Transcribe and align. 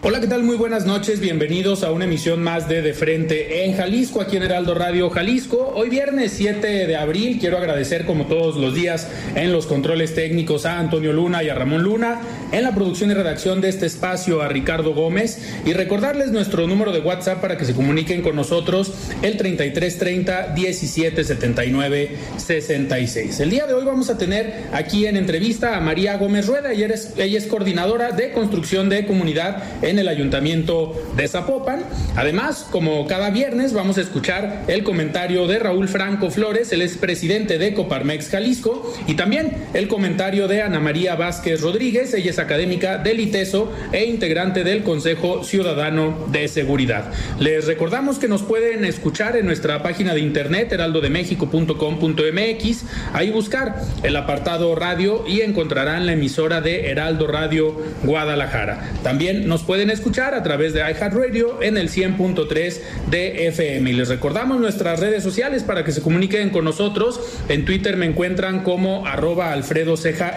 Hola, 0.00 0.20
¿qué 0.20 0.28
tal? 0.28 0.44
Muy 0.44 0.54
buenas 0.54 0.86
noches. 0.86 1.18
Bienvenidos 1.18 1.82
a 1.82 1.90
una 1.90 2.04
emisión 2.04 2.40
más 2.40 2.68
de 2.68 2.82
De 2.82 2.94
Frente 2.94 3.64
en 3.64 3.76
Jalisco, 3.76 4.20
aquí 4.20 4.36
en 4.36 4.44
Heraldo 4.44 4.76
Radio 4.76 5.10
Jalisco. 5.10 5.72
Hoy 5.74 5.88
viernes 5.88 6.34
7 6.36 6.86
de 6.86 6.96
abril 6.96 7.38
quiero 7.40 7.58
agradecer 7.58 8.06
como 8.06 8.26
todos 8.26 8.54
los 8.54 8.76
días 8.76 9.08
en 9.34 9.52
los 9.52 9.66
controles 9.66 10.14
técnicos 10.14 10.66
a 10.66 10.78
Antonio 10.78 11.12
Luna 11.12 11.42
y 11.42 11.48
a 11.48 11.56
Ramón 11.56 11.82
Luna, 11.82 12.20
en 12.52 12.62
la 12.62 12.76
producción 12.76 13.10
y 13.10 13.14
redacción 13.14 13.60
de 13.60 13.70
este 13.70 13.86
espacio 13.86 14.40
a 14.40 14.46
Ricardo 14.46 14.94
Gómez 14.94 15.40
y 15.66 15.72
recordarles 15.72 16.30
nuestro 16.30 16.68
número 16.68 16.92
de 16.92 17.00
WhatsApp 17.00 17.40
para 17.40 17.58
que 17.58 17.64
se 17.64 17.74
comuniquen 17.74 18.22
con 18.22 18.36
nosotros 18.36 18.92
el 19.22 19.36
3330 19.36 20.52
1779 20.54 22.10
66. 22.36 23.40
El 23.40 23.50
día 23.50 23.66
de 23.66 23.74
hoy 23.74 23.84
vamos 23.84 24.10
a 24.10 24.16
tener 24.16 24.68
aquí 24.72 25.06
en 25.06 25.16
entrevista 25.16 25.76
a 25.76 25.80
María 25.80 26.16
Gómez 26.18 26.46
Rueda, 26.46 26.70
ella 26.70 26.86
es, 26.86 27.14
ella 27.16 27.36
es 27.36 27.48
coordinadora 27.48 28.12
de 28.12 28.30
construcción 28.30 28.88
de 28.88 29.04
comunidad 29.04 29.64
en 29.88 29.98
el 29.98 30.08
Ayuntamiento 30.08 30.94
de 31.16 31.26
Zapopan. 31.28 31.80
Además, 32.14 32.66
como 32.70 33.06
cada 33.06 33.30
viernes, 33.30 33.72
vamos 33.72 33.96
a 33.96 34.02
escuchar 34.02 34.64
el 34.68 34.84
comentario 34.84 35.46
de 35.46 35.58
Raúl 35.58 35.88
Franco 35.88 36.30
Flores, 36.30 36.70
el 36.72 36.82
expresidente 36.82 37.56
de 37.58 37.72
Coparmex 37.72 38.28
Jalisco, 38.28 38.94
y 39.06 39.14
también 39.14 39.56
el 39.72 39.88
comentario 39.88 40.46
de 40.46 40.60
Ana 40.62 40.80
María 40.80 41.16
Vázquez 41.16 41.62
Rodríguez, 41.62 42.12
ella 42.12 42.30
es 42.30 42.38
académica 42.38 42.98
del 42.98 43.20
ITESO 43.20 43.72
e 43.92 44.04
integrante 44.04 44.62
del 44.62 44.82
Consejo 44.82 45.42
Ciudadano 45.42 46.26
de 46.30 46.48
Seguridad. 46.48 47.10
Les 47.40 47.66
recordamos 47.66 48.18
que 48.18 48.28
nos 48.28 48.42
pueden 48.42 48.84
escuchar 48.84 49.36
en 49.36 49.46
nuestra 49.46 49.82
página 49.82 50.12
de 50.12 50.20
internet 50.20 50.70
heraldodemexico.com.mx, 50.70 52.84
ahí 53.14 53.30
buscar 53.30 53.76
el 54.02 54.16
apartado 54.16 54.74
radio 54.74 55.24
y 55.26 55.40
encontrarán 55.40 56.04
la 56.04 56.12
emisora 56.12 56.60
de 56.60 56.90
Heraldo 56.90 57.26
Radio 57.26 57.74
Guadalajara. 58.02 58.92
También 59.02 59.48
nos 59.48 59.62
pueden 59.62 59.77
pueden 59.78 59.90
escuchar 59.90 60.34
a 60.34 60.42
través 60.42 60.72
de 60.72 60.80
iHeartRadio 60.80 61.62
en 61.62 61.76
el 61.76 61.88
100.3 61.88 62.80
de 63.12 63.46
FM. 63.46 63.88
Y 63.88 63.92
les 63.92 64.08
recordamos 64.08 64.58
nuestras 64.58 64.98
redes 64.98 65.22
sociales 65.22 65.62
para 65.62 65.84
que 65.84 65.92
se 65.92 66.02
comuniquen 66.02 66.50
con 66.50 66.64
nosotros. 66.64 67.20
En 67.48 67.64
Twitter 67.64 67.96
me 67.96 68.06
encuentran 68.06 68.64
como 68.64 69.06
arroba 69.06 69.52
Alfredo 69.52 69.96
Ceja 69.96 70.34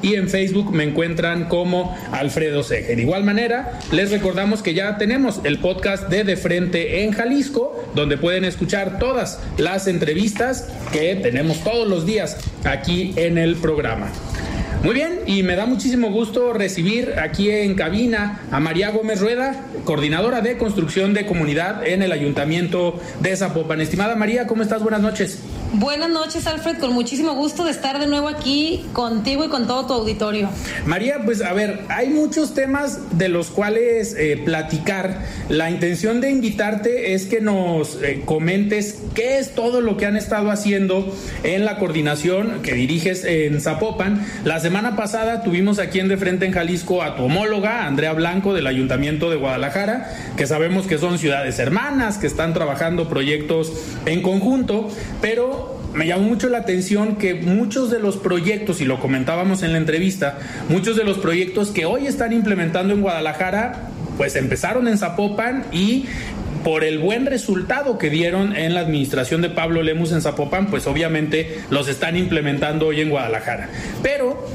y 0.00 0.14
en 0.14 0.28
Facebook 0.28 0.72
me 0.72 0.84
encuentran 0.84 1.48
como 1.48 1.98
Alfredo 2.12 2.62
Ceja. 2.62 2.94
De 2.94 3.02
igual 3.02 3.24
manera, 3.24 3.80
les 3.90 4.12
recordamos 4.12 4.62
que 4.62 4.74
ya 4.74 4.96
tenemos 4.96 5.40
el 5.42 5.58
podcast 5.58 6.08
de 6.08 6.22
De 6.22 6.36
Frente 6.36 7.02
en 7.02 7.10
Jalisco, 7.10 7.84
donde 7.96 8.16
pueden 8.16 8.44
escuchar 8.44 9.00
todas 9.00 9.40
las 9.56 9.88
entrevistas 9.88 10.68
que 10.92 11.16
tenemos 11.16 11.64
todos 11.64 11.88
los 11.88 12.06
días 12.06 12.36
aquí 12.62 13.12
en 13.16 13.38
el 13.38 13.56
programa. 13.56 14.12
Muy 14.82 14.94
bien, 14.94 15.22
y 15.26 15.42
me 15.42 15.56
da 15.56 15.66
muchísimo 15.66 16.12
gusto 16.12 16.52
recibir 16.52 17.14
aquí 17.18 17.50
en 17.50 17.74
cabina 17.74 18.42
a 18.52 18.60
María 18.60 18.90
Gómez 18.90 19.20
Rueda, 19.20 19.66
coordinadora 19.84 20.40
de 20.40 20.56
construcción 20.56 21.14
de 21.14 21.26
comunidad 21.26 21.84
en 21.84 22.00
el 22.00 22.12
Ayuntamiento 22.12 23.00
de 23.20 23.36
Zapopan. 23.36 23.80
Estimada 23.80 24.14
María, 24.14 24.46
¿cómo 24.46 24.62
estás? 24.62 24.80
Buenas 24.80 25.00
noches. 25.00 25.40
Buenas 25.72 26.08
noches, 26.08 26.46
Alfred, 26.46 26.78
con 26.78 26.94
muchísimo 26.94 27.34
gusto 27.34 27.64
de 27.64 27.72
estar 27.72 28.00
de 28.00 28.06
nuevo 28.06 28.28
aquí 28.28 28.86
contigo 28.94 29.44
y 29.44 29.48
con 29.48 29.66
todo 29.66 29.86
tu 29.86 29.92
auditorio. 29.92 30.48
María, 30.86 31.20
pues 31.26 31.42
a 31.42 31.52
ver, 31.52 31.80
hay 31.90 32.08
muchos 32.08 32.54
temas 32.54 33.18
de 33.18 33.28
los 33.28 33.50
cuales 33.50 34.14
eh, 34.16 34.40
platicar. 34.42 35.26
La 35.50 35.70
intención 35.70 36.22
de 36.22 36.30
invitarte 36.30 37.12
es 37.12 37.26
que 37.26 37.42
nos 37.42 38.02
eh, 38.02 38.22
comentes 38.24 39.00
qué 39.14 39.38
es 39.38 39.54
todo 39.54 39.82
lo 39.82 39.98
que 39.98 40.06
han 40.06 40.16
estado 40.16 40.50
haciendo 40.50 41.14
en 41.42 41.66
la 41.66 41.78
coordinación 41.78 42.62
que 42.62 42.72
diriges 42.72 43.24
en 43.24 43.60
Zapopan. 43.60 44.26
La 44.44 44.60
semana 44.68 44.96
pasada 44.96 45.42
tuvimos 45.42 45.78
aquí 45.78 45.98
en 45.98 46.08
De 46.08 46.18
Frente 46.18 46.44
en 46.44 46.52
Jalisco 46.52 47.02
a 47.02 47.16
tu 47.16 47.22
homóloga, 47.22 47.86
Andrea 47.86 48.12
Blanco, 48.12 48.52
del 48.52 48.66
Ayuntamiento 48.66 49.30
de 49.30 49.36
Guadalajara, 49.36 50.14
que 50.36 50.46
sabemos 50.46 50.86
que 50.86 50.98
son 50.98 51.18
ciudades 51.18 51.58
hermanas, 51.58 52.18
que 52.18 52.26
están 52.26 52.52
trabajando 52.52 53.08
proyectos 53.08 53.72
en 54.04 54.20
conjunto, 54.20 54.90
pero 55.22 55.80
me 55.94 56.06
llamó 56.06 56.24
mucho 56.24 56.50
la 56.50 56.58
atención 56.58 57.16
que 57.16 57.32
muchos 57.32 57.90
de 57.90 57.98
los 57.98 58.18
proyectos, 58.18 58.82
y 58.82 58.84
lo 58.84 59.00
comentábamos 59.00 59.62
en 59.62 59.72
la 59.72 59.78
entrevista, 59.78 60.38
muchos 60.68 60.98
de 60.98 61.04
los 61.04 61.16
proyectos 61.16 61.70
que 61.70 61.86
hoy 61.86 62.06
están 62.06 62.34
implementando 62.34 62.92
en 62.92 63.00
Guadalajara, 63.00 63.88
pues 64.18 64.36
empezaron 64.36 64.86
en 64.86 64.98
Zapopan 64.98 65.64
y 65.72 66.04
por 66.64 66.84
el 66.84 66.98
buen 66.98 67.26
resultado 67.26 67.98
que 67.98 68.10
dieron 68.10 68.56
en 68.56 68.74
la 68.74 68.80
administración 68.80 69.42
de 69.42 69.50
Pablo 69.50 69.82
Lemus 69.82 70.12
en 70.12 70.22
Zapopan, 70.22 70.66
pues 70.66 70.86
obviamente 70.86 71.60
los 71.70 71.88
están 71.88 72.16
implementando 72.16 72.86
hoy 72.86 73.00
en 73.00 73.10
Guadalajara. 73.10 73.68
Pero 74.02 74.46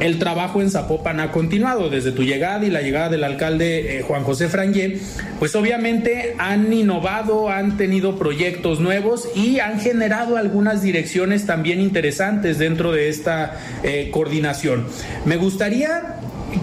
el 0.00 0.18
trabajo 0.18 0.62
en 0.62 0.70
Zapopan 0.70 1.20
ha 1.20 1.30
continuado 1.30 1.90
desde 1.90 2.12
tu 2.12 2.22
llegada 2.22 2.64
y 2.64 2.70
la 2.70 2.80
llegada 2.80 3.10
del 3.10 3.22
alcalde 3.22 3.98
eh, 3.98 4.02
Juan 4.02 4.24
José 4.24 4.48
Frangé, 4.48 4.98
pues 5.38 5.54
obviamente 5.54 6.34
han 6.38 6.72
innovado, 6.72 7.50
han 7.50 7.76
tenido 7.76 8.18
proyectos 8.18 8.80
nuevos 8.80 9.28
y 9.36 9.58
han 9.58 9.78
generado 9.78 10.38
algunas 10.38 10.80
direcciones 10.80 11.44
también 11.44 11.80
interesantes 11.80 12.58
dentro 12.58 12.92
de 12.92 13.10
esta 13.10 13.58
eh, 13.82 14.08
coordinación. 14.10 14.86
Me 15.26 15.36
gustaría 15.36 16.16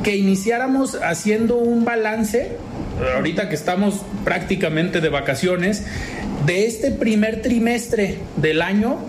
que 0.03 0.17
iniciáramos 0.17 0.95
haciendo 0.95 1.57
un 1.57 1.85
balance, 1.85 2.57
ahorita 3.15 3.49
que 3.49 3.55
estamos 3.55 4.01
prácticamente 4.23 5.01
de 5.01 5.09
vacaciones, 5.09 5.85
de 6.45 6.65
este 6.65 6.91
primer 6.91 7.41
trimestre 7.41 8.19
del 8.37 8.61
año, 8.61 8.99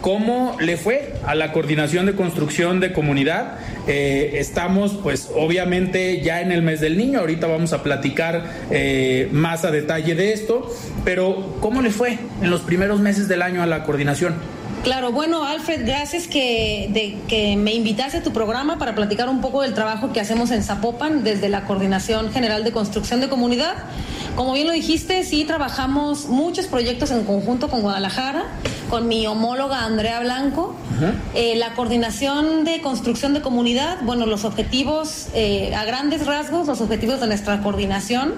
cómo 0.00 0.56
le 0.60 0.76
fue 0.76 1.14
a 1.26 1.34
la 1.34 1.52
coordinación 1.52 2.06
de 2.06 2.14
construcción 2.14 2.80
de 2.80 2.92
comunidad. 2.92 3.58
Eh, 3.86 4.32
estamos 4.34 4.98
pues 5.02 5.30
obviamente 5.34 6.20
ya 6.20 6.40
en 6.40 6.52
el 6.52 6.62
mes 6.62 6.80
del 6.80 6.96
niño, 6.96 7.20
ahorita 7.20 7.46
vamos 7.46 7.72
a 7.72 7.82
platicar 7.82 8.44
eh, 8.70 9.28
más 9.32 9.64
a 9.64 9.70
detalle 9.70 10.14
de 10.14 10.32
esto, 10.32 10.74
pero 11.04 11.56
¿cómo 11.60 11.82
le 11.82 11.90
fue 11.90 12.18
en 12.42 12.50
los 12.50 12.62
primeros 12.62 13.00
meses 13.00 13.28
del 13.28 13.42
año 13.42 13.62
a 13.62 13.66
la 13.66 13.84
coordinación? 13.84 14.57
Claro, 14.82 15.12
bueno, 15.12 15.44
Alfred, 15.44 15.84
gracias 15.84 16.28
que, 16.28 16.88
de, 16.90 17.18
que 17.28 17.56
me 17.56 17.74
invitaste 17.74 18.18
a 18.18 18.22
tu 18.22 18.32
programa 18.32 18.78
para 18.78 18.94
platicar 18.94 19.28
un 19.28 19.40
poco 19.40 19.62
del 19.62 19.74
trabajo 19.74 20.12
que 20.12 20.20
hacemos 20.20 20.50
en 20.50 20.62
Zapopan 20.62 21.24
desde 21.24 21.48
la 21.48 21.64
Coordinación 21.64 22.30
General 22.30 22.64
de 22.64 22.72
Construcción 22.72 23.20
de 23.20 23.28
Comunidad. 23.28 23.74
Como 24.36 24.52
bien 24.52 24.68
lo 24.68 24.72
dijiste, 24.72 25.24
sí 25.24 25.44
trabajamos 25.44 26.26
muchos 26.28 26.66
proyectos 26.66 27.10
en 27.10 27.24
conjunto 27.24 27.68
con 27.68 27.82
Guadalajara, 27.82 28.44
con 28.88 29.08
mi 29.08 29.26
homóloga 29.26 29.84
Andrea 29.84 30.20
Blanco. 30.20 30.76
Eh, 31.34 31.56
la 31.56 31.74
coordinación 31.74 32.64
de 32.64 32.80
construcción 32.80 33.34
de 33.34 33.40
comunidad, 33.40 33.98
bueno, 34.02 34.26
los 34.26 34.44
objetivos, 34.44 35.26
eh, 35.34 35.74
a 35.74 35.84
grandes 35.84 36.24
rasgos, 36.24 36.68
los 36.68 36.80
objetivos 36.80 37.20
de 37.20 37.26
nuestra 37.26 37.60
coordinación 37.62 38.34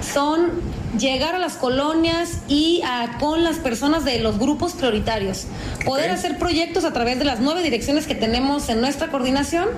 son 0.00 0.50
llegar 0.98 1.34
a 1.34 1.38
las 1.38 1.54
colonias 1.54 2.38
y 2.48 2.82
a, 2.84 3.18
con 3.18 3.44
las 3.44 3.56
personas 3.56 4.04
de 4.04 4.18
los 4.18 4.38
grupos 4.38 4.72
prioritarios. 4.72 5.46
Poder 5.84 6.10
hacer 6.10 6.38
proyectos 6.38 6.84
a 6.84 6.92
través 6.92 7.18
de 7.18 7.24
las 7.24 7.40
nueve 7.40 7.62
direcciones 7.62 8.06
que 8.06 8.14
tenemos 8.14 8.68
en 8.68 8.80
nuestra 8.80 9.08
coordinación 9.08 9.68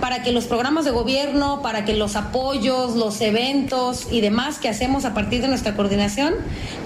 para 0.00 0.22
que 0.22 0.32
los 0.32 0.46
programas 0.46 0.84
de 0.84 0.90
gobierno, 0.90 1.62
para 1.62 1.84
que 1.84 1.94
los 1.94 2.16
apoyos, 2.16 2.96
los 2.96 3.20
eventos 3.20 4.08
y 4.10 4.20
demás 4.20 4.58
que 4.58 4.68
hacemos 4.68 5.04
a 5.04 5.14
partir 5.14 5.42
de 5.42 5.48
nuestra 5.48 5.74
coordinación 5.76 6.34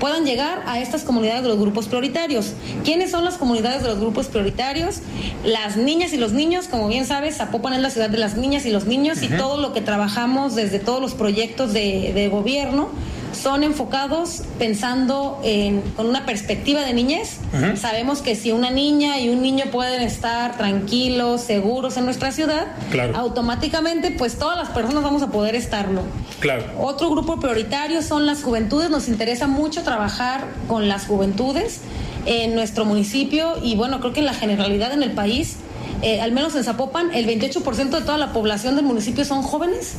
puedan 0.01 0.25
llegar 0.25 0.63
a 0.67 0.81
estas 0.81 1.03
comunidades 1.03 1.43
de 1.43 1.49
los 1.49 1.59
grupos 1.59 1.89
prioritarios. 1.89 2.53
¿Quiénes 2.85 3.11
son 3.11 3.25
las 3.25 3.39
comunidades 3.39 3.83
de 3.83 3.89
los 3.89 3.99
grupos 3.99 4.27
prioritarios? 4.27 5.01
Las 5.45 5.77
niñas 5.77 6.13
y 6.13 6.17
los 6.19 6.33
niños, 6.33 6.69
como 6.69 6.89
bien 6.89 7.07
sabes, 7.07 7.37
Zapopan 7.37 7.73
es 7.75 7.81
la 7.81 7.91
ciudad 7.91 8.11
de 8.11 8.19
las 8.19 8.37
niñas 8.37 8.67
y 8.67 8.71
los 8.71 8.85
niños 8.85 9.23
y 9.23 9.29
todo 9.29 9.57
lo 9.57 9.73
que 9.73 9.81
trabajamos 9.81 10.55
desde 10.55 10.79
todos 10.79 11.01
los 11.01 11.15
proyectos 11.15 11.73
de, 11.73 12.13
de 12.15 12.29
gobierno 12.29 12.89
son 13.33 13.63
enfocados 13.63 14.43
pensando 14.59 15.41
en, 15.45 15.81
con 15.97 16.07
una 16.07 16.27
perspectiva 16.27 16.83
de 16.83 16.93
niñez. 16.93 17.39
Sabemos 17.77 18.23
que 18.23 18.35
si 18.35 18.53
una 18.53 18.71
niña 18.71 19.19
y 19.21 19.29
un 19.29 19.43
niño 19.43 19.67
pueden 19.71 20.03
estar 20.03 20.57
tranquilos, 20.57 21.43
seguros 21.43 21.97
en 21.97 22.05
nuestra 22.05 22.33
ciudad, 22.33 22.69
automáticamente 23.15 24.11
pues 24.11 24.39
todas 24.39 24.57
las 24.57 24.69
personas 24.71 25.03
vamos 25.03 25.23
a 25.23 25.29
poder 25.29 25.55
estarlo. 25.55 26.03
Claro. 26.41 26.65
Otro 26.79 27.11
grupo 27.11 27.41
prioritario 27.41 28.03
son 28.03 28.27
las 28.27 28.43
juventudes. 28.43 28.91
Nos 28.91 29.09
interesa 29.09 29.47
mucho 29.47 29.83
trabajar 29.83 30.45
con 30.67 30.89
las 30.89 31.07
juventudes 31.07 31.81
en 32.27 32.55
nuestro 32.55 32.85
municipio 32.85 33.55
y 33.63 33.77
bueno, 33.77 34.01
creo 34.01 34.13
que 34.13 34.21
en 34.21 34.27
la 34.27 34.35
generalidad 34.35 34.93
en 34.93 35.03
el 35.03 35.13
país 35.13 35.57
eh, 36.03 36.21
al 36.21 36.33
menos 36.33 36.55
en 36.55 36.65
Zapopan, 36.65 37.13
el 37.13 37.27
28% 37.27 37.91
de 37.91 38.01
toda 38.03 38.19
la 38.19 38.33
población 38.33 38.77
del 38.77 38.85
municipio 38.85 39.25
son 39.25 39.43
jóvenes. 39.43 39.95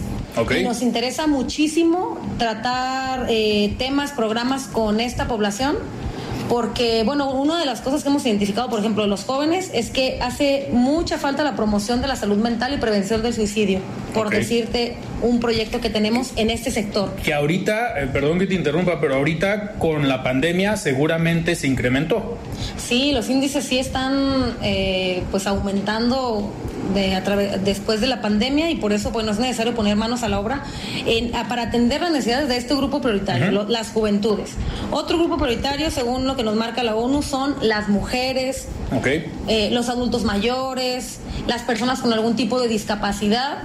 Y 0.58 0.64
nos 0.64 0.82
interesa 0.82 1.28
muchísimo 1.28 2.18
tratar 2.38 3.26
eh, 3.30 3.76
temas, 3.78 4.12
programas 4.12 4.68
con 4.68 5.02
esta 5.02 5.28
población 5.28 5.78
porque, 6.50 7.04
bueno, 7.04 7.32
una 7.32 7.60
de 7.60 7.66
las 7.68 7.80
cosas 7.82 8.02
que 8.02 8.10
hemos 8.10 8.26
identificado, 8.26 8.70
por 8.70 8.80
ejemplo, 8.80 9.04
de 9.04 9.08
los 9.08 9.24
jóvenes 9.24 9.70
es 9.74 9.92
que 9.92 10.18
hace 10.20 10.68
mucha 10.72 11.20
falta 11.20 11.44
la 11.44 11.56
promoción 11.56 12.02
de 12.02 12.08
la 12.08 12.16
salud 12.16 12.38
mental 12.38 12.74
y 12.74 12.78
prevención 12.78 13.22
del 13.22 13.36
suicidio, 13.36 13.80
por 14.16 14.32
decirte 14.32 14.98
un 15.22 15.40
proyecto 15.40 15.80
que 15.80 15.92
tenemos 15.92 16.34
en 16.38 16.50
este 16.50 16.72
sector. 16.72 17.16
Que 17.24 17.36
ahorita, 17.36 18.02
eh, 18.02 18.08
perdón 18.12 18.40
que 18.40 18.48
te 18.48 18.56
interrumpa, 18.56 19.00
pero 19.00 19.16
ahorita 19.16 19.74
con 19.74 20.10
la 20.10 20.24
pandemia 20.24 20.76
seguramente 20.76 21.56
se 21.56 21.68
incrementó. 21.68 22.38
Sí, 22.78 23.12
los 23.12 23.30
índices 23.30 23.66
sí 23.66 23.78
están 23.78 24.56
eh, 24.64 25.22
pues 25.30 25.46
aumentando 25.46 26.52
de, 26.94 27.60
después 27.64 28.02
de 28.02 28.08
la 28.08 28.22
pandemia 28.22 28.70
y 28.70 28.76
por 28.76 28.94
eso 28.94 29.12
bueno, 29.12 29.32
es 29.32 29.40
necesario 29.40 29.76
poner 29.76 29.96
manos 29.96 30.24
a 30.24 30.30
la 30.30 30.40
obra 30.40 30.64
en, 31.06 31.32
para 31.48 31.64
atender 31.64 32.02
las 32.02 32.12
necesidades 32.12 32.50
de 32.50 32.58
este 32.58 32.76
grupo 32.76 33.02
prioritario, 33.02 33.66
las 33.68 33.92
juventudes. 33.92 34.52
Otro 34.92 35.18
grupo 35.18 35.38
prioritario, 35.38 35.92
según 35.92 36.26
lo 36.26 36.36
que 36.36 36.44
nos 36.44 36.56
marca 36.56 36.84
la 36.84 36.96
ONU, 36.96 37.22
son 37.22 37.56
las 37.62 37.90
mujeres, 37.90 38.68
eh, 39.48 39.70
los 39.72 39.90
adultos 39.90 40.24
mayores, 40.24 41.20
las 41.48 41.62
personas 41.64 42.00
con 42.00 42.14
algún 42.14 42.36
tipo 42.36 42.60
de 42.60 42.68
discapacidad. 42.68 43.60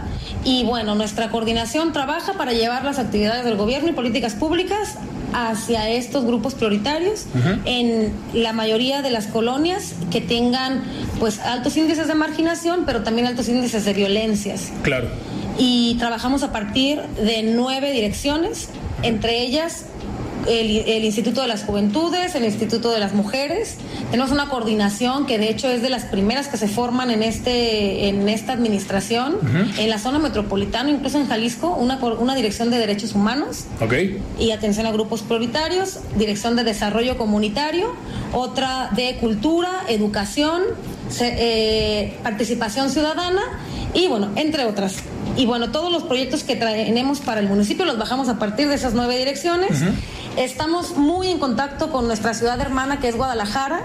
Y 0.45 0.65
bueno, 0.65 0.95
nuestra 0.95 1.31
coordinación 1.31 1.93
trabaja 1.93 2.35
para 2.35 2.53
llevar 2.53 2.85
las 2.85 2.99
actividades 2.99 3.45
del 3.45 3.57
gobierno 3.57 3.89
y 3.89 3.93
políticas 3.93 4.35
públicas 4.35 4.99
hacia 5.35 5.91
estos 5.91 6.25
grupos 6.25 6.55
prioritarios 6.55 7.27
en 7.65 8.13
la 8.33 8.53
mayoría 8.53 9.03
de 9.03 9.11
las 9.11 9.27
colonias 9.27 9.95
que 10.13 10.21
tengan 10.21 10.85
pues 11.19 11.41
altos 11.41 11.77
índices 11.77 12.07
de 12.07 12.15
marginación, 12.15 12.85
pero 12.87 13.03
también 13.03 13.27
altos 13.27 13.49
índices 13.49 13.85
de 13.85 13.95
violencias. 13.95 14.71
Claro. 14.83 15.09
Y 15.59 15.97
trabajamos 15.99 16.45
a 16.45 16.53
partir 16.53 17.03
de 17.03 17.43
nueve 17.43 17.91
direcciones, 17.91 18.69
entre 19.03 19.43
ellas 19.43 19.87
el, 20.47 21.05
Instituto 21.05 21.43
de 21.43 21.49
las 21.49 21.65
Juventudes, 21.65 22.35
el 22.35 22.45
Instituto 22.45 22.91
de 22.91 22.99
las 22.99 23.15
Mujeres. 23.15 23.77
Tenemos 24.11 24.31
una 24.31 24.49
coordinación 24.49 25.27
que 25.27 25.39
de 25.39 25.51
hecho 25.51 25.69
es 25.69 25.83
de 25.83 25.91
las 25.91 26.05
primeras 26.05 26.49
que 26.49 26.57
se 26.57 26.69
forman 26.69 27.11
en, 27.11 27.23
este, 27.23 28.09
en 28.09 28.29
esta 28.29 28.53
administración, 28.53 29.37
en 29.79 29.91
la 29.91 29.99
zona 29.99 30.19
metropolitana, 30.19 30.91
incluso 30.91 31.19
en 31.19 31.27
Jalisco, 31.27 31.75
una, 31.75 31.97
una 31.97 32.35
dirección 32.35 32.71
de 32.71 32.79
derechos 32.79 33.15
humanos 33.15 33.65
y 34.39 34.51
atención 34.51 34.87
a 34.87 34.93
grupos 34.93 35.23
prioritarios, 35.23 36.01
dirección 36.17 36.57
de 36.57 36.65
desarrollo 36.65 37.17
comunitario, 37.17 37.95
otra 38.33 38.91
de 38.95 39.17
cultura, 39.17 39.85
educación, 39.89 40.63
eh, 41.21 42.17
participación 42.23 42.91
ciudadana 42.91 43.43
y 43.93 44.09
bueno, 44.09 44.31
entre 44.37 44.65
otras. 44.65 44.97
Y 45.37 45.47
bueno, 45.47 45.71
todos 45.71 45.91
los 45.91 46.05
proyectos 46.05 46.45
que 46.45 46.57
tenemos 46.57 47.21
para 47.21 47.41
el 47.41 47.49
municipio 47.49 47.85
los 47.85 47.99
bajamos 47.99 48.29
a 48.29 48.39
partir 48.39 48.69
de 48.69 48.75
esas 48.75 48.95
nueve 48.95 49.19
direcciones. 49.19 49.83
Estamos 50.37 50.97
muy 50.97 51.29
en 51.29 51.39
contacto 51.39 51.93
con 51.93 52.09
nuestra 52.09 52.35
ciudad 52.35 52.61
hermana 52.61 52.99
que 52.99 53.09
es 53.09 53.17
Guadalajara. 53.17 53.83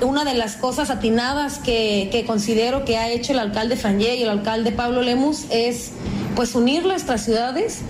Una 0.00 0.24
de 0.24 0.34
las 0.34 0.54
cosas 0.54 0.90
atinadas 0.90 1.58
que, 1.58 2.24
considero 2.24 2.84
que 2.84 2.96
ha 2.96 3.10
hecho 3.10 3.32
el 3.32 3.40
alcalde 3.40 3.76
Frangé 3.76 4.14
y 4.14 4.22
el 4.22 4.28
alcalde 4.28 4.70
Pablo 4.70 5.02
Lemus 5.02 5.46
es 5.50 5.90
pues 6.36 6.54
unir 6.54 6.86
nuestras 6.86 7.24
ciudades, 7.24 7.80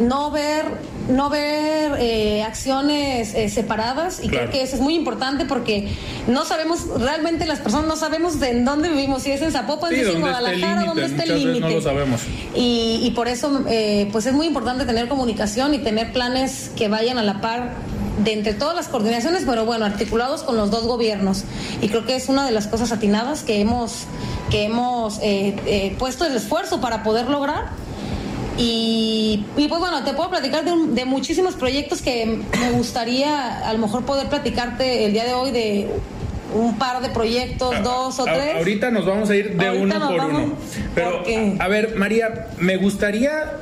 no 0.00 0.30
ver 0.30 0.64
no 1.10 1.30
ver 1.30 1.96
eh, 1.98 2.42
acciones 2.42 3.34
eh, 3.34 3.48
separadas 3.48 4.20
y 4.22 4.28
creo 4.28 4.50
que 4.50 4.62
eso 4.62 4.76
es 4.76 4.82
muy 4.82 4.94
importante 4.94 5.44
porque 5.44 5.88
no 6.26 6.44
sabemos, 6.44 6.86
realmente 6.98 7.46
las 7.46 7.60
personas 7.60 7.86
no 7.86 7.96
sabemos 7.96 8.40
de 8.40 8.50
en 8.50 8.64
dónde 8.64 8.88
vivimos, 8.88 9.22
si 9.22 9.30
es 9.30 9.42
en 9.42 9.52
Zapopan, 9.52 9.90
si 9.90 10.00
es 10.00 10.08
en 10.08 10.20
Guadalajara, 10.20 10.84
dónde 10.84 11.06
está 11.06 11.24
el 11.24 11.38
límite. 11.38 11.60
No 11.60 11.70
lo 11.70 11.80
sabemos. 11.80 12.22
Y, 12.54 13.00
y 13.02 13.10
por 13.10 13.28
eso 13.28 13.64
eh, 13.68 14.08
pues 14.12 14.26
es 14.26 14.32
muy 14.32 14.46
importante 14.46 14.84
tener 14.84 15.08
comunicación 15.08 15.74
y 15.74 15.78
tener 15.78 16.12
planes 16.12 16.70
que 16.76 16.88
vayan 16.88 17.18
a 17.18 17.22
la 17.22 17.40
par 17.40 17.74
de 18.24 18.32
entre 18.34 18.52
todas 18.52 18.76
las 18.76 18.88
coordinaciones, 18.88 19.44
pero 19.46 19.64
bueno, 19.64 19.84
articulados 19.86 20.42
con 20.42 20.56
los 20.56 20.70
dos 20.70 20.86
gobiernos. 20.86 21.44
Y 21.80 21.88
creo 21.88 22.04
que 22.04 22.16
es 22.16 22.28
una 22.28 22.44
de 22.44 22.50
las 22.50 22.66
cosas 22.66 22.92
atinadas 22.92 23.42
que 23.42 23.60
hemos, 23.60 24.04
que 24.50 24.64
hemos 24.64 25.20
puesto 25.98 26.26
el 26.26 26.36
esfuerzo 26.36 26.80
para 26.80 27.02
poder 27.02 27.28
lograr 27.28 27.70
y, 28.62 29.44
pues 29.56 29.80
bueno, 29.80 30.04
te 30.04 30.12
puedo 30.12 30.28
platicar 30.28 30.64
de, 30.64 31.04
muchísimos 31.06 31.54
proyectos 31.54 32.02
que 32.02 32.40
me 32.60 32.70
gustaría 32.72 33.66
a 33.66 33.72
lo 33.72 33.78
mejor 33.78 34.04
poder 34.04 34.28
platicarte 34.28 35.06
el 35.06 35.14
día 35.14 35.24
de 35.24 35.32
hoy 35.32 35.50
de 35.50 35.88
un 36.54 36.76
par 36.76 37.00
de 37.00 37.08
proyectos, 37.08 37.82
dos 37.82 38.18
o 38.18 38.24
tres. 38.24 38.56
Ahorita 38.56 38.90
nos 38.90 39.06
vamos 39.06 39.30
a 39.30 39.36
ir 39.36 39.56
de 39.56 39.70
uno 39.70 39.98
por 39.98 40.24
uno. 40.24 40.54
Pero, 40.94 41.22
a 41.58 41.68
ver, 41.68 41.96
María, 41.96 42.48
me 42.58 42.76
gustaría 42.76 43.52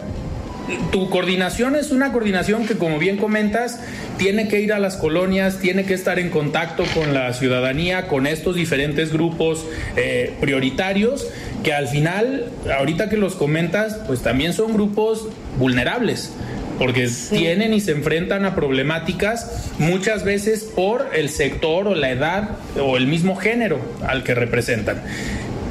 tu 0.91 1.09
coordinación 1.11 1.77
es 1.77 1.91
una 1.91 2.13
coordinación 2.13 2.67
que, 2.67 2.75
como 2.77 2.99
bien 2.99 3.17
comentas, 3.17 3.81
tiene 4.17 4.49
que 4.49 4.61
ir 4.61 4.73
a 4.73 4.79
las 4.79 4.97
colonias, 4.97 5.59
tiene 5.59 5.85
que 5.85 5.95
estar 5.95 6.19
en 6.19 6.31
contacto 6.31 6.85
con 6.95 7.15
la 7.15 7.33
ciudadanía, 7.33 8.09
con 8.09 8.27
estos 8.27 8.57
diferentes 8.57 9.13
grupos 9.13 9.65
eh, 9.97 10.35
prioritarios, 10.41 11.29
que 11.63 11.73
al 11.73 11.89
final, 11.89 12.47
ahorita 12.77 13.09
que 13.09 13.17
los 13.17 13.35
comentas, 13.35 13.99
pues 14.07 14.21
también 14.21 14.53
son 14.53 14.73
grupos 14.75 15.29
vulnerables 15.59 16.33
porque 16.79 17.11
tienen 17.31 17.75
y 17.75 17.81
se 17.81 17.91
enfrentan 17.91 18.45
a 18.45 18.55
problemáticas 18.55 19.71
muchas 19.79 20.23
veces 20.23 20.63
por 20.63 21.11
el 21.13 21.29
sector 21.29 21.89
o 21.89 21.95
la 21.97 22.11
edad 22.11 22.51
o 22.81 22.97
el 22.97 23.09
mismo 23.09 23.35
género 23.35 23.81
al 24.07 24.23
que 24.23 24.35
representan. 24.35 25.03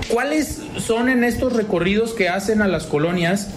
¿Cuáles 0.09 0.59
son 0.77 1.09
en 1.09 1.23
estos 1.23 1.53
recorridos 1.53 2.13
que 2.13 2.29
hacen 2.29 2.61
a 2.61 2.67
las 2.67 2.85
colonias? 2.85 3.49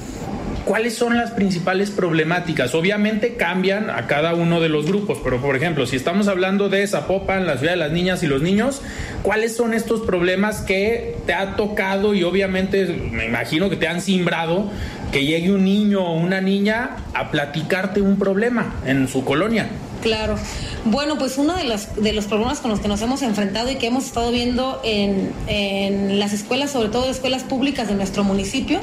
¿Cuáles 0.64 0.94
son 0.94 1.16
las 1.16 1.30
principales 1.30 1.90
problemáticas? 1.90 2.74
Obviamente 2.74 3.34
cambian 3.34 3.90
a 3.90 4.06
cada 4.06 4.34
uno 4.34 4.60
de 4.60 4.68
los 4.68 4.86
grupos, 4.86 5.18
pero 5.24 5.40
por 5.40 5.56
ejemplo, 5.56 5.86
si 5.86 5.96
estamos 5.96 6.28
hablando 6.28 6.68
de 6.68 6.86
Zapopan, 6.86 7.46
la 7.46 7.56
ciudad 7.56 7.72
de 7.72 7.78
las 7.78 7.92
niñas 7.92 8.22
y 8.22 8.26
los 8.26 8.42
niños, 8.42 8.82
¿cuáles 9.22 9.56
son 9.56 9.74
estos 9.74 10.02
problemas 10.02 10.60
que 10.60 11.16
te 11.26 11.34
ha 11.34 11.56
tocado 11.56 12.14
y 12.14 12.24
obviamente 12.24 12.86
me 13.10 13.26
imagino 13.26 13.70
que 13.70 13.76
te 13.76 13.88
han 13.88 14.00
simbrado 14.00 14.70
que 15.12 15.24
llegue 15.24 15.50
un 15.50 15.64
niño 15.64 16.04
o 16.04 16.14
una 16.14 16.40
niña 16.40 16.96
a 17.14 17.30
platicarte 17.30 18.00
un 18.00 18.18
problema 18.18 18.74
en 18.86 19.08
su 19.08 19.24
colonia? 19.24 19.66
Claro. 20.02 20.36
Bueno, 20.84 21.18
pues 21.18 21.36
uno 21.36 21.56
de 21.56 21.64
los, 21.64 21.94
de 21.96 22.12
los 22.12 22.26
problemas 22.26 22.60
con 22.60 22.70
los 22.70 22.80
que 22.80 22.88
nos 22.88 23.02
hemos 23.02 23.22
enfrentado 23.22 23.70
y 23.70 23.76
que 23.76 23.86
hemos 23.86 24.06
estado 24.06 24.30
viendo 24.30 24.80
en, 24.82 25.32
en 25.46 26.18
las 26.18 26.32
escuelas, 26.32 26.70
sobre 26.70 26.88
todo 26.88 27.10
escuelas 27.10 27.42
públicas 27.42 27.88
de 27.88 27.94
nuestro 27.94 28.24
municipio, 28.24 28.80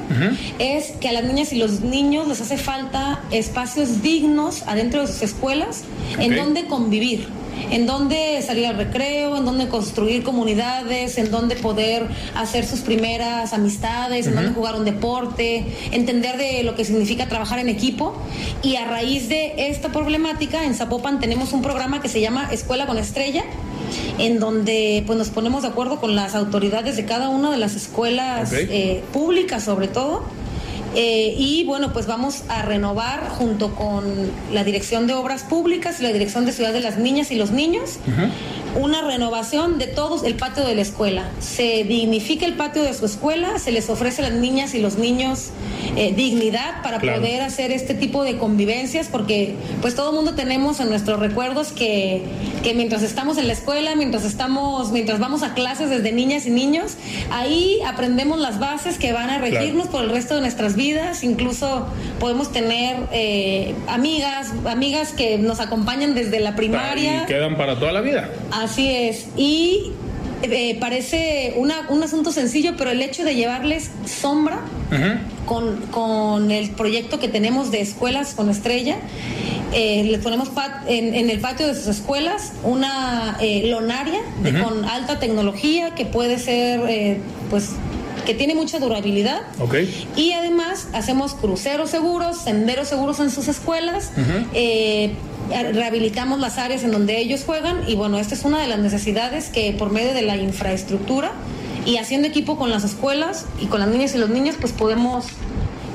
es 0.59 0.91
que 1.00 1.09
a 1.09 1.12
las 1.12 1.24
niñas 1.24 1.53
y 1.53 1.57
los 1.57 1.81
niños 1.81 2.27
les 2.27 2.41
hace 2.41 2.57
falta 2.57 3.21
espacios 3.31 4.01
dignos 4.01 4.63
adentro 4.67 5.01
de 5.01 5.07
sus 5.07 5.21
escuelas 5.21 5.83
en 6.19 6.36
donde 6.36 6.65
convivir 6.67 7.27
en 7.71 7.85
dónde 7.85 8.41
salir 8.41 8.67
al 8.67 8.77
recreo, 8.77 9.37
en 9.37 9.45
dónde 9.45 9.67
construir 9.67 10.23
comunidades, 10.23 11.17
en 11.17 11.31
dónde 11.31 11.55
poder 11.55 12.07
hacer 12.35 12.65
sus 12.65 12.81
primeras 12.81 13.53
amistades, 13.53 14.27
en 14.27 14.35
dónde 14.35 14.51
jugar 14.51 14.75
un 14.75 14.85
deporte, 14.85 15.65
entender 15.91 16.37
de 16.37 16.63
lo 16.63 16.75
que 16.75 16.85
significa 16.85 17.27
trabajar 17.27 17.59
en 17.59 17.69
equipo. 17.69 18.15
Y 18.63 18.75
a 18.75 18.85
raíz 18.85 19.29
de 19.29 19.69
esta 19.69 19.91
problemática, 19.91 20.65
en 20.65 20.75
Zapopan 20.75 21.19
tenemos 21.19 21.53
un 21.53 21.61
programa 21.61 22.01
que 22.01 22.09
se 22.09 22.21
llama 22.21 22.49
Escuela 22.51 22.85
con 22.87 22.97
Estrella, 22.97 23.43
en 24.17 24.39
donde 24.39 25.03
pues 25.05 25.17
nos 25.17 25.29
ponemos 25.29 25.63
de 25.63 25.69
acuerdo 25.69 25.99
con 25.99 26.15
las 26.15 26.35
autoridades 26.35 26.97
de 26.97 27.05
cada 27.05 27.29
una 27.29 27.51
de 27.51 27.57
las 27.57 27.75
escuelas 27.75 28.51
eh, 28.53 29.03
públicas 29.13 29.63
sobre 29.63 29.87
todo 29.87 30.23
Eh, 31.00 31.36
y 31.38 31.63
bueno, 31.63 31.94
pues 31.94 32.08
vamos 32.08 32.42
a 32.50 32.63
renovar 32.63 33.30
junto 33.30 33.75
con 33.75 34.04
la 34.51 34.63
Dirección 34.63 35.06
de 35.06 35.13
Obras 35.13 35.44
Públicas 35.44 36.00
y 36.00 36.04
la 36.04 36.12
Dirección 36.12 36.48
de 36.48 36.51
Ciudad 36.51 36.74
de 36.74 36.82
las 36.82 36.98
Niñas 36.98 37.30
y 37.30 37.36
los 37.36 37.51
Niños 37.51 38.00
una 38.75 39.01
renovación 39.01 39.79
de 39.79 39.88
todo 39.88 40.24
el 40.25 40.36
patio 40.36 40.65
de 40.65 40.75
la 40.75 40.81
escuela. 40.81 41.29
Se 41.39 41.83
dignifica 41.83 42.45
el 42.45 42.53
patio 42.53 42.83
de 42.83 42.93
su 42.93 43.05
escuela, 43.05 43.59
se 43.59 43.71
les 43.71 43.89
ofrece 43.89 44.21
a 44.24 44.29
las 44.29 44.39
niñas 44.39 44.74
y 44.74 44.79
los 44.79 44.97
niños 44.97 45.51
eh, 45.95 46.13
dignidad 46.15 46.81
para 46.83 47.00
poder 47.00 47.41
hacer 47.41 47.71
este 47.71 47.93
tipo 47.93 48.24
de 48.24 48.38
convivencias, 48.38 49.07
porque 49.07 49.55
pues 49.81 49.95
todo 49.95 50.09
el 50.09 50.15
mundo 50.15 50.33
tenemos 50.36 50.79
en 50.79 50.89
nuestros 50.89 51.19
recuerdos 51.19 51.71
que, 51.71 52.24
que 52.63 52.74
mientras 52.74 53.03
estamos 53.03 53.38
en 53.38 53.47
la 53.47 53.53
escuela, 53.53 53.95
mientras 53.95 54.24
estamos, 54.24 54.91
mientras 54.91 55.19
vamos 55.19 55.43
a 55.43 55.53
clases 55.53 55.89
desde 55.89 56.12
niñas 56.12 56.45
y 56.45 56.51
niños, 56.51 56.93
ahí 57.31 57.79
aprendemos 57.86 58.39
las 58.39 58.59
bases 58.59 58.97
que 58.97 59.13
van 59.13 59.29
a 59.29 59.38
regirnos 59.39 59.88
por 59.88 60.03
el 60.03 60.09
resto 60.09 60.36
de 60.36 60.41
nuestras 60.41 60.75
vidas, 60.75 61.24
incluso 61.24 61.88
podemos 62.19 62.51
tener 62.51 62.97
eh, 63.12 63.75
amigas, 63.88 64.53
amigas 64.65 65.13
que 65.13 65.38
nos 65.38 65.59
acompañan 65.59 66.15
desde 66.15 66.39
la 66.39 66.55
primaria. 66.55 67.24
Y 67.24 67.25
quedan 67.25 67.57
para 67.57 67.79
toda 67.79 67.91
la 67.91 68.01
vida. 68.01 68.29
Así 68.57 68.89
es. 68.89 69.27
Y 69.37 69.91
eh, 70.41 70.77
parece 70.79 71.55
un 71.57 71.71
asunto 72.03 72.31
sencillo, 72.31 72.73
pero 72.77 72.91
el 72.91 73.01
hecho 73.01 73.23
de 73.23 73.35
llevarles 73.35 73.91
sombra 74.05 74.61
con, 75.45 76.51
el 76.51 76.71
proyecto 76.71 77.19
que 77.19 77.27
tenemos 77.27 77.71
de 77.71 77.81
escuelas 77.81 78.33
con 78.33 78.49
estrella, 78.49 78.97
eh, 79.73 80.05
les 80.05 80.21
ponemos 80.21 80.49
en, 80.87 81.29
el 81.29 81.39
patio 81.39 81.67
de 81.67 81.75
sus 81.75 81.87
escuelas 81.87 82.53
una 82.63 83.37
eh, 83.41 83.67
lonaria 83.69 84.21
con 84.63 84.85
alta 84.85 85.19
tecnología 85.19 85.93
que 85.93 86.05
puede 86.05 86.39
ser, 86.39 87.19
pues, 87.49 87.71
que 88.25 88.33
tiene 88.33 88.55
mucha 88.55 88.79
durabilidad. 88.79 89.41
Y 90.15 90.33
además 90.33 90.87
hacemos 90.93 91.35
cruceros 91.35 91.91
seguros, 91.91 92.37
senderos 92.41 92.87
seguros 92.87 93.19
en 93.19 93.29
sus 93.29 93.47
escuelas 93.47 94.11
rehabilitamos 95.50 96.39
las 96.39 96.58
áreas 96.58 96.84
en 96.84 96.92
donde 96.92 97.20
ellos 97.20 97.44
juegan 97.46 97.82
y 97.88 97.96
bueno, 97.96 98.18
esta 98.20 98.36
es 98.36 98.44
una 98.44 98.60
de 98.60 98.68
las 98.68 98.80
necesidades 98.80 99.50
que 99.50 99.74
por 99.74 99.92
medio 99.92 100.13
de 100.13 100.22
la 100.22 100.38
infraestructura 100.38 101.32
y 101.86 101.98
haciendo 101.98 102.27
equipo 102.27 102.58
con 102.58 102.70
las 102.70 102.84
escuelas 102.84 103.46
y 103.62 103.68
con 103.68 103.80
las 103.80 103.89
niñas 103.89 104.13
y 104.16 104.18
los 104.18 104.30
niños 104.30 104.56
pues 104.60 104.74
podemos 104.74 105.25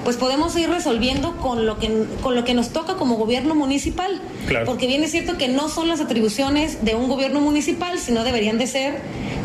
pues 0.05 0.17
podemos 0.17 0.57
ir 0.57 0.69
resolviendo 0.69 1.37
con 1.37 1.67
lo 1.67 1.79
que 1.79 2.07
con 2.23 2.35
lo 2.35 2.45
que 2.45 2.55
nos 2.55 2.71
toca 2.71 2.95
como 2.95 3.17
gobierno 3.17 3.55
municipal. 3.55 4.21
Porque 4.65 4.87
bien 4.87 5.03
es 5.05 5.11
cierto 5.11 5.39
que 5.39 5.49
no 5.49 5.69
son 5.69 5.89
las 5.89 6.01
atribuciones 6.01 6.85
de 6.85 6.95
un 6.95 7.09
gobierno 7.09 7.41
municipal, 7.41 7.99
sino 7.99 8.25
deberían 8.25 8.59
de 8.59 8.67
ser 8.67 8.95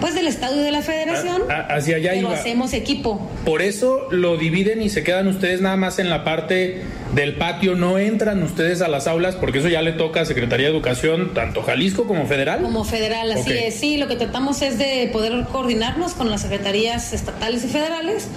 pues 0.01 0.13
del 0.13 0.27
Estado 0.27 0.59
y 0.59 0.63
de 0.63 0.71
la 0.71 0.81
Federación. 0.81 1.43
hacia 1.49 1.97
allá 1.97 2.11
pero 2.13 2.29
hacemos 2.29 2.73
equipo. 2.73 3.29
Por 3.45 3.61
eso 3.61 4.07
lo 4.11 4.37
dividen 4.37 4.81
y 4.81 4.89
se 4.89 5.03
quedan 5.03 5.27
ustedes 5.27 5.61
nada 5.61 5.75
más 5.75 5.99
en 5.99 6.09
la 6.09 6.23
parte 6.23 6.83
del 7.15 7.35
patio, 7.35 7.75
no 7.75 7.97
entran 7.97 8.43
ustedes 8.43 8.81
a 8.81 8.87
las 8.87 9.07
aulas 9.07 9.35
porque 9.35 9.59
eso 9.59 9.69
ya 9.69 9.81
le 9.81 9.93
toca 9.93 10.21
a 10.21 10.25
Secretaría 10.25 10.67
de 10.67 10.73
Educación, 10.73 11.33
tanto 11.33 11.63
Jalisco 11.63 12.05
como 12.05 12.27
federal. 12.27 12.61
Como 12.61 12.83
federal, 12.83 13.31
así 13.31 13.53
es. 13.53 13.75
Sí, 13.75 13.97
lo 13.97 14.07
que 14.07 14.15
tratamos 14.15 14.61
es 14.61 14.77
de 14.77 15.09
poder 15.11 15.45
coordinarnos 15.51 16.13
con 16.13 16.29
las 16.29 16.41
secretarías 16.41 17.13
estatales 17.13 17.63
y 17.63 17.67
federales 17.67 18.27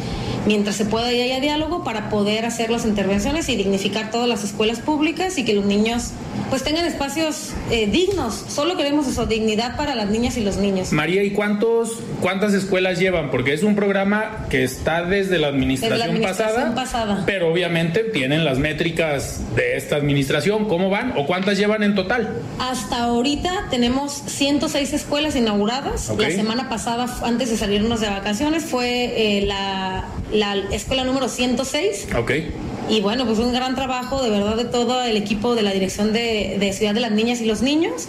mientras 0.47 0.77
se 0.77 0.85
pueda 0.85 1.13
y 1.13 1.21
haya 1.21 1.41
diálogo 1.41 1.85
para 1.85 2.09
poder 2.09 2.47
hacer 2.47 2.71
las 2.71 2.85
intervenciones 2.85 3.49
y 3.49 3.57
dignificar 3.57 4.11
todas 4.11 4.29
las 4.29 4.45
escuelas 4.45 4.81
públicas 4.81 5.37
y 5.39 5.45
que 5.45 5.53
los 5.53 5.65
niños 5.65 6.13
pues 6.51 6.65
tengan 6.65 6.85
espacios 6.85 7.53
eh, 7.71 7.87
dignos. 7.87 8.45
Solo 8.49 8.77
queremos 8.77 9.07
eso, 9.07 9.25
dignidad 9.27 9.77
para 9.77 9.95
las 9.95 10.11
niñas 10.11 10.37
y 10.37 10.43
los 10.43 10.57
niños. 10.57 10.93
María, 10.93 11.23
¿y 11.23 11.31
cuántos, 11.31 12.01
cuántas 12.21 12.53
escuelas 12.53 12.99
llevan? 12.99 13.31
Porque 13.31 13.55
es 13.55 13.63
un 13.63 13.77
programa 13.77 14.47
que 14.51 14.65
está 14.65 15.03
desde 15.03 15.39
la 15.39 15.49
administración, 15.49 16.75
pasada, 16.75 17.23
pero 17.25 17.51
obviamente 17.51 18.05
tienen 18.05 18.45
las 18.45 18.59
métricas 18.59 19.41
de 19.55 19.77
esta 19.77 19.97
administración. 19.97 20.67
¿Cómo 20.69 20.91
van 20.91 21.15
o 21.17 21.27
cuántas 21.27 21.57
llevan 21.57 21.83
en 21.83 21.95
total? 21.95 22.43
Hasta 22.59 23.05
ahorita 23.05 23.69
tenemos 23.71 24.13
106 24.27 24.93
escuelas 24.93 25.37
inauguradas. 25.37 26.13
La 26.19 26.31
semana 26.31 26.69
pasada, 26.69 27.07
antes 27.23 27.51
de 27.51 27.57
salirnos 27.57 28.01
de 28.01 28.09
vacaciones, 28.09 28.65
fue 28.65 29.39
eh, 29.39 29.47
la, 29.47 30.05
la 30.33 30.57
escuela 30.73 31.05
número 31.05 31.29
106. 31.29 32.09
Ok. 32.17 32.33
Y 32.91 33.01
bueno, 33.01 33.25
pues 33.25 33.39
un 33.39 33.53
gran 33.53 33.77
trabajo 33.77 34.21
de 34.21 34.31
verdad 34.31 34.57
de 34.57 34.65
todo 34.65 35.01
el 35.03 35.17
equipo 35.17 35.55
de 35.55 35.63
la 35.63 35.71
Dirección 35.71 36.13
de, 36.13 36.57
de 36.59 36.73
Ciudad 36.73 36.93
de 36.93 36.99
las 36.99 37.13
Niñas 37.13 37.41
y 37.41 37.47
los 37.47 37.63
Niños 37.63 38.09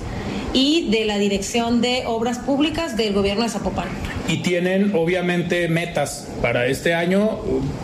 y 0.54 0.90
de 0.90 1.06
la 1.06 1.18
Dirección 1.18 1.82
de 1.82 2.04
Obras 2.06 2.40
Públicas 2.40 2.98
del 2.98 3.14
Gobierno 3.14 3.44
de 3.44 3.50
Zapopan. 3.50 3.88
Y 4.28 4.38
tienen 4.38 4.94
obviamente 4.96 5.68
metas 5.68 6.28
para 6.42 6.68
este 6.68 6.94
año. 6.94 7.40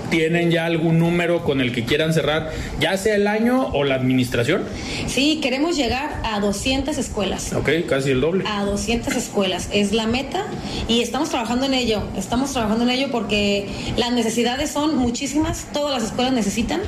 ¿Tienen 0.09 0.51
ya 0.51 0.65
algún 0.65 0.99
número 0.99 1.43
con 1.43 1.59
el 1.59 1.73
que 1.73 1.83
quieran 1.83 2.13
cerrar, 2.13 2.51
ya 2.79 2.95
sea 2.95 3.15
el 3.15 3.27
año 3.27 3.67
o 3.73 3.83
la 3.83 3.95
administración? 3.95 4.63
Sí, 5.07 5.39
queremos 5.41 5.75
llegar 5.75 6.21
a 6.23 6.39
200 6.39 6.97
escuelas. 6.97 7.51
Ok, 7.51 7.69
casi 7.87 8.11
el 8.11 8.21
doble. 8.21 8.45
A 8.47 8.63
200 8.63 9.13
escuelas, 9.17 9.67
es 9.73 9.91
la 9.91 10.07
meta 10.07 10.45
y 10.87 11.01
estamos 11.01 11.29
trabajando 11.29 11.65
en 11.65 11.73
ello. 11.73 12.03
Estamos 12.15 12.53
trabajando 12.53 12.85
en 12.85 12.91
ello 12.91 13.09
porque 13.11 13.67
las 13.97 14.13
necesidades 14.13 14.71
son 14.71 14.95
muchísimas, 14.95 15.65
todas 15.73 15.93
las 15.93 16.09
escuelas 16.09 16.31
necesitan, 16.33 16.81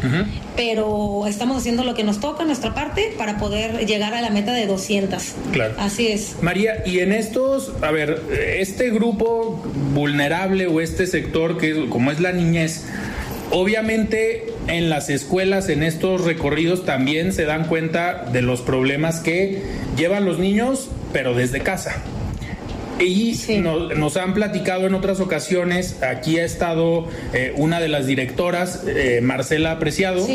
pero 0.56 1.28
estamos 1.28 1.58
haciendo 1.58 1.84
lo 1.84 1.94
que 1.94 2.06
nos 2.06 2.22
toca, 2.22 2.46
nuestra 2.46 2.74
parte, 2.74 3.14
para 3.18 3.38
poder 3.38 3.86
llegar 3.86 4.14
a 4.14 4.22
la 4.22 4.30
meta 4.30 4.54
de 4.54 4.66
200. 4.66 5.36
Claro. 5.52 5.69
Así 5.78 6.08
es. 6.08 6.36
María, 6.42 6.84
y 6.86 7.00
en 7.00 7.12
estos, 7.12 7.74
a 7.82 7.92
ver, 7.92 8.22
este 8.58 8.90
grupo 8.90 9.64
vulnerable 9.94 10.68
o 10.68 10.82
este 10.82 11.08
sector 11.08 11.58
que 11.58 11.88
como 11.90 12.12
es 12.12 12.20
la 12.20 12.32
niñez, 12.32 12.86
obviamente 13.52 14.46
en 14.68 14.90
las 14.90 15.10
escuelas, 15.10 15.70
en 15.70 15.84
estos 15.84 16.24
recorridos 16.26 16.86
también 16.86 17.34
se 17.34 17.46
dan 17.46 17.66
cuenta 17.66 18.26
de 18.32 18.42
los 18.42 18.62
problemas 18.62 19.20
que 19.20 19.62
llevan 19.98 20.26
los 20.26 20.40
niños, 20.40 20.90
pero 21.12 21.34
desde 21.34 21.62
casa. 21.62 22.04
Y 23.00 23.36
nos, 23.62 24.18
han 24.18 24.34
platicado 24.34 24.88
en 24.88 24.94
otras 24.94 25.20
ocasiones, 25.20 26.02
aquí 26.04 26.38
ha 26.40 26.46
estado 26.46 27.08
eh, 27.34 27.54
una 27.56 27.80
de 27.80 27.88
las 27.88 28.06
directoras, 28.06 28.84
eh, 28.88 29.20
Marcela 29.22 29.72
Apreciado, 29.72 30.28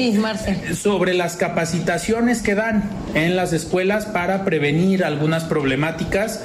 sobre 0.74 1.14
las 1.14 1.36
capacitaciones 1.36 2.42
que 2.42 2.54
dan 2.54 2.88
en 3.14 3.36
las 3.36 3.52
escuelas 3.52 4.06
para 4.06 4.44
prevenir 4.44 5.04
algunas 5.04 5.44
problemáticas 5.44 6.42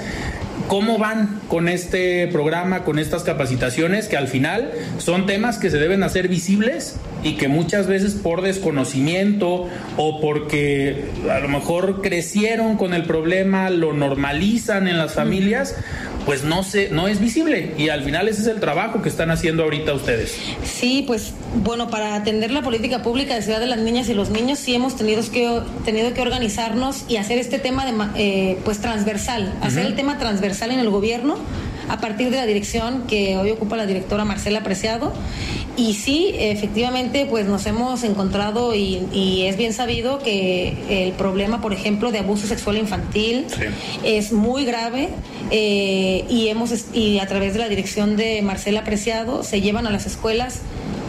¿Cómo 0.68 0.98
van 0.98 1.39
con 1.48 1.68
este 1.68 2.28
programa, 2.28 2.84
con 2.84 3.00
estas 3.00 3.24
capacitaciones 3.24 4.08
que 4.08 4.18
al 4.18 4.28
final 4.28 4.72
son 4.98 5.25
temas 5.25 5.58
que 5.58 5.70
se 5.70 5.78
deben 5.78 6.04
hacer 6.04 6.28
visibles 6.28 6.98
y 7.24 7.38
que 7.38 7.48
muchas 7.48 7.88
veces 7.88 8.13
por 8.13 8.42
desconocimiento 8.42 9.68
o 9.98 10.22
porque 10.22 11.06
a 11.30 11.39
lo 11.39 11.48
mejor 11.48 12.01
crecieron 12.01 12.78
con 12.78 12.94
el 12.94 13.04
problema, 13.04 13.70
lo 13.70 13.94
normalizan 13.94 14.88
en 14.88 14.98
las 14.98 15.13
familias, 15.13 15.75
pues 16.29 16.43
no 16.43 16.62
se, 16.62 16.89
no 16.89 17.07
es 17.07 17.19
visible 17.19 17.74
y 17.75 17.89
al 17.89 18.03
final 18.03 18.27
ese 18.27 18.41
es 18.41 18.48
el 18.48 18.59
trabajo 18.59 19.01
que 19.01 19.09
están 19.09 19.31
haciendo 19.31 19.63
ahorita 19.63 19.95
ustedes. 19.95 20.38
Sí, 20.63 21.03
pues 21.07 21.33
bueno, 21.63 21.89
para 21.89 22.13
atender 22.13 22.51
la 22.51 22.62
política 22.62 23.01
pública 23.01 23.33
de 23.33 23.41
Ciudad 23.41 23.59
de 23.59 23.65
las 23.65 23.79
Niñas 23.79 24.09
y 24.09 24.13
los 24.13 24.29
Niños 24.29 24.59
sí 24.59 24.75
hemos 24.75 24.95
tenido 24.95 25.24
que, 25.31 25.59
tenido 25.86 26.13
que 26.13 26.21
organizarnos 26.21 27.05
y 27.07 27.17
hacer 27.17 27.39
este 27.39 27.57
tema 27.57 27.83
de, 27.83 27.93
eh, 28.15 28.59
pues 28.63 28.77
transversal, 28.77 29.51
hacer 29.63 29.88
el 29.88 29.95
tema 29.95 30.19
transversal 30.19 30.69
en 30.69 30.77
el 30.77 30.91
gobierno 30.91 31.36
a 31.89 32.00
partir 32.00 32.29
de 32.29 32.38
la 32.38 32.46
dirección 32.46 33.08
que 33.08 33.38
hoy 33.38 33.51
ocupa 33.51 33.75
la 33.75 33.86
directora 33.86 34.25
Marcela 34.25 34.63
Preciado. 34.63 35.13
Y 35.75 35.93
sí, 35.93 36.31
efectivamente, 36.38 37.25
pues 37.29 37.46
nos 37.46 37.65
hemos 37.65 38.03
encontrado 38.03 38.75
y, 38.75 39.43
es 39.46 39.58
bien 39.58 39.74
sabido 39.74 40.19
que 40.19 41.05
el 41.08 41.13
problema, 41.13 41.62
por 41.62 41.74
ejemplo, 41.74 42.12
de 42.12 42.19
abuso 42.19 42.48
sexual 42.48 42.77
infantil 42.77 43.46
es 44.03 44.34
muy 44.34 44.65
grave 44.65 45.10
eh, 45.51 46.25
y 46.29 46.50
hemos 46.50 46.69
y 46.93 47.19
a 47.19 47.27
través 47.27 47.53
de 47.53 47.60
la 47.60 47.69
dirección 47.69 48.17
de 48.17 48.41
Marcela 48.41 48.84
Preciado 48.84 49.43
se 49.43 49.62
llevan 49.62 49.88
a 49.88 49.91
las 49.91 50.05
escuelas 50.05 50.62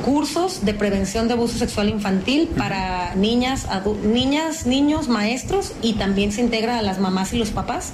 cursos 0.04 0.64
de 0.64 0.74
prevención 0.74 1.28
de 1.28 1.34
abuso 1.34 1.58
sexual 1.58 1.88
infantil 1.88 2.48
para 2.56 3.14
niñas, 3.14 3.66
niñas, 4.02 4.66
niños, 4.66 5.08
maestros 5.08 5.72
y 5.82 5.94
también 5.94 6.32
se 6.32 6.40
integra 6.40 6.78
a 6.78 6.82
las 6.82 6.98
mamás 6.98 7.32
y 7.32 7.38
los 7.38 7.50
papás 7.50 7.92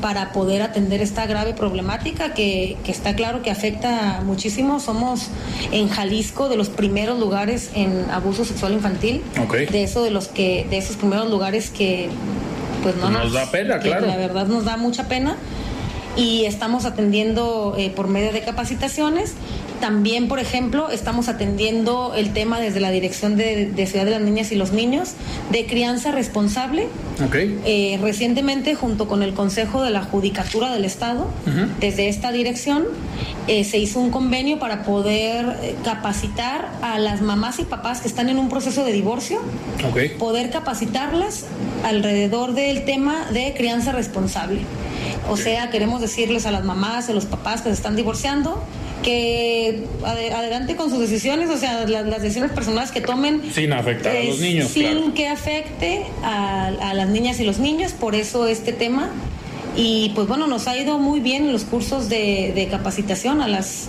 para 0.00 0.32
poder 0.32 0.62
atender 0.62 1.00
esta 1.00 1.26
grave 1.26 1.54
problemática 1.54 2.34
que, 2.34 2.76
está 2.86 3.14
claro 3.14 3.42
que 3.42 3.50
afecta 3.50 4.20
muchísimo. 4.24 4.80
Somos 4.80 5.28
en 5.72 5.88
Jalisco 5.88 6.48
de 6.48 6.56
los 6.56 6.68
primeros 6.68 7.18
lugares 7.18 7.70
en 7.74 8.10
abuso 8.10 8.44
sexual 8.44 8.72
infantil, 8.72 9.22
de 9.70 9.82
eso 9.82 10.02
de 10.02 10.10
los 10.10 10.28
que 10.28 10.66
de 10.68 10.78
esos 10.78 10.96
primeros 10.96 11.30
lugares 11.30 11.70
que 11.70 12.08
pues 12.82 12.96
no 12.96 13.10
nos, 13.10 13.32
da 13.32 13.50
pena, 13.50 13.78
claro. 13.78 14.06
La 14.06 14.16
verdad 14.16 14.46
nos 14.46 14.64
da 14.64 14.76
mucha 14.76 15.08
pena 15.08 15.36
y 16.16 16.44
estamos 16.44 16.84
atendiendo 16.84 17.74
eh, 17.78 17.90
por 17.90 18.08
medio 18.08 18.32
de 18.32 18.42
capacitaciones. 18.42 19.32
También, 19.80 20.28
por 20.28 20.38
ejemplo, 20.38 20.90
estamos 20.90 21.28
atendiendo 21.28 22.12
el 22.14 22.32
tema 22.32 22.60
desde 22.60 22.78
la 22.78 22.90
Dirección 22.92 23.36
de, 23.36 23.72
Ciudad 23.86 24.04
de 24.04 24.12
las 24.12 24.20
Niñas 24.20 24.52
y 24.52 24.54
los 24.54 24.72
Niños 24.72 25.14
de 25.50 25.66
crianza 25.66 26.12
responsable. 26.12 26.86
Eh, 27.34 27.98
recientemente, 28.00 28.76
junto 28.76 29.08
con 29.08 29.24
el 29.24 29.34
Consejo 29.34 29.82
de 29.82 29.90
la 29.90 30.02
Judicatura 30.02 30.72
del 30.72 30.84
Estado, 30.84 31.26
desde 31.80 32.08
esta 32.08 32.30
dirección, 32.30 32.84
eh, 33.48 33.64
se 33.64 33.78
hizo 33.78 33.98
un 33.98 34.10
convenio 34.10 34.60
para 34.60 34.84
poder 34.84 35.74
capacitar 35.82 36.68
a 36.80 37.00
las 37.00 37.20
mamás 37.20 37.58
y 37.58 37.64
papás 37.64 38.00
que 38.00 38.08
están 38.08 38.28
en 38.28 38.38
un 38.38 38.48
proceso 38.48 38.84
de 38.84 38.92
divorcio, 38.92 39.40
poder 40.18 40.50
capacitarlas 40.50 41.46
alrededor 41.84 42.54
del 42.54 42.84
tema 42.84 43.26
de 43.32 43.52
crianza 43.56 43.90
responsable. 43.90 44.60
O 45.28 45.36
sea, 45.36 45.70
queremos 45.70 46.00
decirles 46.00 46.46
a 46.46 46.50
las 46.50 46.64
mamás, 46.64 47.08
a 47.08 47.12
los 47.12 47.26
papás 47.26 47.62
que 47.62 47.68
se 47.68 47.74
están 47.74 47.96
divorciando, 47.96 48.62
que 49.02 49.84
adelante 50.04 50.76
con 50.76 50.90
sus 50.90 51.00
decisiones, 51.00 51.50
o 51.50 51.56
sea, 51.56 51.86
las, 51.86 52.22
decisiones 52.22 52.52
personales 52.52 52.90
que 52.90 53.00
tomen. 53.00 53.42
Sin 53.52 53.72
afectar 53.72 54.16
a 54.16 54.24
los 54.24 54.38
niños. 54.38 54.68
Sin 54.68 55.12
que 55.12 55.28
afecte 55.28 56.04
a, 56.22 56.92
las 56.94 57.08
niñas 57.08 57.40
y 57.40 57.44
los 57.44 57.58
niños, 57.58 57.92
por 57.92 58.14
eso 58.14 58.46
este 58.46 58.72
tema. 58.72 59.10
Y 59.74 60.12
pues 60.14 60.28
bueno, 60.28 60.46
nos 60.48 60.68
ha 60.68 60.76
ido 60.76 60.98
muy 60.98 61.20
bien 61.20 61.46
en 61.46 61.52
los 61.52 61.64
cursos 61.64 62.10
de, 62.10 62.68
capacitación 62.70 63.40
a 63.40 63.48
las 63.48 63.88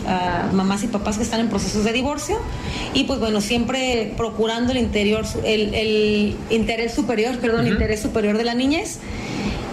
mamás 0.54 0.84
y 0.84 0.88
papás 0.88 1.18
que 1.18 1.24
están 1.24 1.42
en 1.42 1.50
procesos 1.50 1.84
de 1.84 1.92
divorcio. 1.92 2.38
Y 2.94 3.04
pues 3.04 3.20
bueno, 3.20 3.42
siempre 3.42 4.14
procurando 4.16 4.72
el 4.72 4.78
interior, 4.78 5.26
el, 5.44 6.38
interés 6.50 6.94
superior, 6.94 7.38
perdón, 7.40 7.68
interés 7.68 8.02
superior 8.02 8.38
de 8.38 8.46
la 8.46 8.54
niñez 8.54 9.00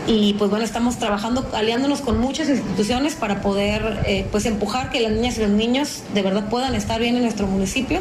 y 0.07 0.35
pues 0.35 0.51
bueno, 0.51 0.65
estamos 0.65 0.99
trabajando, 0.99 1.49
aliándonos 1.53 2.01
con 2.01 2.19
muchas 2.19 2.49
instituciones 2.49 3.15
para 3.15 3.41
poder 3.41 4.03
eh, 4.07 4.27
pues 4.31 4.47
empujar 4.47 4.91
que 4.91 5.01
las 5.01 5.13
niñas 5.13 5.39
y 5.39 5.43
los 5.43 5.51
niños 5.51 6.03
de 6.15 6.23
verdad 6.23 6.49
puedan 6.49 6.75
estar 6.75 7.01
bien 7.01 7.17
en 7.17 7.23
nuestro 7.23 7.47
municipio. 7.47 8.01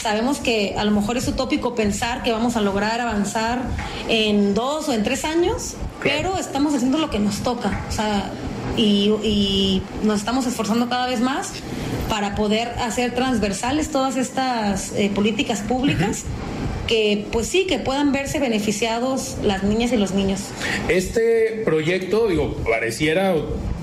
Sabemos 0.00 0.38
que 0.38 0.74
a 0.78 0.84
lo 0.84 0.90
mejor 0.90 1.16
es 1.16 1.28
utópico 1.28 1.74
pensar 1.74 2.22
que 2.22 2.32
vamos 2.32 2.56
a 2.56 2.60
lograr 2.60 3.00
avanzar 3.00 3.62
en 4.08 4.54
dos 4.54 4.88
o 4.88 4.92
en 4.92 5.02
tres 5.02 5.24
años, 5.24 5.74
pero 6.02 6.38
estamos 6.38 6.74
haciendo 6.74 6.98
lo 6.98 7.10
que 7.10 7.18
nos 7.18 7.40
toca, 7.40 7.84
o 7.88 7.92
sea, 7.92 8.30
y, 8.76 9.82
nos 10.02 10.18
estamos 10.18 10.46
esforzando 10.46 10.88
cada 10.88 11.06
vez 11.06 11.20
más 11.20 11.52
para 12.08 12.34
poder 12.34 12.68
hacer 12.80 13.14
transversales 13.14 13.90
todas 13.90 14.16
estas 14.16 14.92
eh, 14.92 15.10
políticas 15.14 15.60
públicas 15.60 16.24
que 16.92 17.24
pues 17.32 17.46
sí, 17.46 17.64
que 17.66 17.78
puedan 17.78 18.12
verse 18.12 18.38
beneficiados 18.38 19.38
las 19.42 19.62
niñas 19.62 19.94
y 19.94 19.96
los 19.96 20.12
niños. 20.12 20.40
Este 20.90 21.62
proyecto, 21.64 22.28
digo, 22.28 22.54
pareciera 22.68 23.34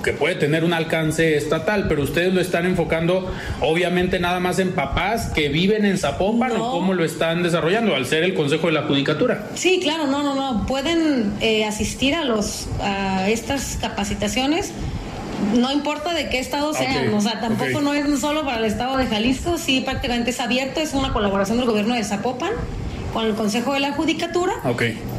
que 0.03 0.13
puede 0.13 0.35
tener 0.35 0.63
un 0.63 0.73
alcance 0.73 1.35
estatal, 1.35 1.87
pero 1.89 2.03
ustedes 2.03 2.31
lo 2.35 2.39
están 2.39 2.67
enfocando 2.67 3.33
obviamente 3.61 4.19
nada 4.19 4.39
más 4.39 4.59
en 4.59 4.73
papás 4.73 5.31
que 5.33 5.49
viven 5.49 5.85
en 5.85 5.97
Zapopan 5.97 6.51
o 6.51 6.69
cómo 6.69 6.93
lo 6.93 7.03
están 7.03 7.41
desarrollando 7.41 7.95
al 7.95 8.05
ser 8.05 8.21
el 8.21 8.35
Consejo 8.35 8.67
de 8.67 8.73
la 8.73 8.83
Judicatura. 8.83 9.47
Sí, 9.55 9.79
claro, 9.81 10.05
no, 10.05 10.21
no, 10.21 10.35
no, 10.35 10.67
pueden 10.67 11.33
eh, 11.41 11.65
asistir 11.65 12.13
a 12.13 12.23
los 12.23 12.67
a 12.79 13.27
estas 13.27 13.79
capacitaciones. 13.81 14.71
No 15.55 15.71
importa 15.71 16.13
de 16.13 16.29
qué 16.29 16.37
estado 16.37 16.75
sean, 16.75 17.11
o 17.11 17.21
sea, 17.21 17.39
tampoco 17.39 17.81
no 17.81 17.95
es 17.95 18.19
solo 18.19 18.45
para 18.45 18.59
el 18.59 18.65
estado 18.65 18.97
de 18.97 19.07
Jalisco, 19.07 19.57
sí 19.57 19.81
prácticamente 19.81 20.29
es 20.29 20.39
abierto, 20.39 20.79
es 20.79 20.93
una 20.93 21.11
colaboración 21.11 21.57
del 21.57 21.65
gobierno 21.65 21.95
de 21.95 22.03
Zapopan 22.03 22.51
con 23.13 23.25
el 23.25 23.35
Consejo 23.35 23.73
de 23.73 23.79
la 23.79 23.93
Judicatura. 23.93 24.53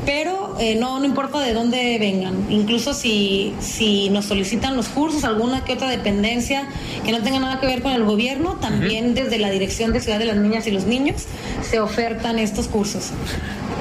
Pero 0.06 0.56
eh, 0.59 0.76
no, 0.76 0.99
no 0.99 1.04
importa 1.04 1.40
de 1.40 1.52
dónde 1.52 1.99
vengan. 1.99 2.47
Incluso 2.50 2.94
si, 2.94 3.54
si 3.61 4.09
nos 4.11 4.26
solicitan 4.26 4.76
los 4.76 4.88
cursos, 4.88 5.25
alguna 5.25 5.64
que 5.64 5.73
otra 5.73 5.88
dependencia 5.88 6.68
que 7.04 7.12
no 7.12 7.23
tenga 7.23 7.40
nada 7.40 7.61
que 7.61 7.66
ver 7.66 7.82
con 7.82 7.92
el 7.92 8.04
gobierno, 8.04 8.54
también 8.56 9.14
desde 9.14 9.38
la 9.38 9.50
Dirección 9.50 9.92
de 9.92 10.00
Ciudad 10.00 10.18
de 10.18 10.26
las 10.26 10.37
Niñas 10.37 10.66
y 10.66 10.70
los 10.70 10.87
Niños 10.87 11.25
se 11.62 11.80
ofertan 11.80 12.38
estos 12.38 12.68
cursos. 12.68 13.11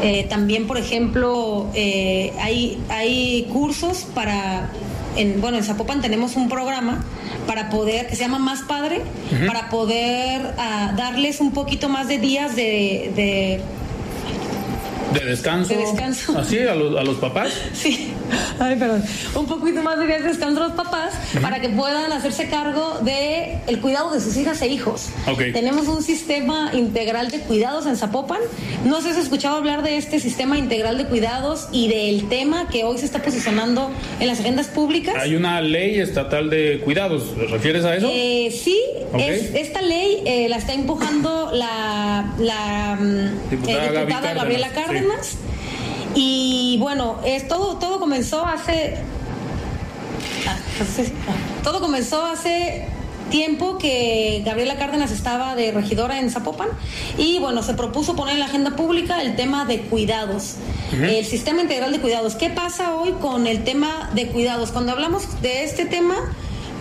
Eh, 0.02 0.26
también, 0.30 0.68
por 0.68 0.78
ejemplo, 0.78 1.70
eh, 1.74 2.34
hay, 2.40 2.82
hay 2.90 3.48
cursos 3.52 4.06
para, 4.14 4.70
en, 5.16 5.42
bueno, 5.42 5.58
en 5.58 5.64
Zapopan 5.64 6.02
tenemos 6.02 6.36
un 6.36 6.48
programa 6.48 7.04
para 7.48 7.70
poder, 7.70 8.08
que 8.08 8.16
se 8.16 8.22
llama 8.22 8.40
Más 8.40 8.62
Padre, 8.62 9.02
para 9.48 9.70
poder 9.70 10.54
ah, 10.58 10.94
darles 10.96 11.42
un 11.42 11.52
poquito 11.52 11.90
más 11.90 12.08
de 12.08 12.20
días 12.20 12.56
de 12.56 13.12
de 13.16 13.62
descanso. 15.26 15.74
De 15.74 15.80
descanso. 15.80 16.38
Así, 16.38 16.60
a 16.60 16.76
los, 16.76 16.98
a 16.98 17.04
los 17.04 17.18
papás. 17.18 17.52
Sí. 17.74 18.14
Ay, 18.60 18.76
perdón. 18.76 19.04
Un 19.36 19.46
poquito 19.46 19.82
más 19.82 19.98
de 20.00 20.06
descanso 20.06 20.62
a 20.62 20.68
los 20.68 20.74
papás 20.74 21.14
para 21.42 21.62
que 21.62 21.70
puedan 21.70 22.12
hacerse 22.12 22.50
cargo 22.50 23.00
de 23.02 23.58
el 23.68 23.80
cuidado 23.80 24.12
de 24.12 24.20
sus 24.20 24.36
hijas 24.38 24.62
e 24.62 24.68
hijos. 24.68 25.10
Okay. 25.32 25.54
Tenemos 25.54 25.88
un 25.88 26.04
sistema 26.04 26.72
integral 26.74 27.32
de 27.32 27.40
cuidados 27.40 27.86
en 27.86 27.96
Zapopan. 27.96 28.40
No 28.86 29.02
sé 29.02 29.14
si 29.14 29.20
has 29.20 29.24
escuchado 29.24 29.56
hablar 29.56 29.82
de 29.82 29.98
este 29.98 30.20
sistema 30.20 30.58
integral 30.58 30.98
de 30.98 31.06
cuidados 31.06 31.70
y 31.72 31.88
del 31.88 32.28
tema 32.28 32.68
que 32.70 32.84
hoy 32.84 32.98
se 32.98 33.06
está 33.06 33.22
posicionando 33.22 33.92
en 34.20 34.28
las 34.28 34.40
agendas 34.40 34.68
públicas. 34.68 35.16
Hay 35.18 35.36
una 35.36 35.62
ley 35.62 36.00
estatal 36.00 36.50
de 36.50 36.82
cuidados. 36.84 37.36
¿Te 37.36 37.48
refieres 37.48 37.86
a 37.86 37.96
eso? 37.96 38.10
Eh, 38.12 38.52
sí. 38.52 38.80
Es, 39.18 39.56
esta 39.56 39.82
ley 39.82 40.22
eh, 40.26 40.50
la 40.50 40.58
está 40.58 40.74
empujando 40.74 41.52
la, 41.52 42.34
la 42.38 42.98
mm, 43.00 43.50
diputada, 43.50 44.32
eh, 44.32 44.36
Gabriela 44.36 44.70
Cárdenas. 44.70 44.99
Y 46.16 46.78
bueno, 46.80 47.20
es, 47.26 47.48
todo, 47.48 47.78
todo 47.78 48.00
comenzó 48.00 48.46
hace. 48.46 48.98
Ah, 50.48 50.58
todo 51.64 51.82
comenzó 51.82 52.26
hace 52.26 52.88
tiempo 53.30 53.78
que 53.78 54.42
Gabriela 54.46 54.78
Cárdenas 54.78 55.12
estaba 55.12 55.56
de 55.56 55.72
regidora 55.72 56.20
en 56.20 56.30
Zapopan 56.30 56.70
y 57.18 57.40
bueno, 57.40 57.64
se 57.64 57.74
propuso 57.74 58.16
poner 58.16 58.34
en 58.34 58.40
la 58.40 58.48
agenda 58.48 58.76
pública 58.76 59.22
el 59.22 59.36
tema 59.36 59.66
de 59.66 59.82
cuidados, 59.82 60.56
el 60.92 61.26
sistema 61.26 61.62
integral 61.62 61.92
de 61.92 62.00
cuidados. 62.00 62.36
¿Qué 62.36 62.50
pasa 62.50 62.96
hoy 62.96 63.12
con 63.22 63.48
el 63.48 63.64
tema 63.64 64.10
de 64.14 64.28
cuidados? 64.28 64.72
Cuando 64.72 64.92
hablamos 64.92 65.42
de 65.42 65.64
este 65.64 65.86
tema, 65.86 66.16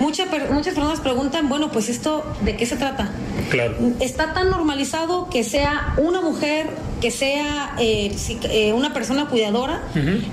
muchas 0.00 0.28
muchas 0.50 0.74
personas 0.74 1.00
preguntan, 1.00 1.48
bueno, 1.48 1.70
pues 1.70 1.88
esto, 1.88 2.24
¿de 2.42 2.56
qué 2.56 2.66
se 2.66 2.76
trata? 2.76 3.10
Claro. 3.50 3.76
Está 4.00 4.32
tan 4.32 4.50
normalizado 4.50 5.28
que 5.30 5.44
sea 5.44 5.94
una 5.98 6.20
mujer, 6.20 6.70
que 7.00 7.10
sea 7.10 7.74
eh, 7.78 8.14
eh, 8.50 8.72
una 8.72 8.92
persona 8.92 9.26
cuidadora, 9.26 9.82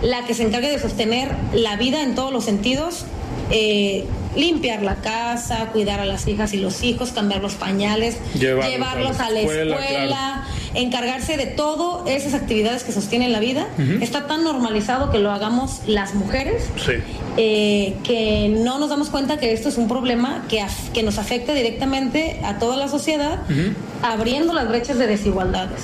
la 0.02 0.26
que 0.26 0.34
se 0.34 0.44
encargue 0.44 0.70
de 0.70 0.80
sostener 0.80 1.36
la 1.54 1.76
vida 1.78 2.04
en 2.04 2.16
todos 2.16 2.32
los 2.32 2.46
sentidos. 2.46 3.06
Eh, 3.52 4.06
limpiar 4.36 4.82
la 4.82 4.96
casa, 4.96 5.70
cuidar 5.72 6.00
a 6.00 6.06
las 6.06 6.28
hijas 6.28 6.54
y 6.54 6.58
los 6.58 6.84
hijos, 6.84 7.12
cambiar 7.12 7.42
los 7.42 7.54
pañales, 7.54 8.18
llevarlos, 8.34 9.20
a 9.20 9.30
la 9.30 9.40
escuela, 9.40 10.48
encargarse 10.76 11.38
de 11.38 11.46
todas 11.46 12.08
esas 12.10 12.34
actividades 12.34 12.84
que 12.84 12.92
sostienen 12.92 13.32
la 13.32 13.40
vida. 13.40 13.68
Está 14.02 14.28
tan 14.28 14.44
normalizado 14.44 15.12
que 15.12 15.20
lo 15.20 15.32
hagamos 15.32 15.82
las 15.88 16.14
mujeres 16.14 16.70
eh, 17.38 17.96
que 18.04 18.50
no 18.50 18.80
nos 18.80 18.90
damos 18.90 19.10
cuenta 19.10 19.38
que 19.38 19.54
esto 19.54 19.70
es 19.70 19.78
un 19.78 19.88
problema 19.88 20.46
que, 20.50 20.66
que 20.94 21.04
nos 21.04 21.18
afecta 21.18 21.54
directamente 21.54 22.40
a 22.44 22.60
toda 22.60 22.78
la 22.78 22.88
sociedad, 22.88 23.40
abriendo 24.02 24.54
las 24.54 24.68
brechas 24.68 24.98
de 24.98 25.08
desigualdades. 25.08 25.82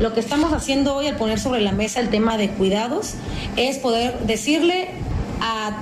Lo 0.00 0.12
que 0.14 0.20
estamos 0.20 0.52
haciendo 0.52 0.94
hoy 0.94 1.06
al 1.06 1.16
poner 1.16 1.38
sobre 1.38 1.60
la 1.60 1.72
mesa 1.72 2.00
el 2.00 2.08
tema 2.08 2.36
de 2.36 2.50
cuidados 2.50 3.14
es 3.56 3.78
poder 3.78 4.18
decirle 4.20 4.88
a 5.40 5.76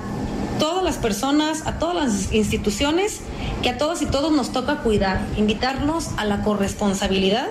todas 0.59 0.83
las 0.83 0.97
personas, 0.97 1.65
a 1.65 1.79
todas 1.79 1.95
las 1.95 2.33
instituciones, 2.33 3.21
que 3.61 3.69
a 3.69 3.77
todos 3.77 4.01
y 4.01 4.05
todos 4.05 4.31
nos 4.31 4.51
toca 4.51 4.77
cuidar, 4.77 5.21
invitarnos 5.37 6.09
a 6.17 6.25
la 6.25 6.43
corresponsabilidad, 6.43 7.47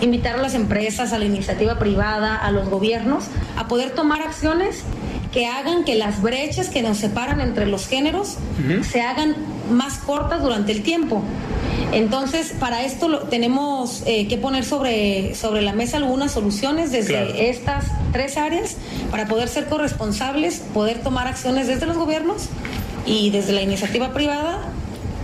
invitar 0.00 0.36
a 0.36 0.42
las 0.42 0.54
empresas, 0.54 1.12
a 1.12 1.18
la 1.18 1.24
iniciativa 1.24 1.78
privada, 1.78 2.36
a 2.36 2.50
los 2.50 2.68
gobiernos, 2.68 3.24
a 3.56 3.68
poder 3.68 3.90
tomar 3.90 4.22
acciones 4.22 4.84
que 5.32 5.46
hagan 5.46 5.84
que 5.84 5.96
las 5.96 6.22
brechas 6.22 6.68
que 6.68 6.80
nos 6.82 6.98
separan 6.98 7.40
entre 7.40 7.66
los 7.66 7.88
géneros 7.88 8.36
se 8.88 9.00
hagan 9.02 9.34
más 9.70 9.98
cortas 9.98 10.40
durante 10.40 10.70
el 10.70 10.82
tiempo. 10.82 11.22
Entonces, 11.92 12.54
para 12.58 12.84
esto 12.84 13.20
tenemos 13.30 14.02
eh, 14.06 14.28
que 14.28 14.36
poner 14.36 14.64
sobre, 14.64 15.34
sobre 15.34 15.62
la 15.62 15.72
mesa 15.72 15.96
algunas 15.96 16.32
soluciones 16.32 16.92
desde 16.92 17.50
estas 17.50 17.86
tres 18.12 18.36
áreas 18.36 18.76
para 19.10 19.26
poder 19.26 19.48
ser 19.48 19.66
corresponsables, 19.66 20.60
poder 20.72 21.02
tomar 21.02 21.26
acciones 21.26 21.66
desde 21.66 21.86
los 21.86 21.96
gobiernos 21.96 22.48
y 23.06 23.30
desde 23.30 23.52
la 23.52 23.62
iniciativa 23.62 24.12
privada 24.12 24.60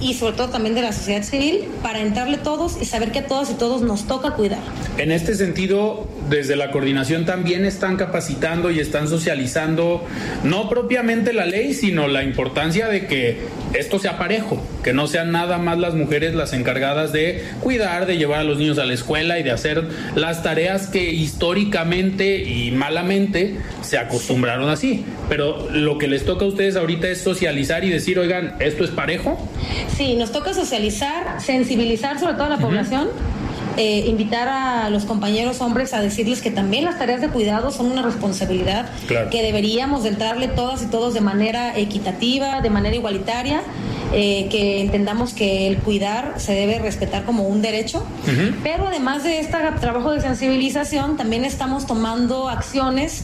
y 0.01 0.15
sobre 0.15 0.37
todo 0.37 0.49
también 0.49 0.75
de 0.75 0.83
la 0.83 0.93
sociedad 0.93 1.23
civil 1.23 1.69
para 1.83 2.01
entrarle 2.01 2.39
todos 2.39 2.81
y 2.81 2.85
saber 2.85 3.13
que 3.13 3.21
a 3.21 3.27
todos 3.27 3.51
y 3.51 3.55
todos 3.55 3.83
nos 3.83 4.05
toca 4.07 4.33
cuidar. 4.33 4.63
En 4.99 5.13
este 5.13 5.35
sentido, 5.35 6.07
desde 6.31 6.55
la 6.55 6.71
coordinación 6.71 7.27
también 7.27 7.65
están 7.65 7.97
capacitando 7.97 8.71
y 8.71 8.79
están 8.79 9.09
socializando 9.09 10.07
no 10.45 10.69
propiamente 10.69 11.33
la 11.33 11.45
ley, 11.45 11.75
sino 11.75 12.07
la 12.07 12.23
importancia 12.23 12.87
de 12.87 13.07
que 13.07 13.41
esto 13.75 13.99
sea 13.99 14.17
parejo, 14.17 14.65
que 14.85 14.93
no 14.93 15.09
sean 15.09 15.33
nada 15.33 15.59
más 15.59 15.79
las 15.79 15.95
mujeres 15.95 16.35
las 16.35 16.53
encargadas 16.53 17.13
de 17.13 17.45
cuidar, 17.61 18.07
de 18.07 18.17
llevar 18.17 18.41
a 18.41 18.45
los 18.45 18.59
niños 18.59 18.79
a 18.79 18.87
la 18.87 18.95
escuela 18.95 19.39
y 19.41 19.43
de 19.43 19.51
hacer 19.51 19.85
las 20.15 20.43
tareas 20.43 20.87
que 20.87 21.11
históricamente 21.11 22.39
y 22.39 22.71
malamente 22.71 23.57
se 23.83 23.99
acostumbraron 23.99 24.71
así. 24.71 25.05
Pero 25.29 25.69
lo 25.71 25.99
que 25.99 26.07
les 26.07 26.25
toca 26.25 26.45
a 26.45 26.49
ustedes 26.49 26.77
ahorita 26.77 27.09
es 27.09 27.21
socializar 27.21 27.85
y 27.85 27.91
decir, 27.91 28.19
oigan, 28.21 28.55
¿esto 28.61 28.85
es 28.85 28.91
parejo? 28.91 29.37
Sí, 29.97 30.15
nos 30.15 30.31
toca 30.31 30.55
socializar, 30.55 31.41
sensibilizar 31.41 32.21
sobre 32.21 32.35
toda 32.35 32.49
la 32.49 32.59
población 32.59 33.09
eh, 33.77 34.05
invitar 34.07 34.49
a 34.49 34.91
los 34.91 35.05
compañeros 35.05 35.61
hombres 35.61 35.95
a 35.95 36.01
decirles 36.01 36.41
que 36.41 36.51
también 36.51 36.85
las 36.85 36.99
tareas 36.99 37.21
de 37.21 37.29
cuidado 37.29 37.71
son 37.71 37.87
una 37.87 38.03
responsabilidad 38.03 38.91
que 39.31 39.43
deberíamos 39.43 40.05
entrarle 40.05 40.49
todas 40.49 40.83
y 40.83 40.87
todos 40.87 41.15
de 41.15 41.21
manera 41.21 41.79
equitativa, 41.79 42.61
de 42.61 42.71
manera 42.71 42.97
igualitaria. 42.97 43.63
Eh, 44.13 44.49
que 44.51 44.81
entendamos 44.81 45.35
que 45.35 45.69
el 45.69 45.79
cuidar 45.79 46.35
se 46.39 46.53
debe 46.53 46.81
respetar 46.81 47.25
como 47.25 47.45
un 47.45 47.63
derecho, 47.63 48.05
pero 48.65 48.89
además 48.89 49.23
de 49.23 49.39
este 49.39 49.57
trabajo 49.81 50.11
de 50.11 50.21
sensibilización, 50.21 51.17
también 51.17 51.45
estamos 51.45 51.87
tomando 51.87 52.49
acciones 52.49 53.23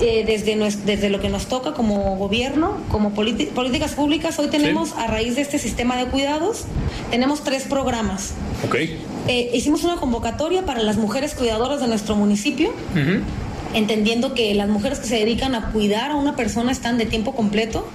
eh, 0.00 0.24
desde, 0.26 0.56
desde 0.86 1.10
lo 1.10 1.20
que 1.20 1.28
nos 1.28 1.46
toca 1.46 1.74
como 1.74 2.16
gobierno, 2.16 2.78
como 2.90 3.10
políticas 3.10 3.92
públicas, 3.92 4.38
hoy 4.38 4.48
tenemos, 4.48 4.94
a 4.94 5.06
raíz 5.06 5.36
de 5.36 5.42
este 5.42 5.58
sistema 5.58 5.96
de 5.96 6.06
cuidados, 6.06 6.64
tenemos 7.10 7.44
tres 7.44 7.64
programas. 7.64 8.32
Okay. 8.66 8.98
Eh, 9.30 9.48
hicimos 9.54 9.84
una 9.84 9.94
convocatoria 9.94 10.66
para 10.66 10.82
las 10.82 10.96
mujeres 10.96 11.36
cuidadoras 11.36 11.80
de 11.80 11.86
nuestro 11.86 12.16
municipio. 12.16 12.72
entendiendo 13.72 14.34
que 14.34 14.52
las 14.54 14.68
mujeres 14.68 14.98
que 14.98 15.06
se 15.06 15.14
dedican 15.14 15.54
a 15.54 15.70
cuidar 15.70 16.10
a 16.10 16.16
una 16.16 16.34
persona 16.34 16.72
están 16.72 16.98
de 16.98 17.06
tiempo 17.06 17.36
completo, 17.36 17.86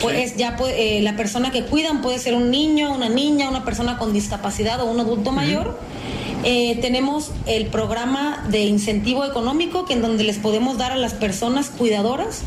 pues 0.00 0.36
ya 0.36 0.56
puede, 0.56 0.98
eh, 0.98 1.02
la 1.02 1.14
persona 1.16 1.52
que 1.52 1.62
cuidan 1.62 2.02
puede 2.02 2.18
ser 2.18 2.34
un 2.34 2.50
niño, 2.50 2.92
una 2.92 3.08
niña, 3.08 3.48
una 3.48 3.64
persona 3.64 3.96
con 3.96 4.12
discapacidad 4.12 4.80
o 4.80 4.86
un 4.86 4.98
adulto 4.98 5.30
mayor 5.30 5.78
eh, 6.46 6.78
tenemos 6.82 7.30
el 7.46 7.66
programa 7.66 8.44
de 8.50 8.64
incentivo 8.64 9.24
económico, 9.24 9.86
que 9.86 9.94
en 9.94 10.02
donde 10.02 10.24
les 10.24 10.36
podemos 10.36 10.76
dar 10.76 10.92
a 10.92 10.96
las 10.96 11.14
personas 11.14 11.70
cuidadoras 11.70 12.42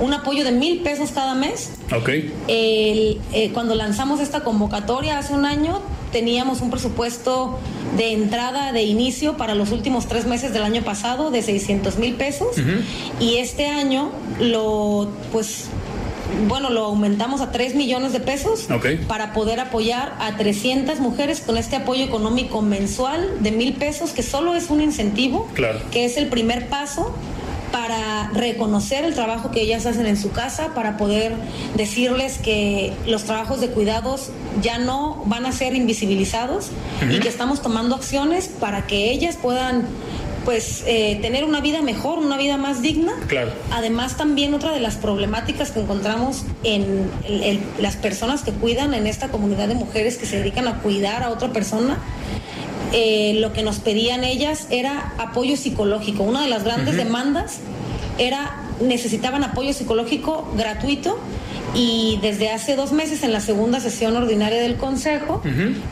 un 0.00 0.12
apoyo 0.12 0.44
de 0.44 0.52
mil 0.52 0.80
pesos 0.80 1.12
cada 1.12 1.34
mes. 1.34 1.70
Ok. 1.96 2.10
Eh, 2.48 3.18
cuando 3.54 3.74
lanzamos 3.74 4.20
esta 4.20 4.40
convocatoria 4.40 5.18
hace 5.18 5.32
un 5.32 5.46
año, 5.46 5.80
teníamos 6.12 6.60
un 6.60 6.70
presupuesto 6.70 7.58
de 7.96 8.12
entrada 8.12 8.72
de 8.72 8.82
inicio 8.82 9.36
para 9.36 9.54
los 9.54 9.70
últimos 9.72 10.06
tres 10.06 10.26
meses 10.26 10.52
del 10.52 10.62
año 10.62 10.82
pasado 10.82 11.30
de 11.30 11.42
600 11.42 11.98
mil 11.98 12.14
pesos. 12.14 12.56
Y 13.20 13.36
este 13.36 13.66
año 13.66 14.10
lo 14.40 15.08
pues 15.32 15.68
bueno, 16.46 16.70
lo 16.70 16.84
aumentamos 16.84 17.40
a 17.40 17.50
3 17.50 17.74
millones 17.74 18.12
de 18.12 18.20
pesos 18.20 18.68
para 19.06 19.32
poder 19.32 19.60
apoyar 19.60 20.14
a 20.20 20.36
300 20.36 21.00
mujeres 21.00 21.40
con 21.40 21.56
este 21.56 21.76
apoyo 21.76 22.04
económico 22.04 22.60
mensual 22.60 23.42
de 23.42 23.50
mil 23.50 23.74
pesos, 23.74 24.10
que 24.10 24.22
solo 24.22 24.54
es 24.54 24.70
un 24.70 24.80
incentivo, 24.80 25.48
que 25.90 26.04
es 26.04 26.16
el 26.16 26.28
primer 26.28 26.68
paso 26.68 27.14
para 27.78 28.28
reconocer 28.34 29.04
el 29.04 29.14
trabajo 29.14 29.52
que 29.52 29.60
ellas 29.60 29.86
hacen 29.86 30.06
en 30.06 30.16
su 30.16 30.32
casa, 30.32 30.74
para 30.74 30.96
poder 30.96 31.32
decirles 31.76 32.38
que 32.38 32.92
los 33.06 33.22
trabajos 33.22 33.60
de 33.60 33.68
cuidados 33.68 34.30
ya 34.60 34.78
no 34.78 35.22
van 35.26 35.46
a 35.46 35.52
ser 35.52 35.76
invisibilizados 35.76 36.70
y 37.08 37.20
que 37.20 37.28
estamos 37.28 37.62
tomando 37.62 37.94
acciones 37.94 38.48
para 38.48 38.88
que 38.88 39.12
ellas 39.12 39.36
puedan 39.40 39.86
pues 40.44 40.82
eh, 40.88 41.20
tener 41.22 41.44
una 41.44 41.60
vida 41.60 41.80
mejor, 41.80 42.18
una 42.18 42.36
vida 42.36 42.56
más 42.56 42.82
digna. 42.82 43.12
Claro. 43.28 43.52
Además 43.70 44.16
también 44.16 44.54
otra 44.54 44.72
de 44.72 44.80
las 44.80 44.96
problemáticas 44.96 45.70
que 45.70 45.78
encontramos 45.78 46.46
en 46.64 47.08
las 47.78 47.94
personas 47.94 48.42
que 48.42 48.50
cuidan 48.50 48.92
en 48.92 49.06
esta 49.06 49.28
comunidad 49.28 49.68
de 49.68 49.76
mujeres 49.76 50.16
que 50.16 50.26
se 50.26 50.38
dedican 50.38 50.66
a 50.66 50.80
cuidar 50.80 51.22
a 51.22 51.30
otra 51.30 51.52
persona, 51.52 51.98
eh, 52.92 53.34
lo 53.40 53.52
que 53.52 53.62
nos 53.62 53.78
pedían 53.78 54.24
ellas 54.24 54.66
era 54.70 55.14
apoyo 55.18 55.56
psicológico. 55.56 56.22
Una 56.22 56.42
de 56.42 56.48
las 56.48 56.64
grandes 56.64 56.96
demandas 56.96 57.60
era 58.18 58.56
necesitaban 58.80 59.44
apoyo 59.44 59.72
psicológico 59.72 60.48
gratuito 60.56 61.18
y 61.74 62.18
desde 62.22 62.50
hace 62.50 62.76
dos 62.76 62.92
meses 62.92 63.22
en 63.22 63.32
la 63.32 63.40
segunda 63.40 63.80
sesión 63.80 64.16
ordinaria 64.16 64.60
del 64.60 64.76
Consejo 64.76 65.42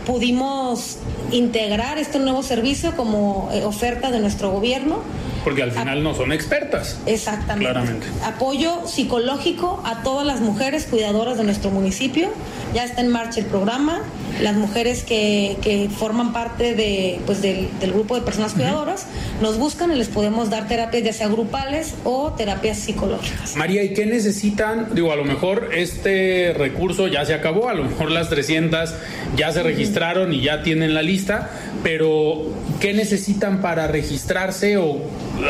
pudimos 0.07 0.99
integrar 1.33 1.99
este 1.99 2.19
nuevo 2.19 2.43
servicio 2.43 2.97
como 2.97 3.51
eh, 3.53 3.65
oferta 3.65 4.11
de 4.11 4.21
nuestro 4.21 4.51
gobierno. 4.51 5.01
Porque 5.47 5.63
al 5.63 5.71
final 5.71 6.03
no 6.03 6.13
son 6.13 6.33
expertas. 6.33 6.99
Exactamente. 7.07 7.71
Claramente. 7.71 8.07
Apoyo 8.25 8.85
psicológico 8.89 9.81
a 9.85 10.03
todas 10.03 10.27
las 10.27 10.41
mujeres 10.41 10.87
cuidadoras 10.87 11.39
de 11.39 11.45
nuestro 11.45 11.71
municipio. 11.71 12.31
Ya 12.75 12.83
está 12.83 13.01
en 13.01 13.11
marcha 13.11 13.39
el 13.39 13.47
programa 13.47 14.03
las 14.41 14.55
mujeres 14.55 15.03
que, 15.05 15.57
que 15.63 15.89
forman 15.89 16.33
parte 16.33 16.75
de, 16.75 17.21
pues 17.27 17.43
del, 17.43 17.69
grupo 17.81 18.17
de 18.17 18.23
personas 18.23 18.53
cuidadoras 18.53 19.07
nos 19.41 19.59
buscan 19.59 19.93
y 19.93 19.95
les 19.97 20.09
podemos 20.09 20.51
dar 20.51 20.69
terapias 20.69 21.05
ya 21.05 21.13
sea 21.13 21.29
grupales 21.29 21.95
o 22.05 22.33
terapias 22.33 22.79
psicológicas. 22.79 23.57
María, 23.57 23.83
¿y 23.83 23.95
qué 23.95 24.07
necesitan? 24.07 24.95
Digo, 24.95 25.13
a 25.13 25.17
lo 25.17 25.25
mejor 25.25 25.71
este 25.73 26.55
recurso 26.57 27.07
ya 27.07 27.25
se 27.25 27.35
acabó, 27.35 27.69
a 27.69 27.75
lo 27.75 27.85
mejor 27.85 28.11
las 28.11 28.29
300 28.29 28.95
ya 29.37 29.53
se 29.53 29.63
registraron 29.63 30.33
y 30.33 30.43
ya 30.43 30.63
tienen 30.63 30.95
la 30.95 31.03
lista, 31.03 31.51
pero 31.83 32.53
¿qué 32.81 32.95
necesitan 32.95 33.61
para 33.61 33.87
registrarse 33.87 34.77
o 34.77 35.01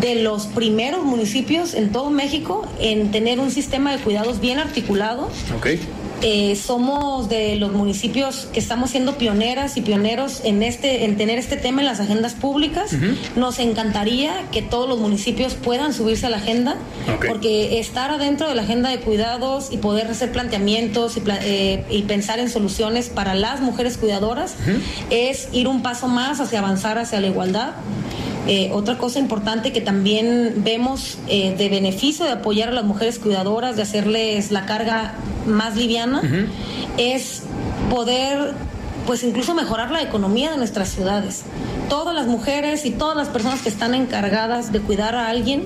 de 0.00 0.16
los 0.16 0.46
primeros 0.46 1.04
municipios 1.04 1.74
en 1.74 1.90
todo 1.90 2.10
México 2.10 2.66
en 2.80 3.10
tener 3.10 3.40
un 3.40 3.50
sistema 3.50 3.96
de 3.96 3.98
cuidados 3.98 4.40
bien 4.40 4.60
articulado. 4.60 5.28
Okay. 5.56 5.80
Eh, 6.20 6.56
somos 6.56 7.28
de 7.28 7.54
los 7.56 7.72
municipios 7.72 8.48
que 8.52 8.58
estamos 8.58 8.90
siendo 8.90 9.18
pioneras 9.18 9.76
y 9.76 9.82
pioneros 9.82 10.40
en 10.44 10.64
este 10.64 11.04
en 11.04 11.16
tener 11.16 11.38
este 11.38 11.56
tema 11.56 11.80
en 11.80 11.86
las 11.86 12.00
agendas 12.00 12.34
públicas. 12.34 12.90
Nos 13.36 13.58
encantaría 13.60 14.32
que 14.50 14.62
todos 14.62 14.88
los 14.88 14.98
municipios 14.98 15.54
puedan 15.54 15.94
subirse 15.94 16.26
a 16.26 16.30
la 16.30 16.38
agenda, 16.38 16.76
porque 17.26 17.78
estar 17.78 18.10
adentro 18.10 18.48
de 18.48 18.56
la 18.56 18.62
agenda 18.62 18.90
de 18.90 18.98
cuidados 18.98 19.68
y 19.70 19.76
poder 19.76 20.08
hacer 20.08 20.32
planteamientos 20.32 21.16
y, 21.16 21.22
eh, 21.26 22.04
pensar 22.08 22.40
en 22.40 22.50
soluciones 22.50 23.10
para 23.10 23.34
las 23.34 23.60
mujeres 23.60 23.96
cuidadoras 23.96 24.54
es 25.10 25.48
ir 25.52 25.68
un 25.68 25.82
paso 25.82 26.08
más 26.08 26.40
hacia 26.40 26.58
avanzar 26.58 26.98
hacia 26.98 27.20
la 27.20 27.28
igualdad. 27.28 27.74
Eh, 28.50 28.70
otra 28.72 28.96
cosa 28.96 29.18
importante 29.18 29.72
que 29.72 29.82
también 29.82 30.62
vemos 30.64 31.18
eh, 31.28 31.54
de 31.56 31.68
beneficio 31.68 32.24
de 32.24 32.32
apoyar 32.32 32.70
a 32.70 32.72
las 32.72 32.84
mujeres 32.84 33.18
cuidadoras, 33.18 33.76
de 33.76 33.82
hacerles 33.82 34.50
la 34.50 34.64
carga 34.64 35.14
más 35.46 35.76
liviana, 35.76 36.22
es 36.96 37.42
poder 37.90 38.54
pues 39.06 39.22
incluso 39.22 39.54
mejorar 39.54 39.90
la 39.90 40.00
economía 40.00 40.50
de 40.50 40.56
nuestras 40.56 40.88
ciudades. 40.88 41.42
Todas 41.90 42.14
las 42.14 42.26
mujeres 42.26 42.86
y 42.86 42.90
todas 42.90 43.16
las 43.16 43.28
personas 43.28 43.60
que 43.60 43.68
están 43.68 43.94
encargadas 43.94 44.72
de 44.72 44.80
cuidar 44.80 45.14
a 45.14 45.28
alguien 45.28 45.64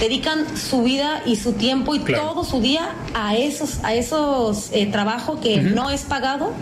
dedican 0.00 0.44
su 0.56 0.82
vida 0.82 1.22
y 1.24 1.36
su 1.36 1.52
tiempo 1.52 1.94
y 1.94 2.00
todo 2.00 2.44
su 2.44 2.60
día 2.60 2.90
a 3.14 3.36
esos, 3.36 3.78
a 3.84 3.94
esos 3.94 4.70
eh, 4.72 4.86
trabajos 4.86 5.38
que 5.40 5.60
no 5.60 5.90
es 5.90 6.02
pagado. 6.02 6.52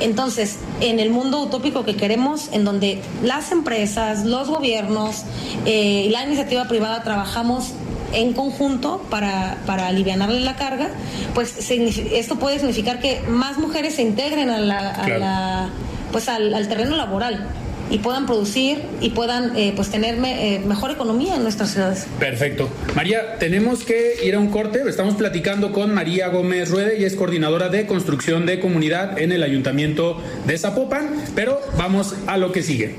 Entonces, 0.00 0.58
en 0.80 1.00
el 1.00 1.10
mundo 1.10 1.40
utópico 1.40 1.84
que 1.84 1.96
queremos, 1.96 2.48
en 2.52 2.64
donde 2.64 3.02
las 3.22 3.52
empresas, 3.52 4.24
los 4.24 4.48
gobiernos 4.48 5.24
eh, 5.66 6.04
y 6.06 6.10
la 6.10 6.24
iniciativa 6.24 6.66
privada 6.66 7.02
trabajamos 7.02 7.72
en 8.12 8.32
conjunto 8.32 9.02
para, 9.10 9.58
para 9.66 9.88
aliviarle 9.88 10.40
la 10.40 10.56
carga, 10.56 10.90
pues 11.34 11.70
esto 11.70 12.36
puede 12.36 12.58
significar 12.58 13.00
que 13.00 13.20
más 13.28 13.58
mujeres 13.58 13.96
se 13.96 14.02
integren 14.02 14.48
a 14.48 14.58
la, 14.58 15.68
pues 16.10 16.28
al 16.28 16.68
terreno 16.68 16.96
laboral 16.96 17.46
y 17.90 17.98
puedan 17.98 18.26
producir 18.26 18.82
y 19.00 19.10
puedan 19.10 19.56
eh, 19.56 19.72
pues 19.74 19.90
tener 19.90 20.18
eh, 20.24 20.60
mejor 20.66 20.90
economía 20.90 21.36
en 21.36 21.42
nuestras 21.42 21.70
ciudades. 21.70 22.06
Perfecto. 22.18 22.68
María, 22.94 23.38
tenemos 23.38 23.84
que 23.84 24.24
ir 24.24 24.34
a 24.34 24.38
un 24.38 24.48
corte. 24.48 24.82
Estamos 24.86 25.14
platicando 25.14 25.72
con 25.72 25.94
María 25.94 26.28
Gómez 26.28 26.70
Ruede 26.70 27.00
y 27.00 27.04
es 27.04 27.14
coordinadora 27.14 27.68
de 27.68 27.86
construcción 27.86 28.46
de 28.46 28.60
comunidad 28.60 29.18
en 29.18 29.32
el 29.32 29.42
Ayuntamiento 29.42 30.22
de 30.46 30.58
Zapopan, 30.58 31.10
pero 31.34 31.60
vamos 31.76 32.14
a 32.26 32.36
lo 32.36 32.52
que 32.52 32.62
sigue. 32.62 32.96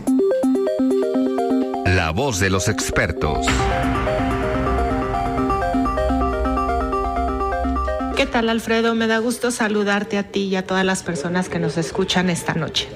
La 1.86 2.12
voz 2.12 2.40
de 2.40 2.50
los 2.50 2.68
expertos. 2.68 3.48
¿Qué 8.16 8.26
tal, 8.26 8.50
Alfredo? 8.50 8.96
Me 8.96 9.08
da 9.08 9.20
gusto 9.20 9.50
saludarte 9.50 10.18
a 10.18 10.24
ti 10.24 10.42
y 10.42 10.56
a 10.56 10.66
todas 10.66 10.86
las 10.86 11.04
personas 11.04 11.48
que 11.48 11.58
nos 11.58 11.78
escuchan 11.78 12.30
esta 12.30 12.54
noche. 12.54 12.88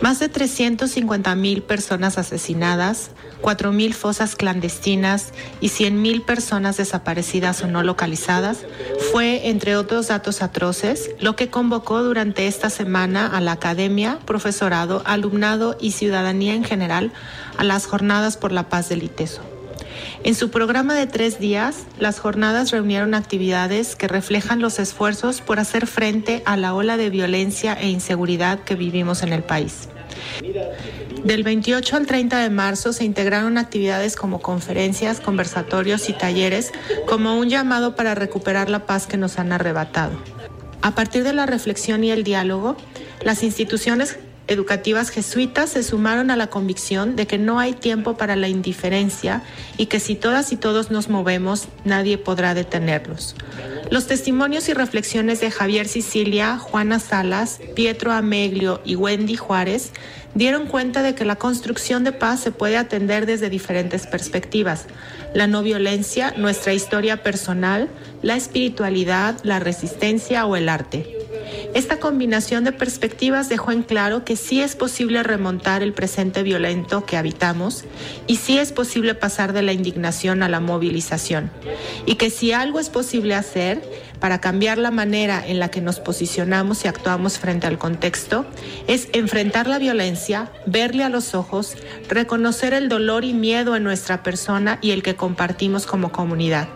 Más 0.00 0.18
de 0.18 0.30
350 0.30 1.34
mil 1.34 1.62
personas 1.62 2.16
asesinadas, 2.16 3.10
4 3.42 3.70
mil 3.70 3.92
fosas 3.92 4.34
clandestinas 4.34 5.32
y 5.60 5.68
100 5.68 6.00
mil 6.00 6.22
personas 6.22 6.78
desaparecidas 6.78 7.62
o 7.62 7.66
no 7.66 7.82
localizadas 7.82 8.64
fue, 9.12 9.48
entre 9.48 9.76
otros 9.76 10.08
datos 10.08 10.40
atroces, 10.40 11.10
lo 11.20 11.36
que 11.36 11.50
convocó 11.50 12.02
durante 12.02 12.46
esta 12.46 12.70
semana 12.70 13.26
a 13.26 13.42
la 13.42 13.52
academia, 13.52 14.18
profesorado, 14.24 15.02
alumnado 15.04 15.76
y 15.78 15.92
ciudadanía 15.92 16.54
en 16.54 16.64
general 16.64 17.12
a 17.58 17.64
las 17.64 17.86
Jornadas 17.86 18.38
por 18.38 18.52
la 18.52 18.70
Paz 18.70 18.88
del 18.88 19.02
ITESO. 19.02 19.49
En 20.22 20.34
su 20.34 20.50
programa 20.50 20.94
de 20.94 21.06
tres 21.06 21.40
días, 21.40 21.86
las 21.98 22.18
jornadas 22.18 22.70
reunieron 22.70 23.14
actividades 23.14 23.96
que 23.96 24.06
reflejan 24.06 24.60
los 24.60 24.78
esfuerzos 24.78 25.40
por 25.40 25.58
hacer 25.58 25.86
frente 25.86 26.42
a 26.44 26.58
la 26.58 26.74
ola 26.74 26.98
de 26.98 27.08
violencia 27.08 27.72
e 27.72 27.88
inseguridad 27.88 28.60
que 28.60 28.74
vivimos 28.74 29.22
en 29.22 29.32
el 29.32 29.42
país. 29.42 29.88
Del 31.24 31.42
28 31.42 31.96
al 31.96 32.06
30 32.06 32.38
de 32.38 32.50
marzo 32.50 32.92
se 32.92 33.04
integraron 33.04 33.56
actividades 33.56 34.14
como 34.14 34.42
conferencias, 34.42 35.20
conversatorios 35.20 36.08
y 36.10 36.12
talleres 36.12 36.72
como 37.06 37.38
un 37.38 37.48
llamado 37.48 37.96
para 37.96 38.14
recuperar 38.14 38.68
la 38.68 38.84
paz 38.86 39.06
que 39.06 39.16
nos 39.16 39.38
han 39.38 39.52
arrebatado. 39.52 40.12
A 40.82 40.94
partir 40.94 41.24
de 41.24 41.32
la 41.32 41.46
reflexión 41.46 42.04
y 42.04 42.10
el 42.10 42.24
diálogo, 42.24 42.76
las 43.22 43.42
instituciones 43.42 44.18
educativas 44.50 45.10
jesuitas 45.10 45.70
se 45.70 45.84
sumaron 45.84 46.30
a 46.32 46.36
la 46.36 46.48
convicción 46.48 47.14
de 47.14 47.28
que 47.28 47.38
no 47.38 47.60
hay 47.60 47.72
tiempo 47.72 48.16
para 48.16 48.34
la 48.34 48.48
indiferencia 48.48 49.44
y 49.76 49.86
que 49.86 50.00
si 50.00 50.16
todas 50.16 50.50
y 50.50 50.56
todos 50.56 50.90
nos 50.90 51.08
movemos, 51.08 51.68
nadie 51.84 52.18
podrá 52.18 52.52
detenerlos. 52.52 53.36
Los 53.90 54.08
testimonios 54.08 54.68
y 54.68 54.74
reflexiones 54.74 55.40
de 55.40 55.52
Javier 55.52 55.86
Sicilia, 55.86 56.58
Juana 56.58 56.98
Salas, 56.98 57.60
Pietro 57.76 58.10
Ameglio 58.10 58.80
y 58.84 58.96
Wendy 58.96 59.36
Juárez 59.36 59.92
dieron 60.34 60.66
cuenta 60.66 61.02
de 61.02 61.14
que 61.14 61.24
la 61.24 61.36
construcción 61.36 62.02
de 62.02 62.12
paz 62.12 62.40
se 62.40 62.50
puede 62.50 62.76
atender 62.76 63.26
desde 63.26 63.50
diferentes 63.50 64.08
perspectivas. 64.08 64.86
La 65.32 65.46
no 65.46 65.62
violencia, 65.62 66.34
nuestra 66.36 66.74
historia 66.74 67.22
personal, 67.22 67.88
la 68.20 68.34
espiritualidad, 68.34 69.38
la 69.44 69.60
resistencia 69.60 70.44
o 70.44 70.56
el 70.56 70.68
arte. 70.68 71.19
Esta 71.72 72.00
combinación 72.00 72.64
de 72.64 72.72
perspectivas 72.72 73.48
dejó 73.48 73.70
en 73.70 73.82
claro 73.82 74.24
que 74.24 74.34
sí 74.34 74.60
es 74.60 74.74
posible 74.74 75.22
remontar 75.22 75.84
el 75.84 75.92
presente 75.92 76.42
violento 76.42 77.06
que 77.06 77.16
habitamos 77.16 77.84
y 78.26 78.36
sí 78.36 78.58
es 78.58 78.72
posible 78.72 79.14
pasar 79.14 79.52
de 79.52 79.62
la 79.62 79.72
indignación 79.72 80.42
a 80.42 80.48
la 80.48 80.58
movilización. 80.58 81.52
Y 82.06 82.16
que 82.16 82.30
si 82.30 82.52
algo 82.52 82.80
es 82.80 82.90
posible 82.90 83.36
hacer 83.36 83.82
para 84.18 84.40
cambiar 84.40 84.78
la 84.78 84.90
manera 84.90 85.46
en 85.46 85.60
la 85.60 85.70
que 85.70 85.80
nos 85.80 86.00
posicionamos 86.00 86.84
y 86.84 86.88
actuamos 86.88 87.38
frente 87.38 87.68
al 87.68 87.78
contexto, 87.78 88.46
es 88.88 89.08
enfrentar 89.12 89.68
la 89.68 89.78
violencia, 89.78 90.50
verle 90.66 91.04
a 91.04 91.08
los 91.08 91.34
ojos, 91.34 91.76
reconocer 92.08 92.74
el 92.74 92.88
dolor 92.88 93.24
y 93.24 93.32
miedo 93.32 93.76
en 93.76 93.84
nuestra 93.84 94.24
persona 94.24 94.78
y 94.82 94.90
el 94.90 95.04
que 95.04 95.14
compartimos 95.14 95.86
como 95.86 96.10
comunidad. 96.10 96.68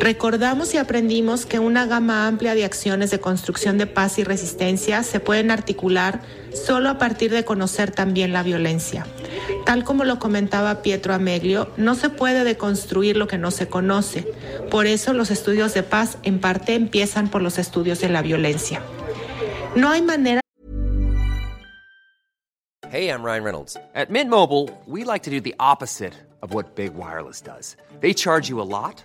Recordamos 0.00 0.74
y 0.74 0.76
aprendimos 0.76 1.46
que 1.46 1.58
una 1.58 1.86
gama 1.86 2.26
amplia 2.26 2.54
de 2.54 2.64
acciones 2.64 3.10
de 3.10 3.20
construcción 3.20 3.78
de 3.78 3.86
paz 3.86 4.18
y 4.18 4.24
resistencia 4.24 5.02
se 5.02 5.20
pueden 5.20 5.50
articular 5.50 6.20
solo 6.52 6.88
a 6.88 6.98
partir 6.98 7.30
de 7.30 7.44
conocer 7.44 7.90
también 7.90 8.32
la 8.32 8.42
violencia. 8.42 9.06
Tal 9.64 9.84
como 9.84 10.04
lo 10.04 10.18
comentaba 10.18 10.82
Pietro 10.82 11.14
Ameglio, 11.14 11.70
no 11.76 11.94
se 11.94 12.10
puede 12.10 12.44
deconstruir 12.44 13.16
lo 13.16 13.26
que 13.26 13.38
no 13.38 13.50
se 13.50 13.68
conoce. 13.68 14.26
Por 14.70 14.86
eso 14.86 15.12
los 15.12 15.30
estudios 15.30 15.74
de 15.74 15.82
paz 15.82 16.18
en 16.22 16.40
parte 16.40 16.74
empiezan 16.74 17.28
por 17.28 17.42
los 17.42 17.58
estudios 17.58 18.00
de 18.00 18.08
la 18.08 18.22
violencia. 18.22 18.82
No 19.74 19.90
hay 19.90 20.02
manera 20.02 20.40
Hey, 22.90 23.10
I'm 23.10 23.22
Ryan 23.22 23.44
Reynolds. 23.44 23.76
At 23.94 24.08
Mint 24.08 24.30
Mobile, 24.30 24.70
we 24.86 25.04
like 25.04 25.24
to 25.24 25.30
do 25.30 25.42
the 25.42 25.54
opposite 25.60 26.14
of 26.40 26.54
what 26.54 26.74
Big 26.74 26.94
Wireless 26.94 27.42
does. 27.42 27.76
They 28.00 28.14
charge 28.14 28.48
you 28.48 28.62
a 28.62 28.64
lot 28.64 29.04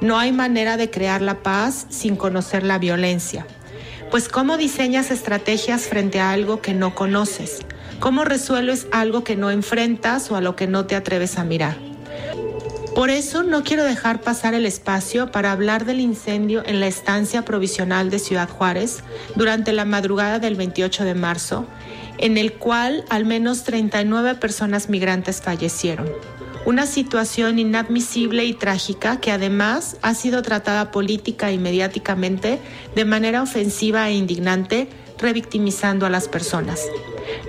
No 0.00 0.16
hay 0.16 0.30
manera 0.30 0.76
de 0.76 0.90
crear 0.90 1.22
la 1.22 1.42
paz 1.42 1.86
sin 1.90 2.14
conocer 2.14 2.62
la 2.62 2.78
violencia. 2.78 3.46
Pues 4.12 4.28
¿cómo 4.28 4.56
diseñas 4.56 5.10
estrategias 5.10 5.82
frente 5.82 6.20
a 6.20 6.30
algo 6.30 6.62
que 6.62 6.72
no 6.72 6.94
conoces? 6.94 7.58
¿Cómo 7.98 8.24
resuelves 8.24 8.86
algo 8.92 9.24
que 9.24 9.34
no 9.34 9.50
enfrentas 9.50 10.30
o 10.30 10.36
a 10.36 10.40
lo 10.40 10.54
que 10.54 10.68
no 10.68 10.86
te 10.86 10.94
atreves 10.94 11.36
a 11.36 11.44
mirar? 11.44 11.76
Por 12.94 13.10
eso 13.10 13.42
no 13.42 13.64
quiero 13.64 13.82
dejar 13.82 14.20
pasar 14.20 14.54
el 14.54 14.66
espacio 14.66 15.32
para 15.32 15.50
hablar 15.50 15.84
del 15.84 16.00
incendio 16.00 16.62
en 16.64 16.78
la 16.78 16.86
estancia 16.86 17.44
provisional 17.44 18.08
de 18.08 18.20
Ciudad 18.20 18.48
Juárez 18.48 19.00
durante 19.34 19.72
la 19.72 19.84
madrugada 19.84 20.38
del 20.38 20.54
28 20.54 21.04
de 21.04 21.14
marzo, 21.14 21.66
en 22.18 22.38
el 22.38 22.52
cual 22.52 23.04
al 23.10 23.24
menos 23.24 23.64
39 23.64 24.36
personas 24.36 24.88
migrantes 24.88 25.42
fallecieron 25.42 26.08
una 26.64 26.86
situación 26.86 27.58
inadmisible 27.58 28.44
y 28.44 28.52
trágica 28.52 29.20
que 29.20 29.30
además 29.30 29.96
ha 30.02 30.14
sido 30.14 30.42
tratada 30.42 30.90
política 30.90 31.50
y 31.52 31.58
mediáticamente 31.58 32.58
de 32.94 33.04
manera 33.04 33.42
ofensiva 33.42 34.08
e 34.08 34.14
indignante, 34.14 34.88
revictimizando 35.18 36.06
a 36.06 36.10
las 36.10 36.28
personas. 36.28 36.80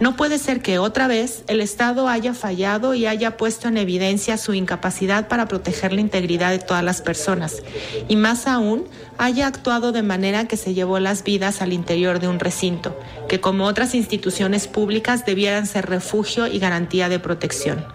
No 0.01 0.15
puede 0.15 0.37
ser 0.37 0.61
que 0.61 0.79
otra 0.79 1.07
vez 1.07 1.43
el 1.47 1.61
Estado 1.61 2.07
haya 2.07 2.33
fallado 2.33 2.93
y 2.93 3.05
haya 3.05 3.37
puesto 3.37 3.67
en 3.67 3.77
evidencia 3.77 4.37
su 4.37 4.53
incapacidad 4.53 5.27
para 5.27 5.47
proteger 5.47 5.93
la 5.93 6.01
integridad 6.01 6.51
de 6.51 6.59
todas 6.59 6.83
las 6.83 7.01
personas 7.01 7.63
y 8.07 8.15
más 8.15 8.47
aún 8.47 8.85
haya 9.17 9.47
actuado 9.47 9.91
de 9.91 10.03
manera 10.03 10.47
que 10.47 10.57
se 10.57 10.73
llevó 10.73 10.99
las 10.99 11.23
vidas 11.23 11.61
al 11.61 11.73
interior 11.73 12.19
de 12.19 12.27
un 12.27 12.39
recinto, 12.39 12.97
que 13.27 13.41
como 13.41 13.65
otras 13.65 13.93
instituciones 13.95 14.67
públicas 14.67 15.25
debieran 15.25 15.67
ser 15.67 15.87
refugio 15.87 16.47
y 16.47 16.59
garantía 16.59 17.09
de 17.09 17.19
protección. 17.19 17.85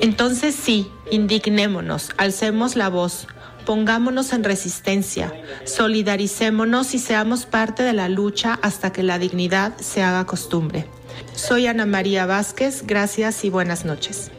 Entonces 0.00 0.54
sí, 0.54 0.88
indignémonos, 1.10 2.10
alcemos 2.16 2.74
la 2.74 2.88
voz, 2.88 3.28
pongámonos 3.68 4.32
en 4.32 4.44
resistencia, 4.44 5.30
solidaricémonos 5.66 6.94
y 6.94 6.98
seamos 6.98 7.44
parte 7.44 7.82
de 7.82 7.92
la 7.92 8.08
lucha 8.08 8.58
hasta 8.62 8.92
que 8.92 9.02
la 9.02 9.18
dignidad 9.18 9.76
se 9.76 10.02
haga 10.02 10.24
costumbre. 10.24 10.86
Soy 11.34 11.66
Ana 11.66 11.84
María 11.84 12.24
Vázquez, 12.24 12.86
gracias 12.86 13.44
y 13.44 13.50
buenas 13.50 13.84
noches. 13.84 14.30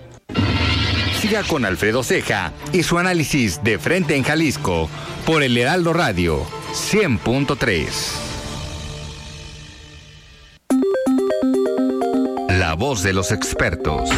Siga 1.22 1.44
con 1.44 1.64
Alfredo 1.64 2.02
Ceja 2.02 2.54
y 2.74 2.82
su 2.82 2.98
análisis 2.98 3.64
de 3.64 3.78
frente 3.78 4.16
en 4.16 4.24
Jalisco 4.24 4.90
por 5.28 5.44
el 5.44 5.56
Heraldo 5.56 5.94
Radio 5.94 6.44
100.3. 6.74 7.86
La 12.58 12.74
voz 12.74 13.04
de 13.04 13.14
los 13.14 13.32
expertos. 13.32 14.10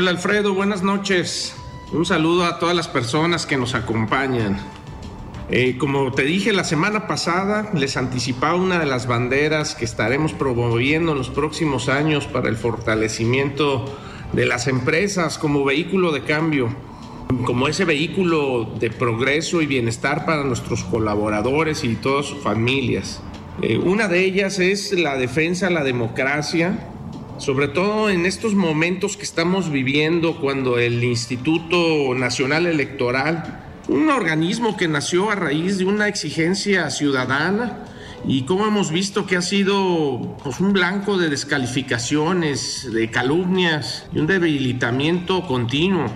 Hola 0.00 0.10
Alfredo, 0.10 0.54
buenas 0.54 0.84
noches. 0.84 1.56
Un 1.92 2.06
saludo 2.06 2.44
a 2.44 2.60
todas 2.60 2.76
las 2.76 2.86
personas 2.86 3.46
que 3.46 3.56
nos 3.56 3.74
acompañan. 3.74 4.56
Eh, 5.50 5.76
como 5.76 6.12
te 6.12 6.22
dije 6.22 6.52
la 6.52 6.62
semana 6.62 7.08
pasada, 7.08 7.72
les 7.74 7.96
anticipaba 7.96 8.54
una 8.54 8.78
de 8.78 8.86
las 8.86 9.08
banderas 9.08 9.74
que 9.74 9.84
estaremos 9.84 10.32
promoviendo 10.34 11.10
en 11.10 11.18
los 11.18 11.30
próximos 11.30 11.88
años 11.88 12.28
para 12.28 12.48
el 12.48 12.56
fortalecimiento 12.56 13.86
de 14.32 14.46
las 14.46 14.68
empresas 14.68 15.36
como 15.36 15.64
vehículo 15.64 16.12
de 16.12 16.22
cambio, 16.22 16.68
como 17.44 17.66
ese 17.66 17.84
vehículo 17.84 18.70
de 18.78 18.90
progreso 18.90 19.62
y 19.62 19.66
bienestar 19.66 20.24
para 20.24 20.44
nuestros 20.44 20.84
colaboradores 20.84 21.82
y 21.82 21.96
todas 21.96 22.26
sus 22.26 22.38
familias. 22.38 23.20
Eh, 23.62 23.78
una 23.78 24.06
de 24.06 24.24
ellas 24.24 24.60
es 24.60 24.92
la 24.92 25.16
defensa 25.16 25.66
a 25.66 25.70
la 25.70 25.82
democracia 25.82 26.94
sobre 27.38 27.68
todo 27.68 28.10
en 28.10 28.26
estos 28.26 28.54
momentos 28.54 29.16
que 29.16 29.22
estamos 29.22 29.70
viviendo 29.70 30.40
cuando 30.40 30.78
el 30.78 31.02
Instituto 31.04 32.14
Nacional 32.14 32.66
Electoral, 32.66 33.64
un 33.88 34.10
organismo 34.10 34.76
que 34.76 34.88
nació 34.88 35.30
a 35.30 35.34
raíz 35.34 35.78
de 35.78 35.84
una 35.84 36.08
exigencia 36.08 36.90
ciudadana, 36.90 37.84
y 38.26 38.42
como 38.42 38.66
hemos 38.66 38.90
visto 38.90 39.26
que 39.26 39.36
ha 39.36 39.42
sido 39.42 40.36
pues, 40.42 40.58
un 40.60 40.72
blanco 40.72 41.16
de 41.18 41.28
descalificaciones, 41.28 42.90
de 42.92 43.10
calumnias 43.10 44.06
y 44.12 44.18
un 44.18 44.26
debilitamiento 44.26 45.46
continuo, 45.46 46.06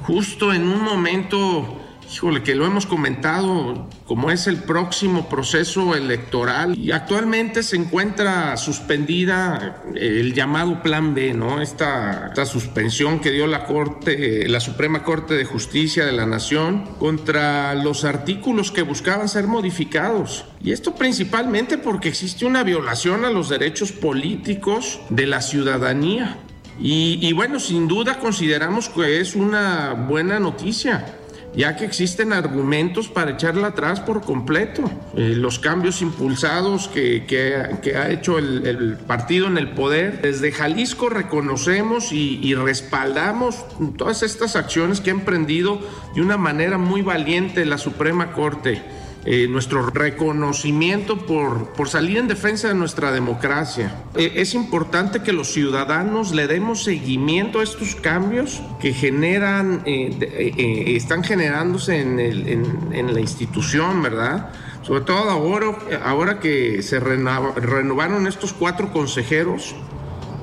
justo 0.00 0.52
en 0.52 0.62
un 0.62 0.82
momento 0.82 1.79
híjole, 2.12 2.42
que 2.42 2.54
lo 2.54 2.66
hemos 2.66 2.86
comentado, 2.86 3.88
como 4.04 4.30
es 4.30 4.46
el 4.46 4.56
próximo 4.56 5.28
proceso 5.28 5.94
electoral, 5.94 6.76
y 6.76 6.90
actualmente 6.90 7.62
se 7.62 7.76
encuentra 7.76 8.56
suspendida 8.56 9.82
el 9.94 10.34
llamado 10.34 10.82
Plan 10.82 11.14
B, 11.14 11.34
¿no? 11.34 11.60
Esta, 11.60 12.28
esta 12.28 12.46
suspensión 12.46 13.20
que 13.20 13.30
dio 13.30 13.46
la 13.46 13.64
Corte, 13.64 14.48
la 14.48 14.60
Suprema 14.60 15.02
Corte 15.02 15.34
de 15.34 15.44
Justicia 15.44 16.04
de 16.04 16.12
la 16.12 16.26
Nación 16.26 16.84
contra 16.98 17.74
los 17.74 18.04
artículos 18.04 18.72
que 18.72 18.82
buscaban 18.82 19.28
ser 19.28 19.46
modificados. 19.46 20.44
Y 20.62 20.72
esto 20.72 20.94
principalmente 20.94 21.78
porque 21.78 22.08
existe 22.08 22.44
una 22.44 22.64
violación 22.64 23.24
a 23.24 23.30
los 23.30 23.48
derechos 23.48 23.92
políticos 23.92 25.00
de 25.10 25.26
la 25.26 25.40
ciudadanía. 25.40 26.38
Y, 26.82 27.18
y 27.20 27.32
bueno, 27.34 27.60
sin 27.60 27.88
duda 27.88 28.18
consideramos 28.18 28.88
que 28.88 29.20
es 29.20 29.36
una 29.36 29.92
buena 29.92 30.40
noticia 30.40 31.19
ya 31.54 31.76
que 31.76 31.84
existen 31.84 32.32
argumentos 32.32 33.08
para 33.08 33.32
echarla 33.32 33.68
atrás 33.68 34.00
por 34.00 34.22
completo. 34.22 34.84
Eh, 35.16 35.34
los 35.36 35.58
cambios 35.58 36.00
impulsados 36.02 36.88
que, 36.88 37.24
que, 37.26 37.96
ha 37.96 38.10
hecho 38.10 38.38
el, 38.38 38.96
partido 39.06 39.46
en 39.46 39.58
el 39.58 39.70
poder, 39.70 40.22
desde 40.22 40.52
Jalisco 40.52 41.08
reconocemos 41.08 42.12
y, 42.12 42.38
y 42.42 42.54
respaldamos 42.54 43.64
todas 43.96 44.22
estas 44.22 44.56
acciones 44.56 45.00
que 45.00 45.10
ha 45.10 45.14
emprendido 45.14 45.80
de 46.14 46.22
una 46.22 46.36
manera 46.36 46.78
muy 46.78 47.02
valiente 47.02 47.64
la 47.64 47.78
Suprema 47.78 48.32
Corte. 48.32 48.99
Eh, 49.26 49.48
nuestro 49.48 49.82
reconocimiento 49.90 51.18
por, 51.26 51.74
por, 51.74 51.90
salir 51.90 52.16
en 52.16 52.26
defensa 52.26 52.68
de 52.68 52.74
nuestra 52.74 53.12
democracia. 53.12 54.02
Eh, 54.16 54.32
es 54.36 54.54
importante 54.54 55.22
que 55.22 55.34
los 55.34 55.52
ciudadanos 55.52 56.32
le 56.34 56.46
demos 56.46 56.84
seguimiento 56.84 57.60
a 57.60 57.62
estos 57.62 57.96
cambios 57.96 58.62
que 58.80 58.94
generan, 58.94 59.82
eh, 59.84 60.96
están 60.96 61.22
generándose 61.22 62.00
en, 62.00 62.18
el, 62.18 62.48
en, 62.48 63.14
la 63.14 63.20
institución, 63.20 64.02
¿verdad? 64.02 64.52
Sobre 64.80 65.02
todo 65.02 65.28
ahora, 65.28 65.76
ahora 66.02 66.40
que 66.40 66.82
se 66.82 66.98
renovaron 66.98 68.26
estos 68.26 68.54
cuatro 68.54 68.90
consejeros 68.90 69.74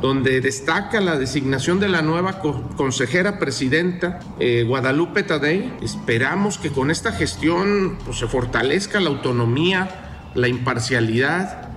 donde 0.02 0.42
destaca 0.42 1.02
la 1.02 1.18
designación 1.18 1.80
de 1.80 1.90
la 1.90 2.02
nueva 2.02 2.40
consejera 2.40 3.40
presidenta 3.40 4.20
eh, 4.40 4.64
Guadalupe 4.68 5.24
Tadei. 5.24 5.74
Esperamos 5.82 6.58
que 6.58 6.70
con 6.70 6.92
esta 6.92 7.12
gestión 7.12 7.98
pues, 8.06 8.20
se 8.20 8.28
fortalezca 8.28 9.00
la 9.00 9.10
autonomía, 9.10 10.30
la 10.36 10.48
imparcialidad 10.48 11.70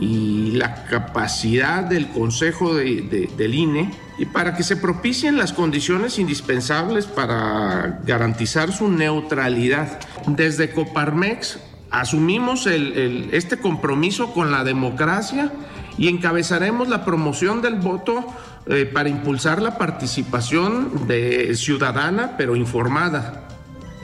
y 0.00 0.52
la 0.52 0.84
capacidad 0.84 1.82
del 1.82 2.08
Consejo 2.08 2.74
del 2.74 3.54
INE 3.54 3.90
y 4.16 4.26
para 4.26 4.54
que 4.56 4.62
se 4.62 4.76
propicien 4.76 5.36
las 5.36 5.52
condiciones 5.52 6.18
indispensables 6.18 7.06
para 7.06 8.00
garantizar 8.04 8.72
su 8.72 8.88
neutralidad. 8.88 9.98
Desde 10.26 10.70
Coparmex 10.70 11.58
asumimos 11.90 12.66
este 12.66 13.58
compromiso 13.58 14.32
con 14.32 14.50
la 14.50 14.64
democracia 14.64 15.52
y 15.98 16.08
encabezaremos 16.08 16.88
la 16.88 17.04
promoción 17.04 17.60
del 17.60 17.74
voto 17.74 18.24
eh, 18.66 18.86
para 18.86 19.08
impulsar 19.08 19.60
la 19.60 19.76
participación 19.76 21.06
de 21.06 21.54
ciudadana 21.56 22.36
pero 22.38 22.56
informada. 22.56 23.48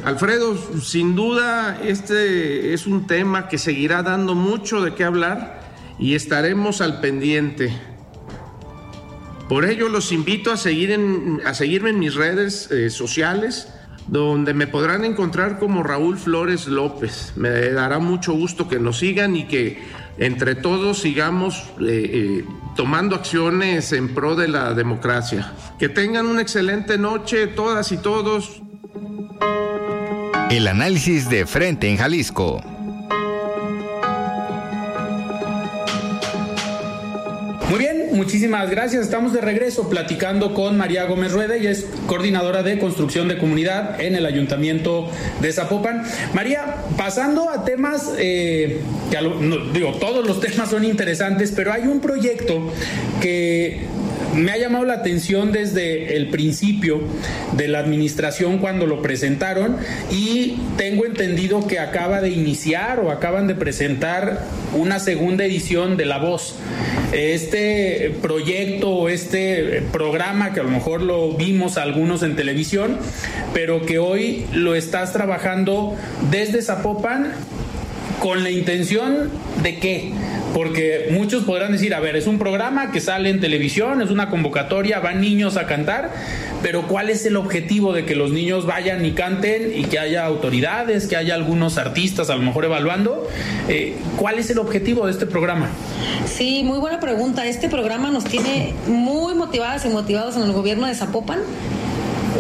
Alfredo, 0.05 0.55
sin 0.83 1.15
duda 1.15 1.79
este 1.83 2.75
es 2.75 2.87
un 2.87 3.07
tema 3.07 3.49
que 3.49 3.57
seguirá 3.57 4.03
dando 4.03 4.35
mucho 4.35 4.83
de 4.83 4.95
qué 4.95 5.05
hablar 5.05 5.61
y 5.99 6.15
estaremos 6.15 6.81
al 6.81 7.01
pendiente. 7.01 7.73
Por 9.49 9.65
ello 9.65 9.89
los 9.89 10.11
invito 10.11 10.51
a, 10.51 10.57
seguir 10.57 10.99
a 11.47 11.55
seguirme 11.55 11.91
en 11.91 11.99
mis 12.01 12.15
redes 12.15 12.71
eh, 12.71 12.91
sociales 12.91 13.69
donde 14.07 14.53
me 14.53 14.67
podrán 14.67 15.05
encontrar 15.05 15.59
como 15.59 15.83
Raúl 15.83 16.19
Flores 16.19 16.67
López. 16.67 17.33
Me 17.37 17.71
dará 17.71 17.99
mucho 17.99 18.33
gusto 18.33 18.69
que 18.69 18.79
nos 18.79 18.99
sigan 18.99 19.37
y 19.37 19.47
que 19.47 19.83
entre 20.19 20.55
todos 20.55 21.01
sigamos 21.01 21.65
eh, 21.81 22.43
eh, 22.43 22.45
tomando 22.77 23.17
acciones 23.17 23.93
en 23.93 24.15
pro 24.15 24.37
de 24.37 24.49
la 24.49 24.75
democracia. 24.75 25.53
Que 25.79 25.89
tengan 25.89 26.27
una 26.27 26.43
excelente 26.43 26.99
noche 26.99 27.47
todas 27.47 27.93
y 27.93 27.97
todos. 27.99 28.63
El 30.51 30.69
análisis 30.69 31.29
de 31.29 31.47
frente 31.47 31.89
en 31.89 31.97
Jalisco. 31.97 32.63
Muchísimas 38.25 38.71
gracias. 38.71 39.05
Estamos 39.05 39.35
de 39.35 39.43
regreso 39.43 39.91
platicando 39.91 40.55
con 40.55 40.79
María 40.79 41.05
Gómez 41.05 41.33
Rueda, 41.33 41.59
y 41.59 41.67
es 41.67 41.85
coordinadora 42.07 42.63
de 42.63 42.79
construcción 42.79 43.29
de 43.29 43.37
comunidad 43.37 44.01
en 44.01 44.15
el 44.15 44.25
Ayuntamiento 44.25 45.11
de 45.43 45.53
Zapopan. 45.53 46.05
María, 46.33 46.77
pasando 46.97 47.51
a 47.51 47.67
temas, 47.67 48.15
eh, 48.17 48.81
que 49.11 49.19
digo, 49.75 49.93
todos 50.01 50.27
los 50.27 50.41
temas 50.47 50.71
son 50.71 50.85
interesantes, 50.85 51.53
pero 51.55 51.71
hay 51.71 51.83
un 51.83 52.01
proyecto 52.01 52.73
que 53.21 53.83
me 54.35 54.53
ha 54.53 54.57
llamado 54.57 54.87
la 54.87 54.95
atención 54.95 55.53
desde 55.53 56.17
el 56.17 56.29
principio 56.29 57.03
de 57.53 57.69
la 57.69 57.81
administración 57.81 58.57
cuando 58.57 58.87
lo 58.87 59.03
presentaron 59.03 59.77
y 60.11 60.57
tengo 60.79 61.05
entendido 61.05 61.67
que 61.67 61.79
acaba 61.79 62.23
de 62.23 62.31
iniciar 62.31 63.01
o 63.01 63.11
acaban 63.11 63.47
de 63.47 63.55
presentar 63.55 64.45
una 64.73 64.99
segunda 64.99 65.45
edición 65.45 65.99
de 65.99 66.07
La 66.07 66.19
Voz. 66.19 66.57
Este 67.15 68.13
proyecto 68.21 68.91
o 68.91 69.09
este 69.09 69.83
programa 69.93 70.53
que 70.53 70.59
a 70.59 70.65
lo 70.65 70.71
mejor 70.71 71.01
lo 71.01 71.33
vimos 71.35 71.77
algunos 71.77 72.25
en 72.25 72.35
televisión, 72.35 72.99
pero 73.53 73.87
que 73.87 74.01
hoy 74.01 74.47
lo 74.53 74.75
estás 74.75 75.13
trabajando 75.13 75.95
desde 76.33 76.61
Zapopan 76.61 77.33
con 78.19 78.43
la 78.43 78.51
intención 78.51 79.31
de 79.63 79.79
qué? 79.79 80.13
Porque 80.55 81.09
muchos 81.11 81.43
podrán 81.43 81.73
decir, 81.73 81.95
a 81.95 82.01
ver, 82.01 82.15
es 82.15 82.29
un 82.29 82.39
programa 82.39 82.93
que 82.93 83.01
sale 83.01 83.29
en 83.29 83.41
televisión, 83.41 84.01
es 84.01 84.11
una 84.11 84.31
convocatoria, 84.31 85.01
van 85.01 85.21
niños 85.21 85.57
a 85.57 85.67
cantar, 85.67 86.13
pero 86.63 86.87
¿cuál 86.87 87.11
es 87.11 87.27
el 87.27 87.37
objetivo 87.37 87.93
de 87.93 88.07
que 88.07 88.15
los 88.15 88.31
niños 88.31 88.65
vayan 88.65 89.05
y 89.05 89.13
canten 89.13 89.73
y 89.77 89.85
que 89.85 89.99
haya 89.99 90.25
autoridades, 90.25 91.09
que 91.09 91.17
haya 91.17 91.35
algunos 91.35 91.77
artistas 91.77 92.31
a 92.31 92.37
lo 92.37 92.43
mejor 92.43 92.65
evaluando? 92.67 93.29
Eh, 93.69 93.97
¿Cuál 94.17 94.39
es 94.39 94.49
el 94.49 94.61
objetivo 94.61 95.07
de 95.07 95.13
este 95.13 95.27
programa? 95.27 95.71
Sí, 96.25 96.63
muy 96.65 96.79
buena 96.79 97.01
pregunta. 97.01 97.45
Este 97.47 97.69
programa 97.69 98.13
nos 98.13 98.25
tiene 98.25 98.75
muy 98.87 99.35
motivadas 99.35 99.85
y 99.85 99.89
motivados 99.89 100.37
en 100.37 100.45
el 100.45 100.53
gobierno 100.53 100.87
de 100.87 100.95
Zapopan. 100.95 101.41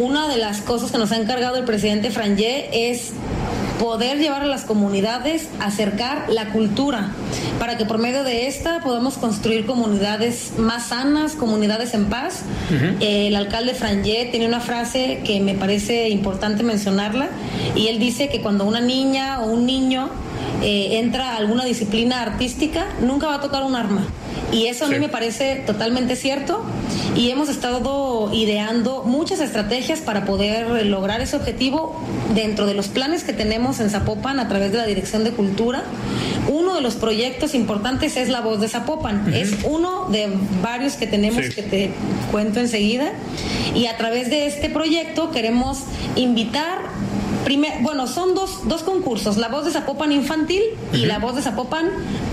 Una 0.01 0.29
de 0.29 0.39
las 0.39 0.61
cosas 0.61 0.93
que 0.93 0.99
nos 0.99 1.13
ha 1.13 1.17
encargado 1.17 1.57
el 1.57 1.65
presidente 1.65 2.11
Frangé 2.11 2.91
es 2.91 3.13
poder 3.79 4.19
llevar 4.19 4.43
a 4.43 4.47
las 4.47 4.63
comunidades, 4.63 5.49
acercar 5.61 6.27
la 6.29 6.53
cultura, 6.53 7.11
para 7.59 7.77
que 7.77 7.85
por 7.85 7.99
medio 7.99 8.25
de 8.25 8.47
esta 8.47 8.81
podamos 8.81 9.19
construir 9.19 9.67
comunidades 9.67 10.53
más 10.59 10.89
sanas, 10.89 11.35
comunidades 11.35 11.95
en 11.95 12.07
paz. 12.07 12.43
el 13.01 13.35
alcalde 13.37 13.75
Frangé 13.75 14.29
tiene 14.31 14.47
una 14.47 14.61
frase 14.61 15.21
que 15.25 15.41
me 15.41 15.55
parece 15.55 16.09
importante 16.09 16.63
mencionarla, 16.63 17.29
y 17.75 17.89
él 17.89 17.99
dice 17.99 18.29
que 18.29 18.41
cuando 18.41 18.65
una 18.65 18.81
niña 18.81 19.41
o 19.41 19.47
un 19.47 19.67
niño 19.67 20.11
eh, 20.63 20.99
entra 20.99 21.33
a 21.33 21.37
alguna 21.37 21.65
disciplina 21.65 22.23
artística, 22.23 22.87
nunca 23.01 23.27
va 23.27 23.35
a 23.35 23.41
tocar 23.41 23.65
un 23.65 23.75
arma. 23.75 24.07
Y 24.53 24.67
eso 24.67 24.85
a 24.85 24.89
mí 24.89 24.99
me 24.99 25.09
parece 25.09 25.57
totalmente 25.67 26.15
cierto 26.15 26.63
y 27.17 27.31
hemos 27.31 27.49
estado 27.49 28.31
ideando 28.33 29.03
muchas 29.05 29.41
estrategias 29.41 30.01
para 30.01 30.25
poder 30.25 30.87
lograr 30.87 31.21
ese 31.21 31.37
objetivo 31.37 32.01
dentro 32.35 32.67
de 32.67 32.75
los 32.75 32.87
planes 32.87 33.25
que 33.25 33.33
tenemos 33.33 33.81
en 33.81 33.91
Zapopan 33.91 34.39
a 34.39 34.49
través 34.49 34.71
de 34.71 34.79
la 34.79 34.87
Dirección 34.87 35.25
de 35.25 35.33
Cultura. 35.33 35.83
Uno 36.49 36.75
de 36.75 36.83
los 36.83 36.95
proyectos 36.95 37.55
importantes 37.55 38.17
es 38.17 38.29
La 38.29 38.43
Voz 38.43 38.61
de 38.61 38.69
Zapopan. 38.69 39.33
Es 39.35 39.55
uno 39.65 40.07
de 40.11 40.29
varios 40.63 40.95
que 40.95 41.07
tenemos 41.07 41.49
que 41.55 41.63
te 41.63 41.91
cuento 42.31 42.61
enseguida. 42.61 43.13
Y 43.75 43.87
a 43.87 43.97
través 43.97 44.31
de 44.31 44.47
este 44.47 44.69
proyecto 44.69 45.31
queremos 45.31 45.81
invitar 46.15 46.79
bueno, 47.83 48.07
son 48.07 48.35
dos, 48.35 48.67
dos 48.69 48.83
concursos, 48.83 49.37
la 49.37 49.49
voz 49.49 49.65
de 49.65 49.71
Zapopan 49.71 50.13
infantil 50.13 50.63
y 50.93 51.07
la 51.07 51.19
voz 51.19 51.37
de 51.37 51.43
Zapopan 51.43 51.91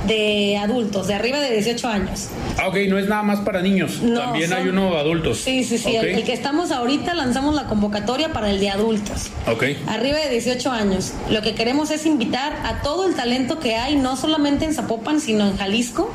de 0.08 0.58
adultos, 0.58 1.08
de 1.08 1.14
arriba 1.14 1.40
de 1.40 1.52
18 1.54 1.88
años. 1.88 2.30
Ah, 2.58 2.68
ok, 2.68 2.78
no 2.88 2.98
es 2.98 3.08
nada 3.08 3.24
más 3.24 3.40
para 3.42 3.62
niños, 3.62 4.00
también 4.16 4.54
hay 4.54 4.68
uno 4.68 4.92
de 4.92 5.00
adultos. 5.00 5.40
Sí, 5.40 5.64
sí, 5.64 5.78
sí, 5.78 5.96
el, 5.96 6.24
que 6.24 6.34
estamos 6.34 6.72
ahorita 6.72 7.14
lanzamos 7.14 7.56
la 7.56 7.66
convocatoria 7.66 8.34
para 8.34 8.50
el 8.50 8.60
de 8.60 8.70
adultos. 8.70 9.30
Ok. 9.48 9.64
Arriba 9.88 10.18
de 10.20 10.30
18 10.30 10.72
años. 10.72 11.14
Lo 11.30 11.42
que 11.42 11.56
queremos 11.56 11.92
es 11.92 12.06
invitar 12.06 12.54
a 12.66 12.82
todo 12.82 13.08
el 13.08 13.16
talento 13.16 13.60
que 13.60 13.76
hay, 13.76 13.96
no 13.96 14.16
solamente 14.16 14.66
en 14.66 14.74
Zapopan, 14.74 15.20
sino 15.20 15.48
en 15.48 15.58
Jalisco, 15.58 16.12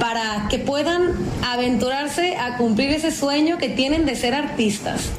para 0.00 0.48
que 0.48 0.58
puedan 0.58 1.12
aventurarse 1.46 2.36
a 2.36 2.56
cumplir 2.56 2.90
ese 2.90 3.10
sueño 3.10 3.58
que 3.58 3.68
tienen 3.68 4.06
de 4.06 4.16
ser 4.16 4.34
artistas. 4.34 5.10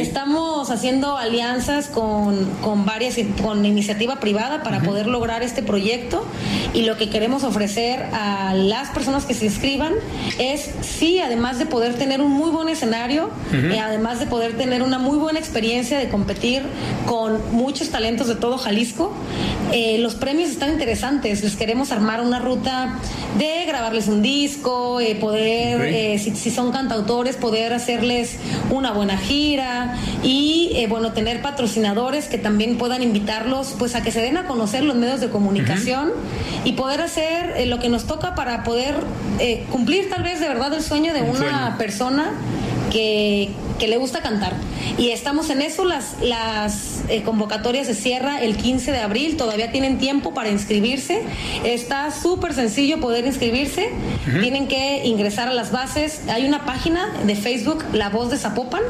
Estamos 0.00 0.70
haciendo 0.70 1.16
alianzas 1.16 1.88
con, 1.88 2.48
con 2.62 2.84
varias, 2.84 3.16
con 3.42 3.64
iniciativa 3.64 4.20
privada 4.20 4.62
para 4.62 4.80
poder 4.80 5.06
lograr 5.06 5.42
este 5.42 5.62
proyecto 5.62 6.24
y 6.72 6.82
lo 6.82 6.96
que 6.96 7.08
queremos 7.10 7.44
ofrecer 7.44 8.04
a 8.12 8.54
las 8.54 8.90
personas 8.90 9.24
que 9.24 9.34
se 9.34 9.46
inscriban 9.46 9.92
es, 10.38 10.70
sí, 10.82 11.20
además 11.20 11.58
de 11.58 11.66
poder 11.66 11.94
tener 11.94 12.20
un 12.20 12.32
muy 12.32 12.50
buen 12.50 12.68
escenario, 12.68 13.30
y 13.52 13.78
además 13.78 14.18
de 14.18 14.26
poder 14.26 14.56
tener 14.56 14.82
una 14.82 14.98
muy 14.98 15.18
buena 15.18 15.38
experiencia 15.38 15.98
de 15.98 16.08
competir 16.08 16.62
con 17.06 17.40
muchos 17.52 17.90
talentos 17.90 18.26
de 18.26 18.34
todo 18.34 18.58
Jalisco, 18.58 19.12
eh, 19.72 19.98
los 19.98 20.14
premios 20.14 20.50
están 20.50 20.70
interesantes. 20.70 21.42
Les 21.42 21.56
queremos 21.56 21.92
armar 21.92 22.20
una 22.20 22.38
ruta 22.38 22.98
de 23.38 23.64
grabarles 23.66 24.08
un 24.08 24.22
disco, 24.22 25.00
eh, 25.00 25.14
poder, 25.14 26.18
si, 26.18 26.34
si 26.34 26.50
son 26.50 26.72
cantautores, 26.72 27.36
poder 27.36 27.72
hacerles 27.72 28.36
una 28.70 28.92
buena 28.92 29.16
gira 29.16 29.53
y 30.22 30.72
eh, 30.74 30.86
bueno, 30.88 31.12
tener 31.12 31.42
patrocinadores 31.42 32.28
que 32.28 32.38
también 32.38 32.78
puedan 32.78 33.02
invitarlos 33.02 33.74
pues 33.78 33.94
a 33.94 34.02
que 34.02 34.10
se 34.10 34.20
den 34.20 34.36
a 34.36 34.46
conocer 34.46 34.82
los 34.82 34.96
medios 34.96 35.20
de 35.20 35.28
comunicación 35.28 36.12
y 36.64 36.72
poder 36.72 37.00
hacer 37.00 37.54
eh, 37.56 37.66
lo 37.66 37.78
que 37.78 37.88
nos 37.88 38.04
toca 38.06 38.34
para 38.34 38.64
poder 38.64 38.96
eh, 39.38 39.64
cumplir 39.70 40.08
tal 40.08 40.22
vez 40.22 40.40
de 40.40 40.48
verdad 40.48 40.72
el 40.72 40.82
sueño 40.82 41.12
de 41.12 41.22
una 41.22 41.76
persona 41.78 42.32
que, 42.90 43.50
le 43.80 43.96
gusta 43.98 44.22
cantar. 44.22 44.54
Y 44.96 45.10
estamos 45.10 45.50
en 45.50 45.60
eso, 45.60 45.84
las, 45.84 46.16
las 46.22 46.93
eh, 47.08 47.22
convocatorias 47.22 47.86
se 47.86 47.94
cierra 47.94 48.42
el 48.42 48.56
15 48.56 48.92
de 48.92 48.98
abril, 48.98 49.36
todavía 49.36 49.70
tienen 49.70 49.98
tiempo 49.98 50.34
para 50.34 50.48
inscribirse. 50.48 51.22
Está 51.64 52.10
súper 52.10 52.54
sencillo 52.54 53.00
poder 53.00 53.26
inscribirse, 53.26 53.90
tienen 54.40 54.68
que 54.68 55.04
ingresar 55.04 55.48
a 55.48 55.54
las 55.54 55.72
bases. 55.72 56.22
Hay 56.28 56.46
una 56.46 56.64
página 56.64 57.12
de 57.24 57.36
Facebook, 57.36 57.84
La 57.92 58.08
Voz 58.08 58.30
de 58.30 58.38
Zapopan. 58.38 58.82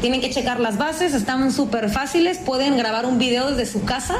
Tienen 0.00 0.20
que 0.20 0.30
checar 0.30 0.60
las 0.60 0.78
bases, 0.78 1.14
están 1.14 1.52
súper 1.52 1.90
fáciles, 1.90 2.38
pueden 2.38 2.76
grabar 2.76 3.06
un 3.06 3.18
video 3.18 3.50
desde 3.50 3.70
su 3.70 3.84
casa, 3.84 4.16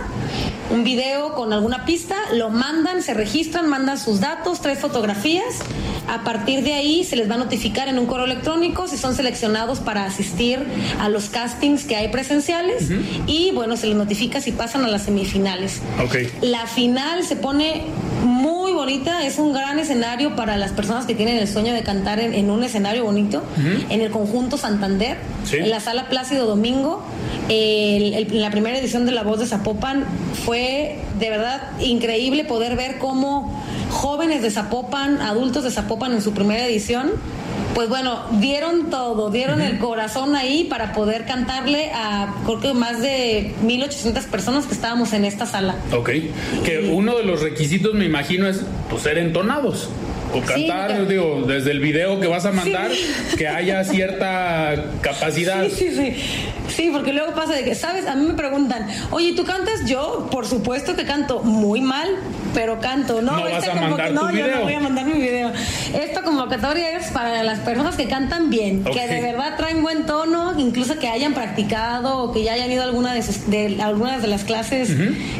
un 0.71 0.85
video 0.85 1.35
con 1.35 1.53
alguna 1.53 1.85
pista, 1.85 2.17
lo 2.33 2.51
mandan, 2.51 3.03
se 3.03 3.15
registran, 3.15 3.69
mandan 3.69 3.99
sus 3.99 4.21
datos, 4.21 4.61
tres 4.61 4.79
fotografías 4.79 5.45
a 6.11 6.25
partir 6.25 6.65
de 6.65 6.75
ahí 6.75 7.05
se 7.05 7.15
les 7.15 7.31
va 7.31 7.37
a 7.37 7.39
notificar 7.39 7.89
en 7.89 7.99
un 7.99 8.07
correo 8.07 8.25
electrónico 8.25 8.89
si 8.89 8.97
son 8.97 9.15
seleccionados 9.15 9.79
para 9.79 10.05
asistir 10.05 10.59
a 10.99 11.09
los 11.09 11.29
castings 11.31 11.85
que 11.85 11.95
hay 11.95 12.09
presenciales 12.09 12.91
y 13.27 13.53
bueno, 13.53 13.77
se 13.77 13.87
les 13.87 13.97
notifica 13.97 14.41
si 14.41 14.51
pasan 14.51 14.85
a 14.85 14.89
las 14.89 15.05
semifinales. 15.05 15.81
Okay. 16.05 16.29
La 16.43 16.67
final 16.67 17.23
se 17.23 17.37
pone 17.37 17.85
muy 18.25 18.73
bonita, 18.73 19.25
es 19.25 19.39
un 19.39 19.53
gran 19.53 19.79
escenario 19.79 20.37
para 20.37 20.57
las 20.57 20.73
personas 20.73 21.07
que 21.07 21.15
tienen 21.15 21.37
el 21.39 21.49
sueño 21.49 21.73
de 21.73 21.83
cantar 21.83 22.21
en, 22.21 22.51
un 22.51 22.63
escenario 22.65 23.05
bonito, 23.05 23.43
en 23.89 24.01
el 24.01 24.11
conjunto 24.11 24.57
Santander, 24.57 25.19
en 25.53 25.71
la 25.71 25.81
sala 25.81 26.09
Plácido 26.09 26.47
Domingo. 26.47 27.03
en 27.49 28.41
la 28.41 28.51
primera 28.51 28.79
edición 28.79 29.07
de 29.07 29.13
La 29.13 29.23
Voz 29.23 29.41
de 29.41 29.47
Zapopan 29.47 30.05
fue 30.45 30.99
de 31.19 31.31
verdad 31.31 31.63
increíble 31.81 32.45
poder 32.45 32.77
ver 32.77 32.99
cómo 32.99 33.63
jóvenes 33.91 34.43
de 34.43 34.51
Zapopan, 34.51 35.21
adultos 35.21 35.65
de 35.65 35.71
Zapopan 35.71 36.13
en 36.13 36.23
su 36.23 36.33
primera 36.33 36.65
edición, 36.67 37.11
pues 37.75 37.89
bueno, 37.89 38.25
dieron 38.41 38.91
todo, 38.91 39.31
dieron 39.31 39.61
el 39.61 39.79
corazón 39.79 40.37
ahí 40.37 40.65
para 40.65 40.93
poder 40.93 41.25
cantarle 41.25 41.91
a 41.95 42.35
creo 42.45 42.61
que 42.61 42.75
más 42.75 43.01
de 43.01 43.55
1800 43.63 44.25
personas 44.25 44.67
que 44.67 44.75
estábamos 44.75 45.13
en 45.13 45.25
esta 45.25 45.47
sala. 45.47 45.77
Ok, 45.93 46.11
que 46.65 46.91
uno 46.93 47.17
de 47.17 47.25
los 47.25 47.43
requisitos 47.43 47.95
me 47.95 48.05
imagino 48.05 48.49
es 48.49 48.65
pues, 48.89 49.03
ser 49.03 49.19
entonados 49.19 49.89
o 50.35 50.41
cantar, 50.41 51.07
digo, 51.09 51.45
desde 51.47 51.71
el 51.71 51.81
video 51.81 52.21
que 52.21 52.27
vas 52.27 52.45
a 52.45 52.53
mandar, 52.53 52.91
que 53.37 53.49
haya 53.49 53.85
cierta 53.85 54.85
capacidad. 55.01 55.65
Sí, 55.69 55.91
sí, 55.91 55.97
sí. 55.97 56.17
Sí, 56.69 56.91
porque 56.93 57.13
luego 57.13 57.35
pasa 57.35 57.55
de 57.55 57.65
que, 57.65 57.75
¿sabes? 57.75 58.07
A 58.07 58.15
mí 58.15 58.27
me 58.27 58.35
preguntan, 58.35 58.87
oye, 59.11 59.35
¿tú 59.35 59.45
cantas? 59.45 59.87
Yo, 59.87 60.29
por 60.31 60.47
supuesto 60.47 60.95
que 60.95 61.05
canto 61.05 61.41
muy 61.41 61.81
mal, 61.81 62.09
pero 62.55 62.81
canto. 62.81 63.23
No, 63.23 63.37
no 63.37 63.43
vas 63.43 63.69
a 63.69 63.75
mandar 63.75 64.13
no, 64.13 64.31
yo 64.31 64.47
no 64.47 64.63
voy 64.63 64.75
a 64.75 64.81
mandar 64.81 65.07
mi 65.07 65.21
video. 65.21 65.53
Esta 65.95 66.23
convocatoria 66.23 66.97
es 66.97 67.09
para 67.09 67.43
las 67.43 67.59
personas 67.61 67.97
que 67.97 68.07
cantan 68.07 68.51
bien, 68.51 68.85
que 68.85 69.09
de 69.09 69.21
verdad 69.21 69.57
traen 69.57 69.83
buen 69.83 70.07
tono, 70.07 70.59
incluso 70.59 70.99
que 70.99 71.09
hayan 71.09 71.35
practicado 71.35 72.19
o 72.19 72.33
que 72.33 72.45
ya 72.45 72.53
hayan 72.53 72.71
ido 72.71 72.83
a 72.83 72.85
alguna 72.85 73.15
de, 73.15 73.79
algunas 73.83 74.23
de 74.23 74.29
las 74.29 74.45
clases 74.45 74.91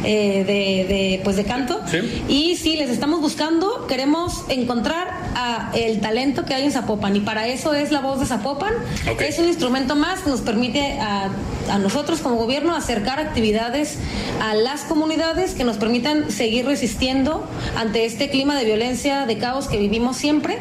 eh, 0.05 0.45
de, 0.45 1.21
pues 1.23 1.37
de 1.37 1.45
canto. 1.45 1.81
Y 2.29 2.57
sí, 2.57 2.77
les 2.77 2.91
estamos 2.91 3.21
buscando, 3.21 3.87
queremos 3.87 4.45
encontrar 4.49 4.80
encontrar 4.81 5.09
a 5.35 5.71
el 5.75 6.01
talento 6.01 6.45
que 6.45 6.55
hay 6.55 6.65
en 6.65 6.73
Zapopan 6.73 7.15
y 7.15 7.21
para 7.21 7.47
eso 7.47 7.75
es 7.75 7.93
la 7.93 8.01
voz 8.01 8.21
de 8.21 8.27
Zapopan. 8.27 8.73
Es 9.21 9.39
un 9.39 9.47
instrumento 9.47 9.95
más 9.95 10.21
que 10.21 10.31
nos 10.31 10.41
permite 10.41 10.99
a, 11.01 11.31
a, 11.71 11.79
nosotros 11.79 12.21
como 12.21 12.37
gobierno 12.37 12.75
acercar 12.75 13.21
actividades 13.21 13.99
a 14.41 14.55
las 14.55 14.83
comunidades 14.83 15.55
que 15.55 15.65
nos 15.65 15.77
permitan 15.77 16.31
seguir 16.31 16.67
resistiendo 16.67 17.47
ante 17.77 18.05
este 18.05 18.31
clima 18.31 18.59
de 18.59 18.65
violencia, 18.65 19.27
de 19.27 19.39
caos 19.39 19.69
que 19.69 19.79
vivimos 19.79 20.17
siempre 20.17 20.59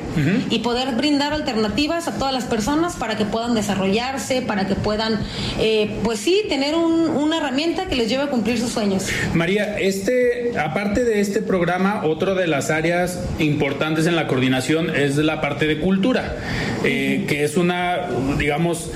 y 0.49 0.59
poder 0.59 0.95
brindar 0.95 1.33
alternativas 1.33 2.07
a 2.07 2.17
todas 2.17 2.33
las 2.33 2.43
personas 2.43 2.95
para 2.95 3.17
que 3.17 3.25
puedan 3.25 3.55
desarrollarse, 3.55 4.41
para 4.41 4.67
que 4.67 4.75
puedan, 4.75 5.19
eh, 5.59 5.97
pues 6.03 6.19
sí, 6.19 6.43
tener 6.49 6.75
una 6.75 7.37
herramienta 7.37 7.85
que 7.85 7.95
les 7.95 8.09
lleve 8.09 8.23
a 8.23 8.27
cumplir 8.27 8.59
sus 8.59 8.71
sueños. 8.71 9.07
María, 9.33 9.79
este, 9.79 10.57
aparte 10.59 11.03
de 11.03 11.21
este 11.21 11.41
programa, 11.41 12.03
otro 12.05 12.35
de 12.35 12.47
las 12.47 12.69
áreas 12.69 13.19
importantes 13.39 14.05
en 14.09 14.15
la 14.15 14.27
coordinación 14.27 14.95
es 14.95 15.15
la 15.17 15.41
parte 15.41 15.67
de 15.67 15.79
cultura, 15.79 16.35
eh, 16.83 17.25
que 17.27 17.43
es 17.43 17.57
una, 17.57 18.09
digamos, 18.37 18.91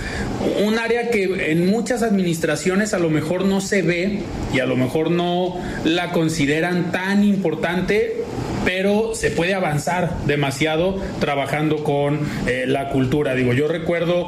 un 0.65 0.77
área 0.77 1.09
que 1.09 1.51
en 1.51 1.69
muchas 1.69 2.03
administraciones 2.03 2.93
a 2.93 2.99
lo 2.99 3.09
mejor 3.09 3.45
no 3.45 3.61
se 3.61 3.81
ve 3.81 4.19
y 4.53 4.59
a 4.59 4.65
lo 4.65 4.75
mejor 4.75 5.11
no 5.11 5.57
la 5.85 6.11
consideran 6.11 6.91
tan 6.91 7.23
importante 7.23 8.22
pero 8.65 9.15
se 9.15 9.31
puede 9.31 9.53
avanzar 9.53 10.17
demasiado 10.25 10.99
trabajando 11.19 11.83
con 11.83 12.19
eh, 12.47 12.65
la 12.67 12.89
cultura. 12.89 13.35
Digo, 13.35 13.53
yo 13.53 13.67
recuerdo 13.67 14.27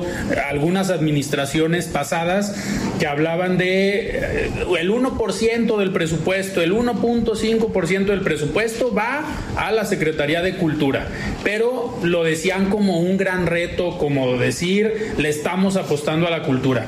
algunas 0.50 0.90
administraciones 0.90 1.88
pasadas 1.88 2.56
que 3.00 3.08
hablaban 3.08 3.58
de 3.58 4.10
eh, 4.14 4.52
el 4.80 4.92
1% 4.92 5.78
del 5.78 5.92
presupuesto, 5.92 6.62
el 6.62 6.74
1.5% 6.74 8.06
del 8.06 8.22
presupuesto 8.22 8.94
va 8.94 9.26
a 9.56 9.72
la 9.72 9.86
Secretaría 9.86 10.42
de 10.42 10.56
Cultura, 10.56 11.08
pero 11.44 11.98
lo 12.04 12.24
decían 12.24 12.70
como 12.70 13.00
un 13.00 13.18
gran 13.18 13.48
reto, 13.48 13.98
como 13.98 14.38
decir, 14.38 15.14
le 15.18 15.30
estamos 15.30 15.76
apostando 15.76 16.28
a 16.28 16.30
la 16.30 16.44
cultura. 16.44 16.88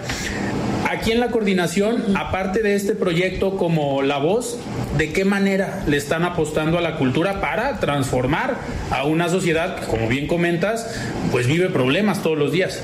Aquí 0.89 1.11
en 1.11 1.19
la 1.19 1.31
coordinación, 1.31 2.15
aparte 2.15 2.63
de 2.63 2.75
este 2.75 2.95
proyecto 2.95 3.57
como 3.57 4.01
La 4.03 4.19
Voz, 4.19 4.57
¿de 4.97 5.11
qué 5.11 5.25
manera 5.25 5.83
le 5.85 5.97
están 5.97 6.23
apostando 6.23 6.77
a 6.77 6.81
la 6.81 6.95
cultura 6.95 7.41
para 7.41 7.81
transformar 7.81 8.55
a 8.89 9.03
una 9.03 9.27
sociedad 9.27 9.75
que, 9.81 9.85
como 9.87 10.07
bien 10.07 10.27
comentas, 10.27 10.89
pues 11.29 11.45
vive 11.45 11.67
problemas 11.67 12.23
todos 12.23 12.37
los 12.37 12.53
días? 12.53 12.81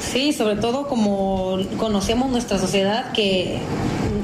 Sí, 0.00 0.32
sobre 0.32 0.56
todo 0.56 0.88
como 0.88 1.58
conocemos 1.76 2.30
nuestra 2.30 2.58
sociedad 2.58 3.12
que 3.12 3.58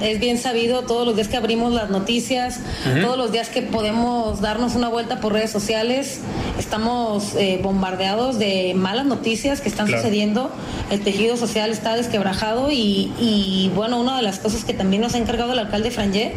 es 0.00 0.20
bien 0.20 0.38
sabido 0.38 0.82
todos 0.82 1.06
los 1.06 1.16
días 1.16 1.28
que 1.28 1.36
abrimos 1.36 1.72
las 1.72 1.90
noticias, 1.90 2.60
todos 3.02 3.16
los 3.16 3.32
días 3.32 3.48
que 3.48 3.62
podemos 3.62 4.40
darnos 4.40 4.74
una 4.74 4.88
vuelta 4.88 5.20
por 5.20 5.32
redes 5.32 5.50
sociales, 5.50 6.20
estamos 6.58 7.34
eh, 7.36 7.60
bombardeados 7.62 8.38
de 8.38 8.74
malas 8.74 9.06
noticias 9.06 9.60
que 9.60 9.68
están 9.68 9.88
sucediendo, 9.88 10.50
el 10.90 11.00
tejido 11.00 11.36
social 11.36 11.70
está 11.70 11.96
desquebrajado 11.96 12.68
y, 12.70 13.70
bueno, 13.74 14.00
una 14.00 14.16
de 14.16 14.22
las 14.22 14.38
cosas 14.38 14.64
que 14.64 14.74
también 14.74 15.02
nos 15.02 15.14
ha 15.14 15.18
encargado 15.18 15.52
el 15.52 15.58
alcalde 15.58 15.90
Frangé 15.90 16.32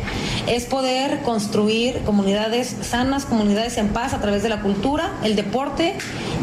es 0.48 0.66
poder 0.66 1.20
construir 1.22 2.00
comunidades 2.06 2.76
sanas, 2.82 3.26
comunidades 3.26 3.78
en 3.78 3.90
paz 3.90 4.14
a 4.14 4.22
través 4.22 4.44
de 4.44 4.50
la 4.50 4.62
cultura, 4.62 5.12
el 5.24 5.36
deporte 5.36 5.96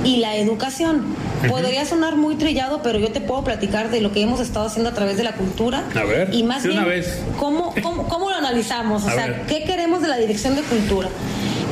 y 0.05 0.19
la 0.19 0.37
educación. 0.37 1.05
Podría 1.49 1.85
sonar 1.85 2.17
muy 2.17 2.35
trillado, 2.35 2.83
pero 2.83 2.99
yo 2.99 3.11
te 3.13 3.21
puedo 3.21 3.45
platicar 3.45 3.91
de 3.91 4.01
lo 4.01 4.13
que 4.13 4.23
hemos 4.23 4.41
estado 4.41 4.67
haciendo 4.67 4.91
a 4.91 4.95
través 4.95 5.17
de 5.17 5.25
la 5.25 5.35
cultura. 5.35 5.85
A 5.95 6.05
ver, 6.05 6.35
y 6.35 6.43
más 6.43 6.65
bien, 6.65 6.85
¿cómo, 7.39 7.75
cómo, 8.09 8.31
lo 8.31 8.37
analizamos? 8.37 9.05
O 9.05 9.11
sea, 9.11 9.47
¿qué 9.47 9.65
queremos 9.65 10.03
de 10.03 10.09
la 10.09 10.17
Dirección 10.17 10.57
de 10.57 10.63
Cultura? 10.63 11.09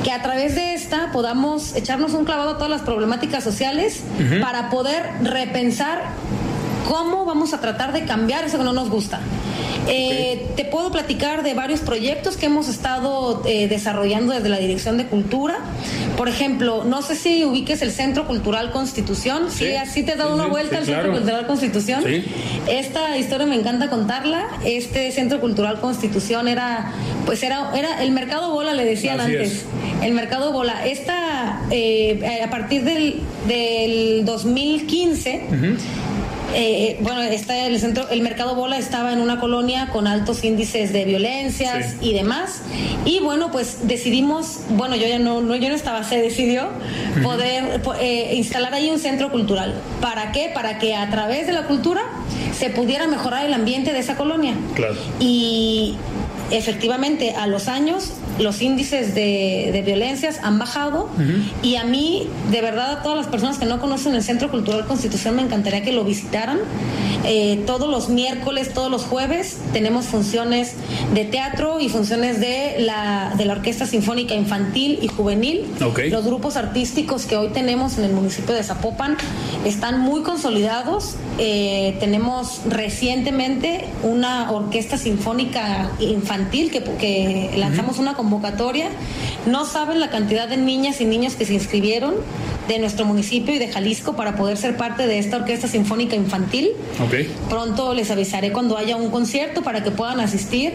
que 0.04 0.12
a 0.12 0.22
través 0.22 0.54
de 0.54 0.74
esta 0.74 1.10
podamos 1.10 1.74
echarnos 1.74 2.12
un 2.12 2.24
clavado 2.24 2.50
a 2.50 2.54
todas 2.58 2.70
las 2.70 2.82
problemáticas 2.82 3.42
sociales 3.42 4.04
para 4.40 4.70
poder 4.70 5.02
repensar 5.22 6.00
cómo 6.88 7.24
vamos 7.24 7.52
a 7.54 7.60
tratar 7.60 7.92
de 7.92 8.04
cambiar 8.04 8.44
eso 8.44 8.56
que 8.56 8.62
no 8.62 8.72
nos 8.72 8.88
gusta. 8.88 9.18
Eh, 9.88 10.46
te 10.56 10.64
puedo 10.64 10.90
platicar 10.90 11.42
de 11.42 11.54
varios 11.54 11.80
proyectos 11.80 12.36
que 12.36 12.46
hemos 12.46 12.68
estado 12.68 13.42
eh, 13.46 13.68
desarrollando 13.68 14.32
desde 14.32 14.48
la 14.48 14.58
Dirección 14.58 14.96
de 14.96 15.06
Cultura. 15.06 15.58
Por 16.16 16.28
ejemplo, 16.28 16.84
no 16.84 17.02
sé 17.02 17.14
si 17.14 17.44
ubiques 17.44 17.82
el 17.82 17.92
Centro 17.92 18.26
Cultural 18.26 18.72
Constitución. 18.72 19.50
Sí, 19.50 19.74
así 19.74 20.02
te 20.02 20.12
he 20.12 20.16
dado 20.16 20.34
una 20.34 20.46
vuelta 20.46 20.78
al 20.78 20.86
Centro 20.86 21.12
Cultural 21.12 21.46
Constitución. 21.46 22.04
Esta 22.68 23.16
historia 23.16 23.46
me 23.46 23.54
encanta 23.54 23.88
contarla. 23.88 24.48
Este 24.64 25.12
Centro 25.12 25.40
Cultural 25.40 25.80
Constitución 25.80 26.48
era, 26.48 26.92
pues 27.24 27.42
era, 27.42 27.70
era 27.76 28.02
el 28.02 28.10
mercado 28.10 28.50
bola, 28.50 28.74
le 28.74 28.84
decían 28.84 29.20
antes. 29.20 29.64
El 30.02 30.14
mercado 30.14 30.52
bola. 30.52 30.86
Esta, 30.86 31.62
eh, 31.70 32.40
a 32.44 32.50
partir 32.50 32.82
del, 32.82 33.20
del 33.46 34.24
2015, 34.24 35.46
eh, 36.58 36.96
bueno, 37.00 37.20
está 37.20 37.66
el 37.66 37.78
centro, 37.78 38.08
el 38.08 38.22
mercado 38.22 38.54
bola 38.54 38.78
estaba 38.78 39.12
en 39.12 39.20
una 39.20 39.38
colonia 39.38 39.90
con 39.92 40.06
altos 40.06 40.42
índices 40.42 40.90
de 40.90 41.04
violencias 41.04 41.96
y 42.00 42.14
demás. 42.14 42.62
Y 43.04 43.20
bueno, 43.20 43.50
pues 43.52 43.86
decidimos, 43.86 44.60
bueno, 44.70 44.96
yo 44.96 45.06
ya 45.06 45.18
no, 45.18 45.42
no 45.42 45.54
yo 45.56 45.68
no 45.68 45.74
estaba, 45.74 46.02
se 46.02 46.16
decidió 46.16 46.68
poder 47.22 47.82
eh, 48.00 48.32
instalar 48.36 48.72
ahí 48.72 48.88
un 48.90 48.98
centro 48.98 49.30
cultural. 49.30 49.74
¿Para 50.00 50.32
qué? 50.32 50.50
Para 50.54 50.78
que 50.78 50.94
a 50.94 51.10
través 51.10 51.46
de 51.46 51.52
la 51.52 51.66
cultura 51.66 52.00
se 52.58 52.70
pudiera 52.70 53.06
mejorar 53.06 53.44
el 53.44 53.52
ambiente 53.52 53.92
de 53.92 53.98
esa 53.98 54.16
colonia. 54.16 54.54
Claro. 54.74 54.94
Y 55.20 55.96
efectivamente 56.50 57.34
a 57.34 57.46
los 57.46 57.68
años 57.68 58.14
los 58.38 58.62
índices 58.62 59.14
de, 59.14 59.82
violencias 59.84 60.40
han 60.42 60.58
bajado 60.58 61.08
y 61.62 61.76
a 61.76 61.84
mí, 61.84 62.28
de 62.50 62.60
verdad, 62.60 62.92
a 62.92 63.02
todas 63.02 63.16
las 63.16 63.26
personas 63.26 63.58
que 63.58 63.66
no 63.66 63.80
conocen 63.80 64.14
el 64.14 64.22
Centro 64.22 64.50
Cultural 64.50 64.86
Constitución, 64.86 65.36
me 65.36 65.42
encantaría 65.42 65.82
que 65.82 65.92
lo 65.92 66.04
visitaran. 66.04 66.58
Eh, 67.24 67.62
todos 67.66 67.90
los 67.90 68.08
miércoles, 68.08 68.72
todos 68.72 68.90
los 68.90 69.04
jueves, 69.04 69.58
tenemos 69.72 70.06
funciones 70.06 70.74
de 71.14 71.24
teatro 71.24 71.80
y 71.80 71.88
funciones 71.88 72.40
de 72.40 72.76
la, 72.78 73.32
de 73.36 73.44
la 73.44 73.54
Orquesta 73.54 73.86
Sinfónica 73.86 74.34
Infantil 74.34 74.98
y 75.02 75.08
Juvenil. 75.08 75.64
Los 76.10 76.24
grupos 76.24 76.56
artísticos 76.56 77.26
que 77.26 77.36
hoy 77.36 77.48
tenemos 77.48 77.98
en 77.98 78.04
el 78.04 78.12
municipio 78.12 78.54
de 78.54 78.62
Zapopan 78.62 79.16
están 79.64 80.00
muy 80.00 80.22
consolidados. 80.22 81.16
Eh, 81.38 81.96
tenemos 82.00 82.60
recientemente 82.68 83.84
una 84.02 84.50
orquesta 84.52 84.96
sinfónica 84.96 85.90
infantil 85.98 86.70
que, 86.70 86.82
que 86.82 87.54
lanzamos 87.56 87.98
una 87.98 88.14
convocatoria. 88.26 88.88
No 89.46 89.64
saben 89.64 90.00
la 90.00 90.10
cantidad 90.10 90.48
de 90.48 90.56
niñas 90.56 91.00
y 91.00 91.04
niños 91.04 91.34
que 91.34 91.44
se 91.44 91.54
inscribieron 91.54 92.14
de 92.66 92.80
nuestro 92.80 93.04
municipio 93.04 93.54
y 93.54 93.58
de 93.58 93.68
Jalisco 93.68 94.16
para 94.16 94.34
poder 94.34 94.56
ser 94.56 94.76
parte 94.76 95.06
de 95.06 95.20
esta 95.20 95.36
orquesta 95.36 95.68
sinfónica 95.68 96.16
infantil. 96.16 96.70
Pronto 97.48 97.94
les 97.94 98.10
avisaré 98.10 98.50
cuando 98.50 98.76
haya 98.76 98.96
un 98.96 99.10
concierto 99.10 99.62
para 99.62 99.84
que 99.84 99.92
puedan 99.92 100.18
asistir. 100.18 100.74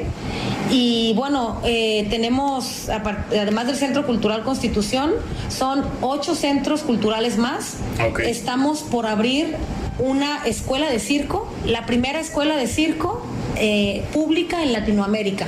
Y 0.70 1.14
bueno, 1.16 1.60
eh, 1.66 2.08
tenemos, 2.10 2.88
además 2.88 3.68
del 3.68 3.76
Centro 3.76 4.06
Cultural 4.06 4.44
Constitución, 4.44 5.12
son 5.50 5.84
ocho 6.00 6.34
centros 6.34 6.84
culturales 6.84 7.38
más. 7.38 7.76
Estamos 8.24 8.80
por 8.80 9.06
abrir 9.06 9.58
una 10.00 10.46
escuela 10.46 10.90
de 10.90 11.00
circo, 11.00 11.52
la 11.66 11.86
primera 11.86 12.22
escuela 12.22 12.56
de 12.56 12.68
circo 12.68 13.22
eh, 13.58 14.04
pública 14.14 14.64
en 14.64 14.74
Latinoamérica. 14.74 15.48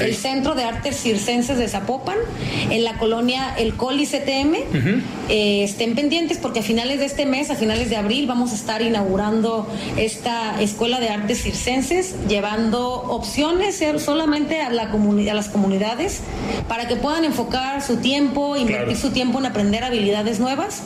El 0.00 0.14
Centro 0.14 0.54
de 0.54 0.62
Artes 0.62 0.96
Circenses 0.96 1.58
de 1.58 1.66
Zapopan, 1.68 2.16
en 2.70 2.84
la 2.84 2.98
colonia 2.98 3.54
El 3.56 3.74
Coli 3.74 4.06
CTM. 4.06 4.56
Eh, 5.28 5.64
estén 5.64 5.94
pendientes 5.94 6.38
porque 6.38 6.60
a 6.60 6.62
finales 6.62 7.00
de 7.00 7.06
este 7.06 7.26
mes, 7.26 7.50
a 7.50 7.56
finales 7.56 7.90
de 7.90 7.96
abril, 7.96 8.26
vamos 8.26 8.52
a 8.52 8.54
estar 8.54 8.82
inaugurando 8.82 9.68
esta 9.96 10.60
Escuela 10.60 11.00
de 11.00 11.08
Artes 11.08 11.42
Circenses, 11.42 12.14
llevando 12.28 13.02
opciones 13.08 13.82
solamente 13.98 14.60
a, 14.60 14.70
la 14.70 14.82
a 14.82 15.34
las 15.34 15.48
comunidades 15.48 16.20
para 16.68 16.86
que 16.86 16.96
puedan 16.96 17.24
enfocar 17.24 17.82
su 17.82 17.96
tiempo, 17.96 18.56
invertir 18.56 18.96
su 18.96 19.10
tiempo 19.10 19.38
en 19.38 19.46
aprender 19.46 19.84
habilidades 19.84 20.38
nuevas. 20.38 20.82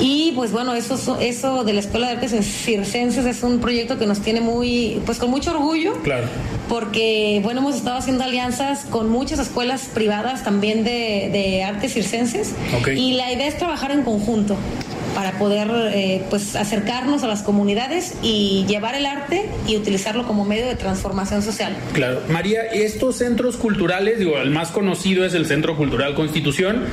Y 0.00 0.32
pues 0.32 0.52
bueno, 0.52 0.74
eso, 0.74 1.18
eso 1.20 1.64
de 1.64 1.72
la 1.72 1.80
Escuela 1.80 2.08
de 2.08 2.12
Artes 2.14 2.32
Circenses 2.44 3.24
es 3.24 3.42
un 3.42 3.60
proyecto 3.60 3.98
que 3.98 4.06
nos 4.06 4.20
tiene 4.20 4.40
muy, 4.40 5.00
pues 5.06 5.18
con 5.18 5.30
mucho 5.30 5.50
orgullo 5.52 6.01
Claro. 6.02 6.26
Porque, 6.68 7.40
bueno, 7.42 7.60
hemos 7.60 7.76
estado 7.76 7.98
haciendo 7.98 8.24
alianzas 8.24 8.84
con 8.84 9.08
muchas 9.08 9.38
escuelas 9.38 9.88
privadas 9.92 10.44
también 10.44 10.84
de, 10.84 11.62
artes 11.64 11.92
circenses. 11.92 12.54
Y 12.94 13.14
la 13.14 13.32
idea 13.32 13.46
es 13.46 13.58
trabajar 13.58 13.90
en 13.90 14.02
conjunto 14.02 14.56
para 15.14 15.32
poder 15.38 15.68
eh, 15.94 16.24
pues 16.30 16.56
acercarnos 16.56 17.22
a 17.22 17.28
las 17.28 17.42
comunidades 17.42 18.14
y 18.22 18.64
llevar 18.66 18.94
el 18.94 19.06
arte 19.06 19.48
y 19.66 19.76
utilizarlo 19.76 20.26
como 20.26 20.44
medio 20.44 20.66
de 20.66 20.74
transformación 20.74 21.42
social. 21.42 21.76
Claro, 21.92 22.22
María, 22.28 22.62
estos 22.62 23.16
centros 23.16 23.56
culturales, 23.56 24.18
digo, 24.18 24.38
el 24.38 24.50
más 24.50 24.70
conocido 24.70 25.24
es 25.24 25.34
el 25.34 25.46
Centro 25.46 25.76
Cultural 25.76 26.14
Constitución, 26.14 26.84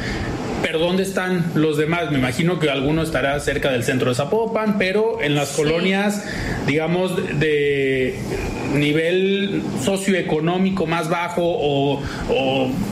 pero 0.62 0.80
¿dónde 0.80 1.04
están 1.04 1.52
los 1.56 1.78
demás? 1.78 2.12
Me 2.12 2.18
imagino 2.18 2.60
que 2.60 2.70
alguno 2.70 3.04
estará 3.04 3.40
cerca 3.40 3.72
del 3.72 3.84
centro 3.84 4.10
de 4.10 4.16
Zapopan, 4.16 4.78
pero 4.78 5.22
en 5.22 5.36
las 5.36 5.50
colonias, 5.50 6.24
digamos, 6.68 7.16
de 7.40 8.20
nivel 8.74 9.64
socioeconómico 9.84 10.86
más 10.86 11.10
bajo 11.10 11.42
o, 11.44 12.00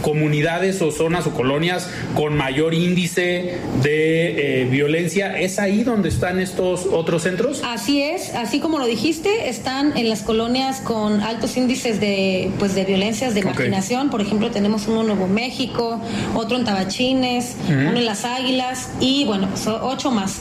comunidades 0.01 0.81
o 0.81 0.91
zonas 0.91 1.27
o 1.27 1.31
colonias 1.31 1.89
con 2.15 2.35
mayor 2.35 2.73
índice 2.73 3.57
de 3.83 4.61
eh, 4.61 4.65
violencia, 4.65 5.39
¿es 5.39 5.59
ahí 5.59 5.83
donde 5.83 6.09
están 6.09 6.39
estos 6.39 6.85
otros 6.85 7.23
centros? 7.23 7.61
Así 7.65 8.01
es, 8.01 8.33
así 8.35 8.59
como 8.59 8.79
lo 8.79 8.85
dijiste, 8.85 9.49
están 9.49 9.97
en 9.97 10.09
las 10.09 10.21
colonias 10.21 10.81
con 10.81 11.21
altos 11.21 11.57
índices 11.57 11.99
de, 11.99 12.51
pues, 12.59 12.75
de 12.75 12.85
violencias, 12.85 13.35
de 13.35 13.43
marginación. 13.43 14.09
Por 14.09 14.21
ejemplo, 14.21 14.51
tenemos 14.51 14.87
uno 14.87 15.01
en 15.01 15.07
Nuevo 15.07 15.27
México, 15.27 16.01
otro 16.35 16.57
en 16.57 16.63
Tabachines, 16.63 17.56
uno 17.67 17.97
en 17.97 18.05
Las 18.05 18.25
Águilas 18.25 18.89
y 18.99 19.25
bueno, 19.25 19.47
ocho 19.81 20.11
más. 20.11 20.39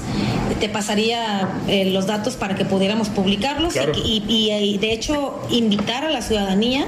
Te 0.61 0.69
pasaría 0.69 1.49
eh, 1.69 1.91
los 1.91 2.07
datos 2.07 2.37
para 2.37 2.55
que 2.55 2.65
pudiéramos 2.65 3.09
publicarlos 3.09 3.75
y, 4.05 4.79
de 4.81 4.93
hecho 4.93 5.41
invitar 5.51 6.05
a 6.05 6.11
la 6.11 6.23
ciudadanía 6.23 6.87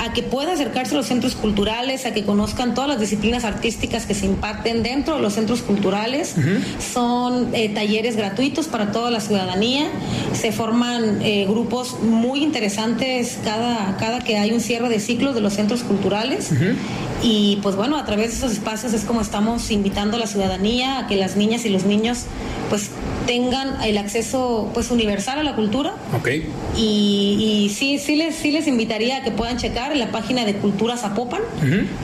a 0.00 0.12
que 0.12 0.22
pueda 0.22 0.52
acercarse 0.52 0.94
a 0.94 0.98
los 0.98 1.06
centros 1.06 1.34
culturales, 1.34 2.06
a 2.06 2.12
que 2.12 2.24
conozcan 2.24 2.74
todas 2.74 2.88
las 2.88 3.00
disciplinas 3.00 3.44
artísticas 3.44 4.06
que 4.06 4.14
se 4.14 4.26
imparten 4.26 4.82
dentro 4.82 5.16
de 5.16 5.22
los 5.22 5.34
centros 5.34 5.62
culturales. 5.62 6.34
Son 6.92 7.54
eh, 7.54 7.68
talleres 7.68 8.16
gratuitos 8.16 8.66
para 8.66 8.92
toda 8.92 9.10
la 9.10 9.20
ciudadanía. 9.20 9.86
Se 10.32 10.52
forman 10.52 11.22
eh, 11.22 11.46
grupos 11.48 12.00
muy 12.02 12.42
interesantes 12.42 13.38
cada, 13.44 13.96
cada 13.96 14.20
que 14.20 14.38
hay 14.38 14.52
un 14.52 14.60
cierre 14.60 14.88
de 14.88 15.00
ciclos 15.00 15.34
de 15.34 15.40
los 15.40 15.54
centros 15.54 15.82
culturales. 15.82 16.50
Y 17.22 17.58
pues 17.62 17.74
bueno, 17.74 17.96
a 17.96 18.04
través 18.04 18.30
de 18.30 18.36
esos 18.36 18.52
espacios 18.52 18.92
es 18.92 19.04
como 19.04 19.20
estamos 19.20 19.70
invitando 19.70 20.16
a 20.16 20.20
la 20.20 20.26
ciudadanía 20.26 21.00
a 21.00 21.06
que 21.08 21.16
las 21.16 21.36
niñas 21.36 21.64
y 21.64 21.68
los 21.68 21.84
niños 21.84 22.24
pues 22.70 22.90
tengan 23.26 23.82
el 23.82 23.98
acceso 23.98 24.70
pues 24.72 24.90
universal 24.90 25.38
a 25.38 25.42
la 25.42 25.54
cultura. 25.54 25.94
Ok. 26.16 26.28
Y, 26.76 27.66
y 27.66 27.74
sí, 27.74 27.98
sí 27.98 28.16
les, 28.16 28.36
sí 28.36 28.50
les 28.50 28.66
invitaría 28.66 29.18
a 29.18 29.22
que 29.22 29.30
puedan 29.30 29.58
checar 29.58 29.67
en 29.76 29.98
la 29.98 30.10
página 30.10 30.44
de 30.44 30.54
Cultura 30.54 30.96
Zapopan 30.96 31.40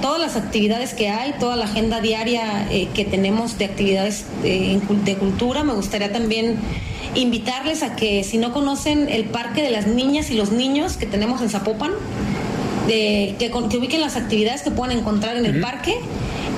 todas 0.03 0.21
las 0.21 0.37
actividades 0.37 0.95
que 0.95 1.09
hay, 1.09 1.35
toda 1.41 1.57
la 1.57 1.65
agenda 1.65 2.01
diaria 2.01 2.67
eh, 2.71 2.89
que 2.95 3.05
tenemos 3.05 3.59
de 3.59 3.65
actividades 3.65 4.25
eh, 4.45 4.81
de 5.05 5.15
cultura. 5.17 5.65
Me 5.65 5.73
gustaría 5.73 6.13
también 6.13 6.57
invitarles 7.15 7.83
a 7.83 7.97
que 7.97 8.25
si 8.25 8.39
no 8.39 8.53
conocen 8.53 9.09
el 9.09 9.25
Parque 9.25 9.63
de 9.63 9.71
las 9.71 9.87
Niñas 9.87 10.31
y 10.31 10.35
los 10.35 10.51
Niños 10.53 10.97
que 10.97 11.07
tenemos 11.07 11.41
en 11.43 11.49
Zapopan, 11.51 11.93
de, 12.89 13.35
que, 13.39 13.51
con- 13.51 13.69
que 13.69 13.79
ubiquen 13.79 14.01
las 14.01 14.17
actividades 14.17 14.63
que 14.63 14.71
pueden 14.71 14.99
encontrar 14.99 15.37
en 15.37 15.47
el 15.47 15.61
parque. 15.61 15.95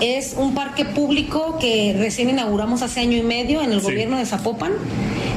Es 0.00 0.34
un 0.36 0.54
parque 0.54 0.84
público 0.84 1.58
que 1.58 1.94
recién 1.98 2.28
inauguramos 2.28 2.82
hace 2.82 3.00
año 3.00 3.16
y 3.16 3.22
medio 3.22 3.62
en 3.62 3.72
el 3.72 3.80
Sí. 3.80 3.86
gobierno 3.86 4.18
de 4.18 4.26
Zapopan. 4.26 4.72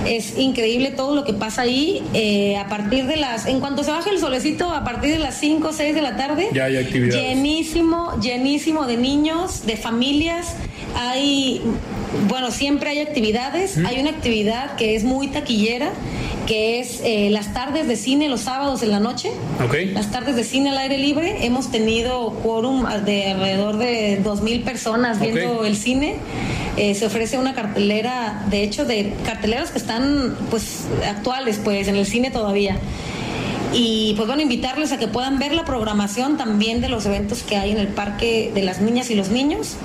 Es 0.06 0.38
increíble 0.38 0.92
todo 0.92 1.16
lo 1.16 1.24
que 1.24 1.34
pasa 1.34 1.62
ahí. 1.64 2.02
eh, 2.14 2.58
a 2.58 2.68
partir 2.68 3.06
de 3.06 3.16
las, 3.18 3.46
en 3.46 3.60
cuanto 3.60 3.84
se 3.84 3.92
baja 3.92 4.10
el 4.10 4.20
solecito, 4.20 4.70
a 4.72 4.84
partir 4.84 5.12
de 5.12 5.20
las 5.20 5.36
5 5.40 5.70
o 5.70 5.74
6 5.74 5.94
de 5.96 6.02
la 6.02 6.16
tarde, 6.18 6.50
Ya 6.54 6.66
hay 6.66 6.78
actividades. 6.78 7.22
llenísimo, 7.24 8.14
llenísimo 8.22 8.86
de 8.86 8.98
niños, 8.98 9.66
de 9.66 9.78
familias. 9.78 10.56
Hay, 10.96 11.62
bueno, 12.28 12.52
siempre 12.52 12.90
hay 12.90 13.00
actividades. 13.00 13.78
Hay 13.78 14.00
una 14.00 14.10
actividad 14.10 14.76
que 14.76 14.96
es 14.96 15.04
muy 15.04 15.28
taquillera, 15.28 15.92
que 16.48 16.80
es 16.80 17.02
eh, 17.04 17.30
las 17.30 17.54
tardes 17.54 17.88
de 17.88 17.96
cine 17.96 18.30
los 18.30 18.42
sábados 18.42 18.82
en 18.82 18.92
la 18.92 19.00
noche. 19.00 19.32
Ok. 19.64 19.76
Las 19.94 20.12
tardes 20.12 20.36
de 20.36 20.44
cine 20.44 20.72
al 20.72 20.78
aire 20.78 20.98
libre. 20.98 21.46
Hemos 21.46 21.72
tenido 21.72 22.32
quórum 22.42 22.86
de 23.06 23.28
alrededor 23.32 23.78
de 23.78 24.24
2.000 24.24 24.64
personas 24.64 25.20
viendo 25.20 25.66
el 25.66 25.76
cine. 25.76 26.16
Eh, 26.78 26.96
se 26.96 27.06
ofrece 27.06 27.38
una 27.38 27.54
cartelera, 27.54 28.46
de 28.50 28.64
hecho, 28.64 28.86
de 28.86 29.14
carteleras 29.26 29.72
que 29.72 29.78
están 29.78 30.36
pues 30.50 30.86
actuales 31.08 31.60
pues 31.64 31.88
en 31.88 31.96
el 31.96 32.06
cine 32.06 32.32
todavía. 32.32 32.78
Y 33.74 34.14
pues 34.16 34.28
bueno, 34.28 34.42
invitarles 34.42 34.92
a 34.92 34.98
que 34.98 35.08
puedan 35.08 35.38
ver 35.38 35.54
la 35.54 35.64
programación 35.64 36.38
también 36.38 36.82
de 36.82 36.90
los 36.90 37.06
eventos 37.06 37.44
que 37.44 37.56
hay 37.56 37.72
en 37.72 37.78
el 37.78 37.90
Parque 37.90 38.52
de 38.54 38.64
las 38.64 38.82
Niñas 38.82 39.12
y 39.12 39.16
los 39.16 39.30
Niños. 39.30 39.76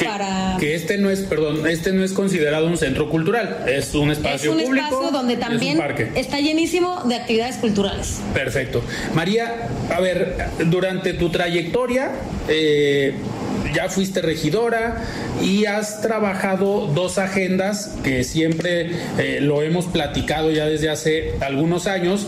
Que, 0.00 0.06
para 0.06 0.56
que 0.58 0.74
este 0.74 0.98
no 0.98 1.10
es, 1.10 1.20
perdón, 1.20 1.66
este 1.68 1.92
no 1.92 2.02
es 2.02 2.12
considerado 2.12 2.66
un 2.66 2.76
centro 2.76 3.08
cultural, 3.10 3.64
es 3.68 3.94
un 3.94 4.10
es 4.10 4.18
espacio 4.18 4.52
un 4.52 4.62
público. 4.62 4.86
espacio 4.86 5.10
donde 5.10 5.34
es 5.34 5.38
un 5.40 5.44
también 5.44 5.78
parque. 5.78 6.10
está 6.14 6.40
llenísimo 6.40 7.02
de 7.04 7.16
actividades 7.16 7.56
culturales. 7.56 8.20
Perfecto. 8.34 8.82
María, 9.14 9.68
a 9.94 10.00
ver, 10.00 10.36
durante 10.66 11.12
tu 11.12 11.30
trayectoria, 11.30 12.10
eh, 12.48 13.14
ya 13.74 13.88
fuiste 13.88 14.22
regidora 14.22 15.04
y 15.42 15.66
has 15.66 16.00
trabajado 16.00 16.86
dos 16.86 17.18
agendas 17.18 17.94
que 18.02 18.24
siempre 18.24 18.90
eh, 19.18 19.38
lo 19.40 19.62
hemos 19.62 19.86
platicado 19.86 20.50
ya 20.50 20.66
desde 20.66 20.88
hace 20.88 21.34
algunos 21.40 21.86
años. 21.86 22.26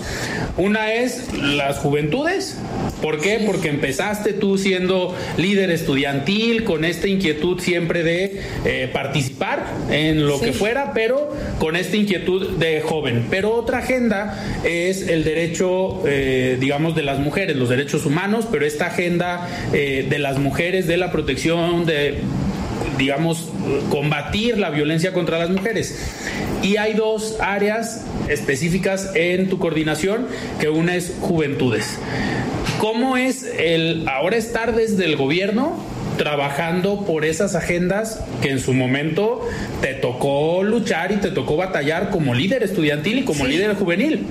Una 0.57 0.93
es 0.93 1.33
las 1.35 1.79
juventudes. 1.79 2.57
¿Por 3.03 3.21
qué? 3.21 3.43
Porque 3.45 3.69
empezaste 3.69 4.33
tú 4.33 4.57
siendo 4.57 5.15
líder 5.37 5.71
estudiantil 5.71 6.65
con 6.65 6.85
esta 6.85 7.09
inquietud 7.09 7.61
siempre 7.61 8.03
de 8.03 8.41
eh, 8.65 8.89
participar 8.93 9.67
en 9.91 10.25
lo 10.27 10.39
Sí. 10.39 10.47
que 10.47 10.53
fuera, 10.53 10.93
pero 10.95 11.31
con 11.59 11.77
esta 11.77 11.97
inquietud 11.97 12.57
de 12.59 12.81
joven. 12.81 13.27
Pero 13.29 13.53
otra 13.55 13.79
agenda 13.79 14.61
es 14.65 15.09
el 15.09 15.25
derecho, 15.25 16.03
eh, 16.07 16.57
digamos, 16.61 16.95
de 16.95 17.03
las 17.03 17.19
mujeres, 17.19 17.57
los 17.57 17.69
derechos 17.69 18.07
humanos, 18.07 18.47
pero 18.51 18.65
esta 18.65 18.87
agenda 18.87 19.49
eh, 19.73 20.07
de 20.09 20.19
las 20.19 20.39
mujeres, 20.39 20.87
de 20.87 20.97
la 20.97 21.11
protección, 21.11 21.85
de 21.85 22.19
digamos, 22.99 23.49
combatir 23.91 24.59
la 24.59 24.71
violencia 24.71 25.13
contra 25.13 25.39
las 25.39 25.51
mujeres. 25.51 25.99
Y 26.63 26.77
hay 26.77 26.95
dos 26.95 27.37
áreas 27.41 28.05
específicas 28.29 29.11
en 29.15 29.49
tu 29.49 29.59
coordinación, 29.59 30.27
que 30.61 30.69
una 30.69 30.95
es 30.97 31.15
juventudes. 31.21 31.99
¿Cómo 32.79 33.17
es 33.17 33.45
el 33.45 34.09
ahora 34.09 34.37
estar 34.37 34.75
desde 34.75 35.05
el 35.05 35.17
gobierno 35.17 35.77
trabajando 36.19 37.05
por 37.07 37.25
esas 37.25 37.55
agendas 37.55 38.21
que 38.43 38.51
en 38.51 38.61
su 38.61 38.75
momento 38.75 39.49
te 39.81 39.95
tocó 39.95 40.63
luchar 40.63 41.11
y 41.13 41.17
te 41.17 41.31
tocó 41.31 41.57
batallar 41.57 42.11
como 42.11 42.35
líder 42.35 42.63
estudiantil 42.63 43.21
y 43.21 43.25
como 43.25 43.45
Sí. 43.47 43.53
líder 43.53 43.75
juvenil? 43.75 44.27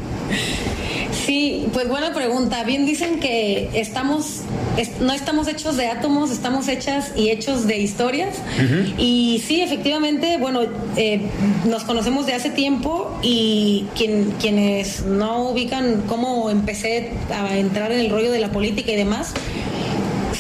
Sí, 1.26 1.68
pues 1.74 1.88
buena 1.88 2.14
pregunta. 2.14 2.64
Bien 2.64 2.86
dicen 2.86 3.20
que 3.20 3.70
estamos, 3.74 4.42
es- 4.78 5.00
no 5.00 5.14
estamos 5.14 5.48
hechos 5.48 5.78
de 5.78 5.88
átomos, 5.88 6.32
estamos 6.32 6.68
hechas 6.68 7.12
y 7.16 7.30
hechos 7.30 7.68
de 7.68 7.78
historias. 7.80 8.38
Y 8.98 9.42
sí, 9.46 9.62
efectivamente, 9.62 10.38
bueno, 10.40 10.62
eh, 10.98 11.22
nos 11.68 11.84
conocemos 11.84 12.26
de 12.26 12.34
hace 12.34 12.50
tiempo 12.50 13.16
y 13.22 13.86
quien, 13.96 14.32
quienes 14.40 15.06
no 15.06 15.50
ubican 15.50 16.04
cómo 16.08 16.50
empecé 16.50 17.12
a 17.32 17.56
entrar 17.58 17.92
en 17.92 18.00
el 18.00 18.10
rollo 18.10 18.32
de 18.32 18.40
la 18.40 18.52
política 18.52 18.92
y 18.92 18.96
demás. 18.96 19.34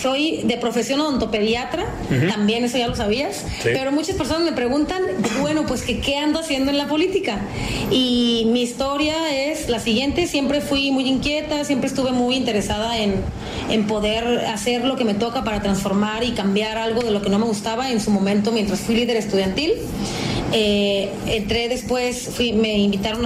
Soy 0.02 0.41
de 0.43 0.58
profesión 0.58 0.99
odontopediatra, 0.99 1.86
también 2.30 2.64
eso 2.64 2.78
ya 2.78 2.88
lo 2.88 2.95
sabías, 2.95 3.45
Sí. 3.62 3.70
pero 3.74 3.91
muchas 3.91 4.16
personas 4.16 4.43
me 4.43 4.52
preguntan, 4.54 5.02
bueno, 5.41 5.66
pues 5.68 5.84
que 5.84 5.99
qué 5.99 6.18
ando 6.18 6.39
haciendo 6.39 6.72
en 6.72 6.78
la 6.78 6.88
política. 6.88 7.39
Y 7.91 8.47
mi 8.47 8.62
historia 8.64 9.16
es 9.52 9.70
la 9.70 9.80
siguiente, 9.80 10.26
siempre 10.28 10.62
fui 10.62 10.91
muy 10.91 11.08
inquieta, 11.08 11.64
siempre 11.66 11.88
estuve 11.88 12.12
muy 12.12 12.36
interesada 12.36 12.97
en, 12.97 13.16
en 13.70 13.86
poder 13.86 14.45
hacer 14.47 14.86
lo 14.86 14.95
que 14.95 15.04
me 15.06 15.14
toca 15.14 15.43
para 15.43 15.62
transformar 15.62 16.24
y 16.24 16.32
cambiar 16.32 16.78
algo 16.78 17.02
de 17.02 17.12
lo 17.12 17.22
que 17.22 17.30
no 17.30 17.38
me 17.38 17.45
gustaba 17.45 17.91
en 17.91 17.99
su 18.02 18.10
momento 18.12 18.52
mientras 18.52 18.80
fui 18.80 18.95
líder 18.95 19.18
estudiantil. 19.18 19.74
Eh, 20.54 21.10
entré 21.28 21.70
después, 21.70 22.28
fui, 22.36 22.52
me 22.52 22.78
invitaron 22.78 23.26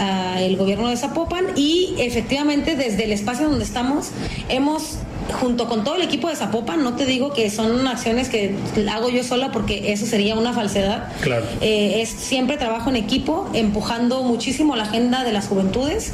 a 0.00 0.40
el 0.42 0.56
gobierno 0.56 0.88
de 0.88 0.96
Zapopan 0.96 1.46
y 1.54 1.94
efectivamente 1.98 2.74
desde 2.74 3.04
el 3.04 3.12
espacio 3.12 3.48
donde 3.48 3.64
estamos 3.64 4.08
hemos 4.48 4.96
junto 5.32 5.68
con 5.68 5.84
todo 5.84 5.96
el 5.96 6.02
equipo 6.02 6.28
de 6.28 6.36
Zapopan, 6.36 6.82
no 6.82 6.94
te 6.94 7.06
digo 7.06 7.32
que 7.32 7.50
son 7.50 7.86
acciones 7.86 8.28
que 8.28 8.56
hago 8.90 9.08
yo 9.08 9.24
sola 9.24 9.50
porque 9.52 9.92
eso 9.92 10.06
sería 10.06 10.34
una 10.34 10.52
falsedad. 10.52 11.08
Claro. 11.20 11.46
Eh, 11.60 12.02
es 12.02 12.10
siempre 12.10 12.56
trabajo 12.56 12.90
en 12.90 12.96
equipo, 12.96 13.48
empujando 13.54 14.22
muchísimo 14.22 14.76
la 14.76 14.84
agenda 14.84 15.24
de 15.24 15.32
las 15.32 15.48
juventudes, 15.48 16.12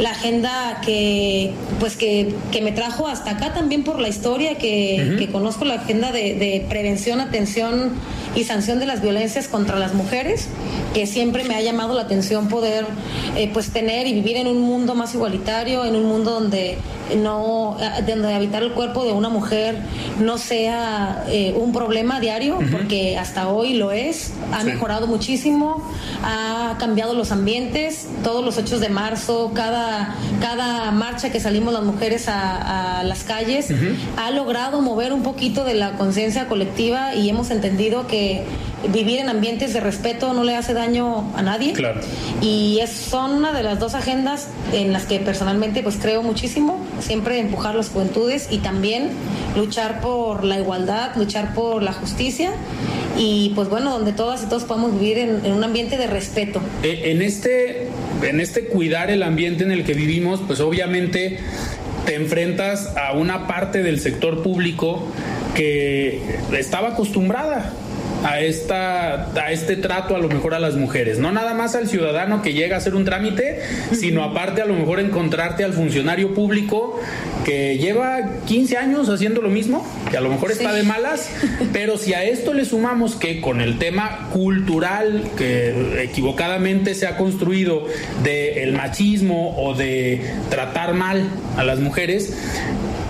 la 0.00 0.10
agenda 0.10 0.80
que 0.84 1.52
pues 1.80 1.96
que, 1.96 2.34
que 2.52 2.60
me 2.62 2.72
trajo 2.72 3.08
hasta 3.08 3.32
acá 3.32 3.54
también 3.54 3.84
por 3.84 4.00
la 4.00 4.08
historia, 4.08 4.56
que, 4.56 5.16
que 5.18 5.28
conozco 5.28 5.64
la 5.64 5.74
agenda 5.74 6.12
de, 6.12 6.34
de 6.34 6.66
prevención, 6.68 7.20
atención 7.20 7.92
y 8.34 8.44
sanción 8.44 8.78
de 8.78 8.86
las 8.86 9.02
violencias 9.02 9.48
contra 9.48 9.78
las 9.78 9.94
mujeres, 9.94 10.48
que 10.94 11.06
siempre 11.06 11.44
me 11.44 11.54
ha 11.54 11.60
llamado 11.60 11.94
la 11.94 12.02
atención 12.02 12.48
poder 12.48 12.86
eh, 13.36 13.50
pues 13.52 13.70
tener 13.70 14.06
y 14.06 14.14
vivir 14.14 14.36
en 14.36 14.46
un 14.46 14.60
mundo 14.60 14.94
más 14.94 15.14
igualitario, 15.14 15.84
en 15.84 15.96
un 15.96 16.04
mundo 16.04 16.32
donde 16.32 16.78
no 17.16 17.76
donde 18.06 18.34
habitar 18.34 18.62
el 18.62 18.72
cuerpo 18.72 19.04
de 19.04 19.12
una 19.12 19.28
mujer 19.28 19.76
no 20.20 20.38
sea 20.38 21.24
eh, 21.28 21.54
un 21.56 21.72
problema 21.72 22.20
diario, 22.20 22.58
porque 22.70 23.16
hasta 23.18 23.48
hoy 23.48 23.74
lo 23.74 23.92
es, 23.92 24.32
ha 24.52 24.60
Sí. 24.60 24.66
mejorado 24.66 25.06
muchísimo, 25.06 25.82
ha 26.22 26.76
cambiado 26.78 27.14
los 27.14 27.32
ambientes, 27.32 28.08
todos 28.24 28.44
los 28.44 28.58
8 28.58 28.78
de 28.80 28.88
marzo, 28.88 29.52
cada, 29.54 30.14
cada 30.40 30.90
marcha 30.90 31.30
que 31.30 31.40
salimos 31.40 31.72
las 31.72 31.82
mujeres 31.84 32.28
a, 32.28 33.00
a 33.00 33.04
las 33.04 33.24
calles, 33.24 33.68
ha 34.16 34.30
logrado 34.30 34.80
mover 34.80 35.12
un 35.12 35.22
poquito 35.22 35.64
de 35.64 35.74
la 35.74 35.92
conciencia 35.92 36.48
colectiva 36.48 37.14
y 37.14 37.28
hemos 37.30 37.50
entendido 37.50 38.06
que 38.06 38.44
vivir 38.92 39.18
en 39.18 39.28
ambientes 39.28 39.72
de 39.72 39.80
respeto 39.80 40.32
no 40.34 40.44
le 40.44 40.54
hace 40.54 40.72
daño 40.72 41.32
a 41.36 41.42
nadie. 41.42 41.72
Claro. 41.72 42.00
Y 42.40 42.78
es, 42.80 42.90
son 42.90 43.32
una 43.32 43.52
de 43.52 43.62
las 43.64 43.78
dos 43.80 43.94
agendas 43.94 44.48
en 44.72 44.92
las 44.92 45.04
que 45.04 45.18
personalmente 45.20 45.82
pues 45.82 45.96
creo 46.00 46.22
muchísimo, 46.22 46.78
siempre 47.00 47.38
empujar 47.38 47.74
las 47.74 47.88
juventudes 47.90 48.48
y 48.50 48.58
también 48.58 49.10
luchar 49.56 50.00
por 50.00 50.44
la 50.44 50.58
igualdad, 50.58 51.16
luchar 51.16 51.54
por 51.54 51.82
la 51.82 51.92
justicia 51.92 52.50
y 53.16 53.52
pues 53.54 53.68
bueno, 53.68 53.90
donde 53.90 54.12
todas 54.12 54.42
y 54.42 54.46
todos 54.46 54.64
podamos 54.64 54.98
vivir 54.98 55.18
en, 55.18 55.44
en 55.44 55.52
un 55.52 55.64
ambiente 55.64 55.96
de 55.96 56.06
respeto. 56.06 56.60
Eh, 56.82 57.10
En 57.12 57.22
este, 57.22 57.88
en 58.22 58.40
este 58.40 58.64
cuidar 58.66 59.10
el 59.10 59.22
ambiente 59.22 59.64
en 59.64 59.72
el 59.72 59.84
que 59.84 59.94
vivimos, 59.94 60.40
pues 60.46 60.60
obviamente 60.60 61.38
te 62.06 62.14
enfrentas 62.14 62.96
a 62.96 63.12
una 63.12 63.46
parte 63.46 63.82
del 63.82 64.00
sector 64.00 64.42
público 64.42 65.06
que 65.54 66.22
estaba 66.56 66.90
acostumbrada 66.90 67.72
a, 68.24 68.40
esta, 68.40 69.32
a 69.40 69.52
este 69.52 69.76
trato 69.76 70.16
a 70.16 70.18
lo 70.18 70.28
mejor 70.28 70.54
a 70.54 70.58
las 70.58 70.76
mujeres. 70.76 71.18
No 71.18 71.32
nada 71.32 71.54
más 71.54 71.74
al 71.74 71.88
ciudadano 71.88 72.42
que 72.42 72.52
llega 72.52 72.76
a 72.76 72.78
hacer 72.78 72.94
un 72.94 73.04
trámite, 73.04 73.60
sino 73.92 74.22
aparte 74.22 74.62
a 74.62 74.66
lo 74.66 74.74
mejor 74.74 75.00
encontrarte 75.00 75.64
al 75.64 75.72
funcionario 75.72 76.34
público 76.34 77.00
que 77.44 77.78
lleva 77.78 78.20
15 78.46 78.76
años 78.76 79.08
haciendo 79.08 79.40
lo 79.40 79.48
mismo, 79.48 79.86
que 80.10 80.16
a 80.16 80.20
lo 80.20 80.28
mejor 80.28 80.50
está 80.50 80.72
de 80.72 80.82
malas, 80.82 81.30
pero 81.72 81.96
si 81.96 82.14
a 82.14 82.24
esto 82.24 82.52
le 82.52 82.64
sumamos 82.64 83.16
que 83.16 83.40
con 83.40 83.60
el 83.60 83.78
tema 83.78 84.28
cultural 84.32 85.30
que 85.36 86.02
equivocadamente 86.02 86.94
se 86.94 87.06
ha 87.06 87.16
construido 87.16 87.86
del 88.22 88.72
machismo 88.72 89.56
o 89.58 89.74
de 89.74 90.22
tratar 90.50 90.94
mal 90.94 91.28
a 91.56 91.64
las 91.64 91.80
mujeres, 91.80 92.34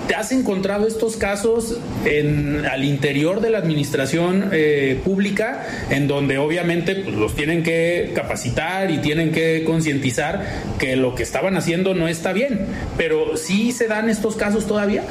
¿Te 0.08 0.14
has 0.14 0.32
encontrado 0.32 0.86
estos 0.86 1.18
casos 1.18 1.76
en, 2.06 2.64
al 2.64 2.82
interior 2.84 3.42
de 3.42 3.50
la 3.50 3.58
administración 3.58 4.48
eh, 4.52 4.98
pública, 5.04 5.66
en 5.90 6.08
donde 6.08 6.38
obviamente 6.38 6.96
pues, 6.96 7.14
los 7.14 7.36
tienen 7.36 7.62
que 7.62 8.12
capacitar 8.14 8.90
y 8.90 8.98
tienen 8.98 9.32
que 9.32 9.64
concientizar 9.64 10.46
que 10.78 10.96
lo 10.96 11.14
que 11.14 11.22
estaban 11.22 11.58
haciendo 11.58 11.94
no 11.94 12.08
está 12.08 12.32
bien? 12.32 12.66
Pero 12.96 13.36
sí 13.36 13.70
se 13.72 13.86
dan 13.86 14.08
estos 14.08 14.34
casos 14.36 14.66
todavía. 14.66 15.04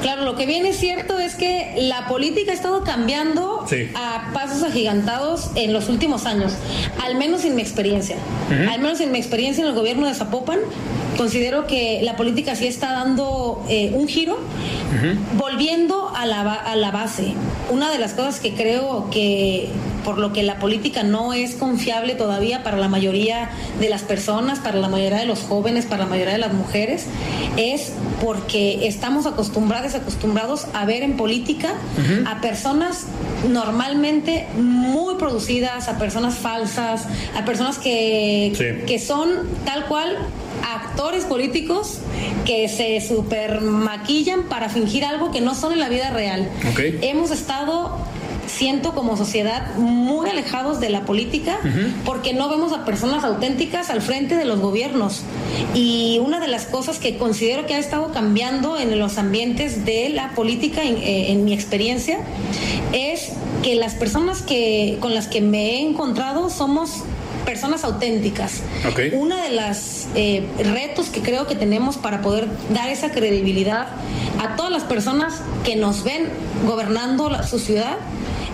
Claro, 0.00 0.24
lo 0.24 0.34
que 0.34 0.44
viene 0.46 0.70
es 0.70 0.76
cierto 0.76 1.20
es 1.20 1.36
que 1.36 1.74
la 1.76 2.08
política 2.08 2.50
ha 2.50 2.54
estado 2.54 2.82
cambiando 2.82 3.64
a 3.94 4.30
pasos 4.34 4.64
agigantados 4.64 5.52
en 5.54 5.72
los 5.72 5.88
últimos 5.88 6.26
años, 6.26 6.54
al 7.00 7.14
menos 7.14 7.44
en 7.44 7.54
mi 7.54 7.62
experiencia. 7.62 8.16
Al 8.68 8.80
menos 8.80 9.00
en 9.00 9.12
mi 9.12 9.18
experiencia 9.18 9.62
en 9.62 9.68
el 9.68 9.76
gobierno 9.76 10.08
de 10.08 10.14
Zapopan, 10.14 10.58
considero 11.16 11.66
que 11.66 12.00
la 12.02 12.16
política 12.16 12.54
sí 12.54 12.66
está 12.66 12.92
dando 12.92 13.64
eh, 13.68 13.92
un 13.94 14.08
giro, 14.08 14.38
volviendo 15.36 16.12
a 16.14 16.26
la, 16.26 16.52
a 16.52 16.76
la 16.76 16.90
base. 16.90 17.34
Una 17.70 17.90
de 17.90 17.98
las 17.98 18.12
cosas 18.12 18.40
que 18.40 18.54
creo 18.54 19.08
que 19.10 19.70
por 20.04 20.18
lo 20.18 20.32
que 20.32 20.42
la 20.42 20.58
política 20.58 21.02
no 21.02 21.32
es 21.32 21.54
confiable 21.54 22.14
todavía 22.14 22.62
para 22.62 22.76
la 22.76 22.88
mayoría 22.88 23.50
de 23.80 23.88
las 23.88 24.02
personas, 24.02 24.58
para 24.58 24.78
la 24.78 24.88
mayoría 24.88 25.18
de 25.18 25.26
los 25.26 25.40
jóvenes, 25.40 25.86
para 25.86 26.04
la 26.04 26.10
mayoría 26.10 26.32
de 26.32 26.38
las 26.38 26.52
mujeres, 26.52 27.06
es 27.56 27.92
porque 28.20 28.86
estamos 28.86 29.26
acostumbrados, 29.26 29.94
acostumbrados 29.94 30.66
a 30.74 30.84
ver 30.84 31.02
en 31.02 31.16
política 31.16 31.74
a 32.26 32.40
personas 32.40 33.06
normalmente 33.48 34.46
muy 34.56 35.16
producidas, 35.16 35.88
a 35.88 35.98
personas 35.98 36.34
falsas, 36.34 37.06
a 37.36 37.44
personas 37.44 37.78
que, 37.78 38.82
que 38.86 38.98
son 38.98 39.48
tal 39.64 39.86
cual 39.86 40.16
actores 40.62 41.24
políticos 41.24 41.98
que 42.44 42.68
se 42.68 43.00
super 43.00 43.60
maquillan 43.60 44.44
para 44.44 44.68
fingir 44.68 45.04
algo 45.04 45.30
que 45.30 45.40
no 45.40 45.54
son 45.54 45.72
en 45.72 45.80
la 45.80 45.88
vida 45.88 46.10
real. 46.10 46.48
Hemos 47.02 47.30
estado 47.30 47.98
siento 48.46 48.94
como 48.94 49.16
sociedad 49.16 49.74
muy 49.76 50.28
alejados 50.28 50.80
de 50.80 50.90
la 50.90 51.04
política 51.04 51.58
porque 52.04 52.32
no 52.32 52.48
vemos 52.48 52.72
a 52.72 52.84
personas 52.84 53.24
auténticas 53.24 53.90
al 53.90 54.02
frente 54.02 54.36
de 54.36 54.44
los 54.44 54.60
gobiernos. 54.60 55.22
Y 55.74 56.20
una 56.24 56.40
de 56.40 56.48
las 56.48 56.66
cosas 56.66 56.98
que 56.98 57.16
considero 57.16 57.66
que 57.66 57.74
ha 57.74 57.78
estado 57.78 58.12
cambiando 58.12 58.76
en 58.76 58.98
los 58.98 59.18
ambientes 59.18 59.84
de 59.84 60.10
la 60.10 60.34
política, 60.34 60.82
en, 60.82 60.96
eh, 60.98 61.34
mi 61.42 61.52
experiencia, 61.52 62.18
es 62.92 63.32
que 63.62 63.74
las 63.74 63.94
personas 63.94 64.42
que, 64.42 64.98
con 65.00 65.14
las 65.14 65.28
que 65.28 65.40
me 65.40 65.76
he 65.76 65.80
encontrado 65.80 66.50
somos 66.50 67.04
personas 67.44 67.84
auténticas. 67.84 68.62
Una 69.12 69.42
de 69.42 69.50
las 69.50 70.08
eh, 70.14 70.46
retos 70.58 71.08
que 71.08 71.20
creo 71.20 71.46
que 71.46 71.54
tenemos 71.54 71.96
para 71.96 72.22
poder 72.22 72.48
dar 72.72 72.88
esa 72.88 73.10
credibilidad 73.10 73.88
a 74.40 74.56
todas 74.56 74.72
las 74.72 74.84
personas 74.84 75.42
que 75.64 75.76
nos 75.76 76.04
ven 76.04 76.28
gobernando 76.66 77.30
su 77.44 77.58
ciudad 77.58 77.96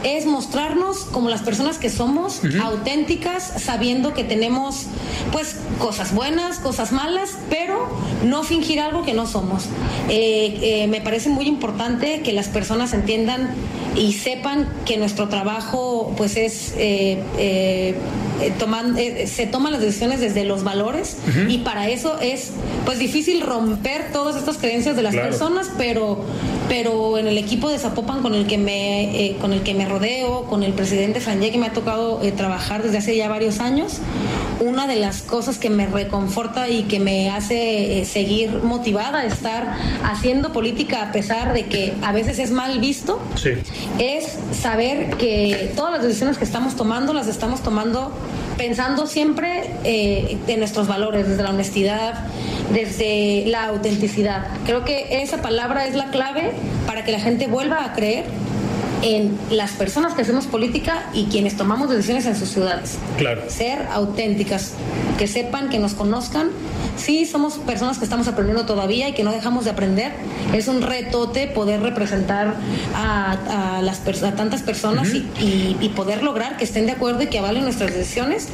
es 0.05 0.27
mostrarnos 0.27 0.99
como 0.99 1.29
las 1.29 1.43
personas 1.43 1.79
que 1.79 1.91
somos, 1.91 2.41
auténticas, 2.63 3.53
sabiendo 3.59 4.15
que 4.15 4.25
tenemos 4.25 4.87
pues 5.33 5.57
cosas 5.79 6.15
buenas, 6.15 6.59
cosas 6.59 6.93
malas, 6.93 7.31
pero 7.51 7.89
no 8.25 8.43
fingir 8.43 8.81
algo 8.81 9.05
que 9.05 9.13
no 9.13 9.27
somos. 9.27 9.65
Eh, 10.09 10.59
eh, 10.63 10.87
me 10.89 11.01
parece 11.01 11.29
muy 11.29 11.47
importante 11.47 12.23
que 12.23 12.33
las 12.33 12.49
personas 12.49 12.93
entiendan 12.93 13.51
y 13.97 14.13
sepan 14.13 14.69
que 14.85 14.97
nuestro 14.99 15.29
trabajo 15.29 16.15
pues 16.17 16.37
es 16.37 16.75
eh, 16.77 17.95
se 18.39 19.47
toman 19.47 19.73
las 19.73 19.81
decisiones 19.81 20.21
desde 20.21 20.45
los 20.45 20.65
valores 20.65 21.17
y 21.49 21.59
para 21.59 21.89
eso 21.89 22.19
es 22.21 22.53
pues 22.85 22.99
difícil 22.99 23.41
romper 23.41 24.13
todas 24.13 24.37
estas 24.37 24.59
creencias 24.59 24.97
de 24.97 25.03
las 25.03 25.15
personas 25.15 25.71
pero 25.77 26.25
pero 26.69 27.19
en 27.19 27.27
el 27.27 27.39
equipo 27.39 27.71
de 27.71 27.79
Zapopan 27.79 28.23
con 28.23 28.35
el 28.35 28.47
que 28.47 28.59
me 28.59 29.37
con 29.41 29.53
el 29.53 29.63
que 29.63 29.75
me 29.75 29.87
rodeo, 29.87 30.45
con 30.45 30.63
el 30.63 30.73
presidente 30.73 31.21
Franje 31.21 31.51
que 31.51 31.59
me 31.59 31.67
ha 31.67 31.73
tocado 31.73 32.21
eh, 32.23 32.33
trabajar 32.33 32.83
desde 32.83 32.99
hace 32.99 33.17
ya 33.17 33.29
varios 33.29 33.61
años, 33.61 34.01
una 34.61 34.87
de 34.87 34.97
las 34.97 35.23
cosas 35.23 35.59
que 35.59 35.71
me 35.71 35.87
reconforta 35.87 36.69
y 36.69 36.85
que 36.85 37.01
me 37.01 37.31
hace 37.31 38.01
eh, 38.01 38.05
seguir 38.05 38.63
motivada 38.63 39.21
a 39.21 39.25
estar 39.25 39.75
haciendo 40.05 40.53
política 40.53 41.03
a 41.03 41.13
pesar 41.13 41.53
de 41.53 41.67
que 41.67 41.95
a 42.03 42.13
veces 42.13 42.39
es 42.39 42.51
mal 42.51 42.79
visto, 42.79 43.21
es 43.99 44.39
saber 44.53 45.17
que 45.17 45.73
todas 45.77 45.93
las 45.93 46.03
decisiones 46.03 46.39
que 46.39 46.45
estamos 46.45 46.77
tomando 46.77 47.13
las 47.13 47.29
estamos 47.29 47.63
tomando 47.63 48.13
pensando 48.57 49.07
siempre 49.07 49.71
eh, 49.85 50.37
en 50.49 50.59
nuestros 50.59 50.89
valores, 50.89 51.29
desde 51.29 51.43
la 51.43 51.51
honestidad, 51.51 52.27
desde 52.73 53.45
la 53.47 53.69
autenticidad. 53.69 54.49
Creo 54.67 54.85
que 54.85 55.23
esa 55.23 55.41
palabra 55.41 55.87
es 55.87 55.95
la 55.95 56.11
clave 56.11 56.53
para 56.87 57.05
que 57.05 57.13
la 57.13 57.21
gente 57.21 57.47
vuelva 57.47 57.85
a 57.85 57.93
creer 57.95 58.25
en 59.03 59.39
las 59.51 59.73
personas 59.73 60.15
que 60.15 60.23
hacemos 60.23 60.47
política 60.47 61.11
y 61.15 61.25
quienes 61.25 61.57
tomamos 61.57 61.91
decisiones 61.91 62.27
en 62.27 62.37
sus 62.37 62.49
ciudades. 62.49 62.99
Claro. 63.17 63.43
Ser 63.49 63.87
auténticas, 63.93 64.73
que 65.19 65.27
sepan, 65.27 65.69
que 65.69 65.79
nos 65.79 65.95
conozcan. 65.95 66.51
Sí, 66.97 67.27
somos 67.27 67.55
personas 67.55 67.99
que 67.99 68.05
estamos 68.05 68.27
aprendiendo 68.27 68.67
todavía 68.67 69.09
y 69.09 69.13
que 69.13 69.23
no 69.23 69.33
dejamos 69.33 69.65
de 69.65 69.71
aprender. 69.71 70.13
Es 70.53 70.69
un 70.69 70.83
retote 70.83 71.47
poder 71.47 71.81
representar 71.81 72.57
a, 72.95 73.81
las, 73.83 74.01
a 74.23 74.33
tantas 74.33 74.63
personas 74.63 75.09
y, 75.15 75.77
y 75.81 75.89
poder 75.91 76.23
lograr 76.23 76.57
que 76.57 76.65
estén 76.65 76.87
de 76.87 76.93
acuerdo 76.93 77.23
y 77.23 77.27
que 77.27 77.39
avalen 77.39 77.65
nuestras 77.65 77.95
decisiones 77.95 78.49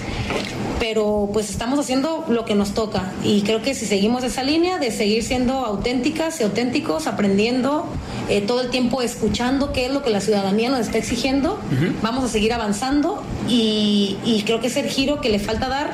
pero 0.85 1.31
pues 1.33 1.49
estamos 1.49 1.79
haciendo 1.79 2.27
lo 2.29 2.45
que 2.45 2.55
nos 2.55 2.75
toca 2.75 3.11
y 3.25 3.41
creo 3.41 3.63
que 3.63 3.75
si 3.75 3.87
seguimos 3.87 4.23
esa 4.23 4.43
línea 4.43 4.79
de 4.79 4.91
seguir 4.91 5.23
siendo 5.23 5.55
auténticas 5.55 6.41
y 6.41 6.45
auténticos, 6.45 7.07
aprendiendo 7.07 7.87
eh, 8.29 8.43
todo 8.43 8.61
el 8.61 8.69
tiempo, 8.69 9.01
escuchando 9.01 9.73
qué 9.73 9.87
es 9.87 9.93
lo 9.93 10.03
que 10.03 10.11
la 10.11 10.21
ciudadanía 10.35 10.69
nos 10.69 10.81
está 10.81 10.99
exigiendo, 10.99 11.61
vamos 12.03 12.25
a 12.25 12.29
seguir 12.29 12.53
avanzando 12.53 13.23
y, 13.49 14.43
creo 14.45 14.61
que 14.61 14.67
es 14.67 14.77
el 14.77 14.89
giro 14.89 15.21
que 15.21 15.29
le 15.29 15.39
falta 15.39 15.69
dar 15.69 15.93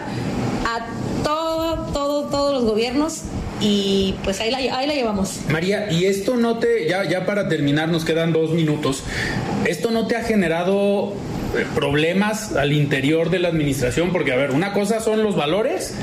a 0.64 0.86
todo, 1.22 1.92
todo, 1.92 2.24
todos 2.28 2.54
los 2.54 2.64
gobiernos 2.64 3.22
y 3.60 4.14
pues 4.24 4.40
ahí 4.40 4.50
la, 4.50 4.58
ahí 4.58 4.86
la 4.86 4.94
llevamos. 4.94 5.40
María, 5.50 5.92
y 5.92 6.06
esto 6.06 6.36
no 6.36 6.58
te, 6.58 6.88
ya, 6.88 7.04
ya 7.04 7.26
para 7.26 7.48
terminar 7.48 7.90
nos 7.90 8.06
quedan 8.06 8.32
dos 8.32 8.52
minutos, 8.52 9.04
¿esto 9.66 9.90
no 9.90 10.06
te 10.06 10.16
ha 10.16 10.22
generado 10.22 11.12
eh, 11.56 11.66
problemas 11.74 12.56
al 12.56 12.72
interior 12.72 13.28
de 13.28 13.40
la 13.40 13.48
administración, 13.48 14.10
porque 14.10 14.32
a 14.32 14.36
ver, 14.36 14.52
una 14.52 14.72
cosa 14.72 15.00
son 15.00 15.22
los 15.22 15.36
valores 15.36 15.94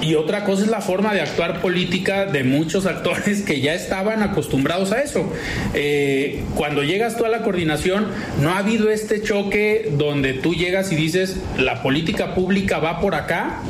y 0.00 0.14
otra 0.14 0.44
cosa 0.44 0.64
es 0.64 0.68
la 0.68 0.80
forma 0.80 1.14
de 1.14 1.20
actuar 1.20 1.60
política 1.60 2.26
de 2.26 2.44
muchos 2.44 2.86
actores 2.86 3.42
que 3.42 3.60
ya 3.60 3.74
estaban 3.74 4.22
acostumbrados 4.22 4.92
a 4.92 5.00
eso. 5.00 5.32
Eh, 5.74 6.44
cuando 6.54 6.82
llegas 6.82 7.16
tú 7.16 7.24
a 7.24 7.28
la 7.28 7.42
coordinación, 7.42 8.08
no 8.40 8.50
ha 8.50 8.58
habido 8.58 8.90
este 8.90 9.22
choque 9.22 9.88
donde 9.92 10.34
tú 10.34 10.54
llegas 10.54 10.92
y 10.92 10.96
dices, 10.96 11.36
la 11.56 11.82
política 11.82 12.34
pública 12.34 12.78
va 12.78 13.00
por 13.00 13.14
acá 13.14 13.60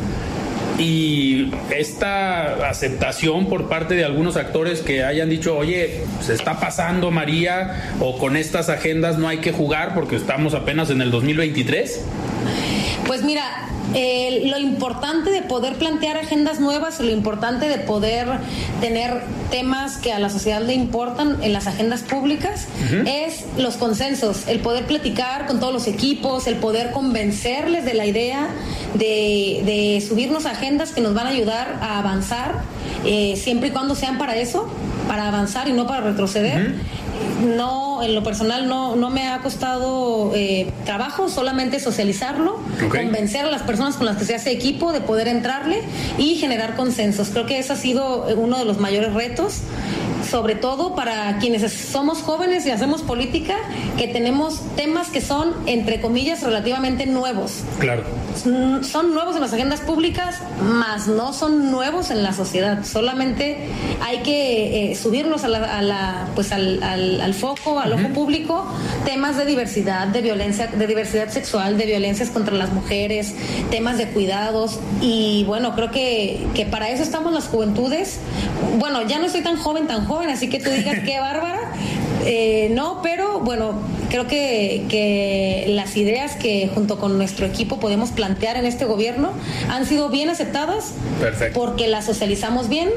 y 0.79 1.51
esta 1.71 2.69
aceptación 2.69 3.49
por 3.49 3.69
parte 3.69 3.95
de 3.95 4.05
algunos 4.05 4.37
actores 4.37 4.81
que 4.83 5.05
hayan 5.05 5.31
dicho, 5.31 5.57
oye, 5.57 6.03
se 6.21 6.35
está 6.35 6.61
pasando 6.61 7.11
María 7.11 7.95
o 8.01 8.19
con 8.19 8.37
estas 8.37 8.69
agendas 8.69 9.17
no 9.17 9.29
hay 9.29 9.39
que 9.39 9.53
jugar 9.53 9.95
porque 9.95 10.17
estamos 10.17 10.55
apenas 10.55 10.91
en 10.91 11.01
el 11.01 11.11
2023? 11.11 12.03
Pues 13.07 13.23
mira, 13.23 13.69
eh, 13.99 14.43
lo 14.45 14.59
importante 14.59 15.31
de 15.31 15.41
poder 15.41 15.77
plantear 15.77 16.19
agendas 16.19 16.61
nuevas, 16.61 17.01
lo 17.01 17.11
importante 17.11 17.67
de 17.67 17.79
poder 17.79 18.29
tener 18.83 19.23
temas 19.51 19.97
que 19.97 20.13
a 20.13 20.19
la 20.19 20.29
sociedad 20.29 20.61
le 20.61 20.75
importan 20.75 21.43
en 21.43 21.55
las 21.55 21.67
agendas 21.67 22.03
públicas 22.03 22.67
es 23.07 23.47
los 23.57 23.77
consensos, 23.77 24.49
el 24.49 24.61
poder 24.61 24.85
platicar 24.85 25.47
con 25.47 25.61
todos 25.61 25.73
los 25.73 25.87
equipos, 25.87 26.47
el 26.47 26.57
poder 26.57 26.91
convencerles 26.91 27.87
de 27.87 27.95
la 27.95 28.05
idea 28.05 28.49
de, 28.93 30.05
subirnos 30.07 30.45
a 30.45 30.51
agendas 30.51 30.93
que 30.93 31.01
nos 31.01 31.15
van 31.15 31.29
a 31.29 31.31
ayudar 31.31 31.79
a 31.81 31.99
avanzar, 31.99 32.61
eh, 33.07 33.35
siempre 33.43 33.69
y 33.69 33.71
cuando 33.71 33.95
sean 33.95 34.19
para 34.19 34.37
eso, 34.37 34.69
para 35.09 35.29
avanzar 35.29 35.69
y 35.69 35.73
no 35.73 35.87
para 35.87 36.03
retroceder 36.03 36.75
no, 37.45 38.03
en 38.03 38.15
lo 38.15 38.23
personal 38.23 38.69
no, 38.69 38.97
no 38.97 39.11
me 39.11 39.29
ha 39.29 39.41
costado 39.41 40.33
eh, 40.35 40.73
trabajo, 40.85 41.29
solamente 41.29 41.81
socializarlo, 41.81 42.59
convencer 42.91 43.45
a 43.45 43.51
las 43.51 43.63
personas 43.63 43.97
con 43.97 44.07
las 44.07 44.17
que 44.17 44.25
se 44.25 44.35
hace 44.35 44.51
equipo 44.51 44.93
de 44.93 45.01
poder 45.01 45.29
entrarle 45.29 45.83
y 46.19 46.37
generar 46.37 46.77
consensos. 46.77 47.29
Creo 47.31 47.47
que 47.47 47.59
ese 47.59 47.73
ha 47.73 47.77
sido 47.77 48.27
uno 48.37 48.59
de 48.59 48.65
los 48.65 48.79
mayores 48.79 49.13
retos 49.13 49.63
sobre 50.27 50.55
todo 50.55 50.95
para 50.95 51.39
quienes 51.39 51.71
somos 51.73 52.19
jóvenes 52.23 52.67
y 52.67 52.71
hacemos 52.71 53.03
política, 53.03 53.57
que 53.97 54.09
tenemos 54.09 54.61
temas 54.77 55.09
que 55.09 55.21
son, 55.21 55.55
entre 55.67 56.01
comillas, 56.01 56.43
relativamente 56.43 57.07
nuevos. 57.07 57.63
Claro. 57.79 58.03
Son 58.83 59.15
nuevos 59.15 59.37
en 59.37 59.43
las 59.43 59.53
agendas 59.53 59.81
públicas, 59.81 60.41
más 60.63 61.07
no 61.07 61.33
son 61.33 61.71
nuevos 61.71 62.11
en 62.11 62.23
la 62.23 62.33
sociedad. 62.33 62.85
Solamente 62.85 63.69
hay 64.05 64.19
que 64.19 64.93
eh, 64.93 64.95
subirnos 64.95 65.45
a 65.45 65.49
la, 65.49 66.29
pues 66.35 66.53
al, 66.53 66.83
al, 66.83 67.06
foco, 67.35 67.79
al 67.79 67.93
ojo 67.93 68.09
público, 68.09 68.67
temas 69.05 69.37
de 69.37 69.45
diversidad, 69.45 70.09
de 70.09 70.23
violencia, 70.23 70.67
de 70.69 70.87
diversidad 70.87 71.29
sexual, 71.29 71.77
de 71.77 71.87
violencias 71.87 72.31
contra 72.31 72.55
las 72.55 72.73
mujeres, 72.73 73.35
temas 73.71 73.99
de 73.99 74.09
cuidados. 74.09 74.81
Y 75.01 75.45
bueno, 75.45 75.75
creo 75.75 75.91
que, 75.91 76.47
que 76.55 76.67
para 76.67 76.91
eso 76.91 77.03
estamos 77.03 77.33
las 77.33 77.49
juventudes. 77.49 78.21
Bueno, 78.79 79.03
ya 79.07 79.19
no 79.19 79.29
soy 79.29 79.43
tan 79.43 79.57
joven, 79.57 79.87
tan 79.87 80.07
joven, 80.07 80.31
así 80.31 80.49
que 80.49 80.61
tú 80.61 80.71
digas 80.71 80.99
qué 81.05 81.21
bárbara. 81.21 81.73
Eh, 82.25 82.71
no, 82.73 83.01
pero 83.03 83.41
bueno, 83.41 83.75
creo 84.09 84.27
que, 84.27 84.85
que, 84.89 85.67
las 85.69 85.97
ideas 85.97 86.37
que 86.37 86.71
junto 86.75 86.99
con 86.99 87.19
nuestro 87.19 87.47
equipo 87.47 87.81
podemos 87.81 88.11
plantear 88.11 88.57
en 88.57 88.67
este 88.67 88.85
gobierno 88.85 89.33
han 89.69 89.87
sido 89.87 90.09
bien 90.09 90.29
aceptadas 90.29 90.93
Perfecto. 91.21 91.59
porque 91.59 91.89
las 91.89 92.07
socializamos 92.07 92.69
bien 92.69 92.91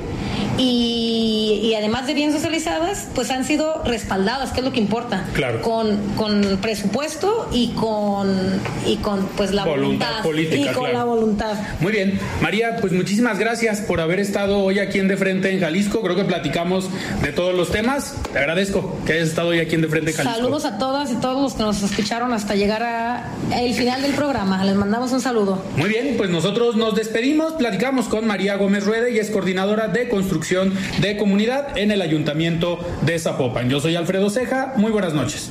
y, 0.57 1.61
y, 1.63 1.75
además 1.75 2.05
de 2.05 2.13
bien 2.13 2.33
socializadas, 2.33 3.07
pues 3.15 3.31
han 3.31 3.45
sido 3.45 3.81
respaldadas, 3.85 4.51
que 4.51 4.59
es 4.59 4.65
lo 4.65 4.73
que 4.73 4.79
importa. 4.79 5.25
Claro. 5.33 5.61
Con, 5.61 5.97
con 6.17 6.59
presupuesto 6.61 7.49
y 7.53 7.69
con, 7.69 8.59
y 8.85 8.97
con 8.97 9.25
pues 9.37 9.51
la 9.51 9.63
voluntad. 9.63 10.21
política, 10.21 10.71
y 10.71 10.73
con 10.73 10.91
la 10.91 11.05
voluntad. 11.05 11.53
Muy 11.79 11.93
bien. 11.93 12.19
María, 12.41 12.77
pues 12.81 12.91
muchísimas 12.91 13.39
gracias 13.39 13.79
por 13.79 14.01
haber 14.01 14.19
estado 14.19 14.59
hoy 14.59 14.79
aquí 14.79 14.99
en 14.99 15.07
De 15.07 15.15
Frente 15.15 15.49
en 15.51 15.61
Jalisco. 15.61 16.01
Creo 16.01 16.17
que 16.17 16.25
platicamos 16.25 16.89
de 17.21 17.31
todos 17.31 17.55
los 17.55 17.71
temas. 17.71 18.15
Te 18.33 18.39
agradezco 18.39 18.97
que 19.05 19.13
hayas 19.13 19.29
estado 19.29 19.49
hoy 19.49 19.59
aquí 19.59 19.75
en 19.75 19.81
De 19.81 19.87
Frente 19.87 20.11
en 20.11 20.17
Jalisco. 20.17 20.35
Saludos 20.35 20.65
a 20.65 20.77
todas 20.99 21.11
y 21.17 21.21
todos 21.21 21.41
los 21.41 21.53
que 21.53 21.63
nos 21.63 21.81
escucharon 21.81 22.33
hasta 22.33 22.55
llegar 22.55 22.83
a 22.83 23.31
el 23.55 23.73
final 23.73 24.01
del 24.01 24.13
programa. 24.15 24.65
Les 24.65 24.75
mandamos 24.75 25.13
un 25.13 25.21
saludo. 25.21 25.63
Muy 25.77 25.87
bien, 25.87 26.15
pues 26.17 26.29
nosotros 26.29 26.75
nos 26.75 26.93
despedimos. 26.93 27.53
Platicamos 27.53 28.09
con 28.09 28.27
María 28.27 28.57
Gómez 28.57 28.85
Rueda 28.85 29.09
y 29.09 29.17
es 29.17 29.29
coordinadora 29.29 29.87
de 29.87 30.09
construcción 30.09 30.73
de 30.99 31.15
comunidad 31.15 31.77
en 31.77 31.91
el 31.91 32.01
Ayuntamiento 32.01 32.85
de 33.03 33.17
Zapopan. 33.17 33.69
Yo 33.69 33.79
soy 33.79 33.95
Alfredo 33.95 34.29
Ceja, 34.29 34.73
muy 34.75 34.91
buenas 34.91 35.13
noches. 35.13 35.49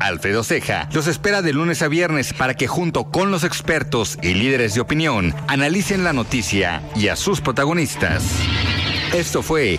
Alfredo 0.00 0.44
Ceja 0.44 0.88
los 0.92 1.06
espera 1.06 1.40
de 1.40 1.54
lunes 1.54 1.80
a 1.80 1.88
viernes 1.88 2.34
para 2.34 2.52
que 2.52 2.66
junto 2.66 3.04
con 3.04 3.30
los 3.30 3.42
expertos 3.42 4.18
y 4.20 4.34
líderes 4.34 4.74
de 4.74 4.82
opinión 4.82 5.34
analicen 5.48 6.04
la 6.04 6.12
noticia 6.12 6.82
y 6.94 7.08
a 7.08 7.16
sus 7.16 7.40
protagonistas. 7.40 8.22
Esto 9.14 9.42
fue 9.42 9.78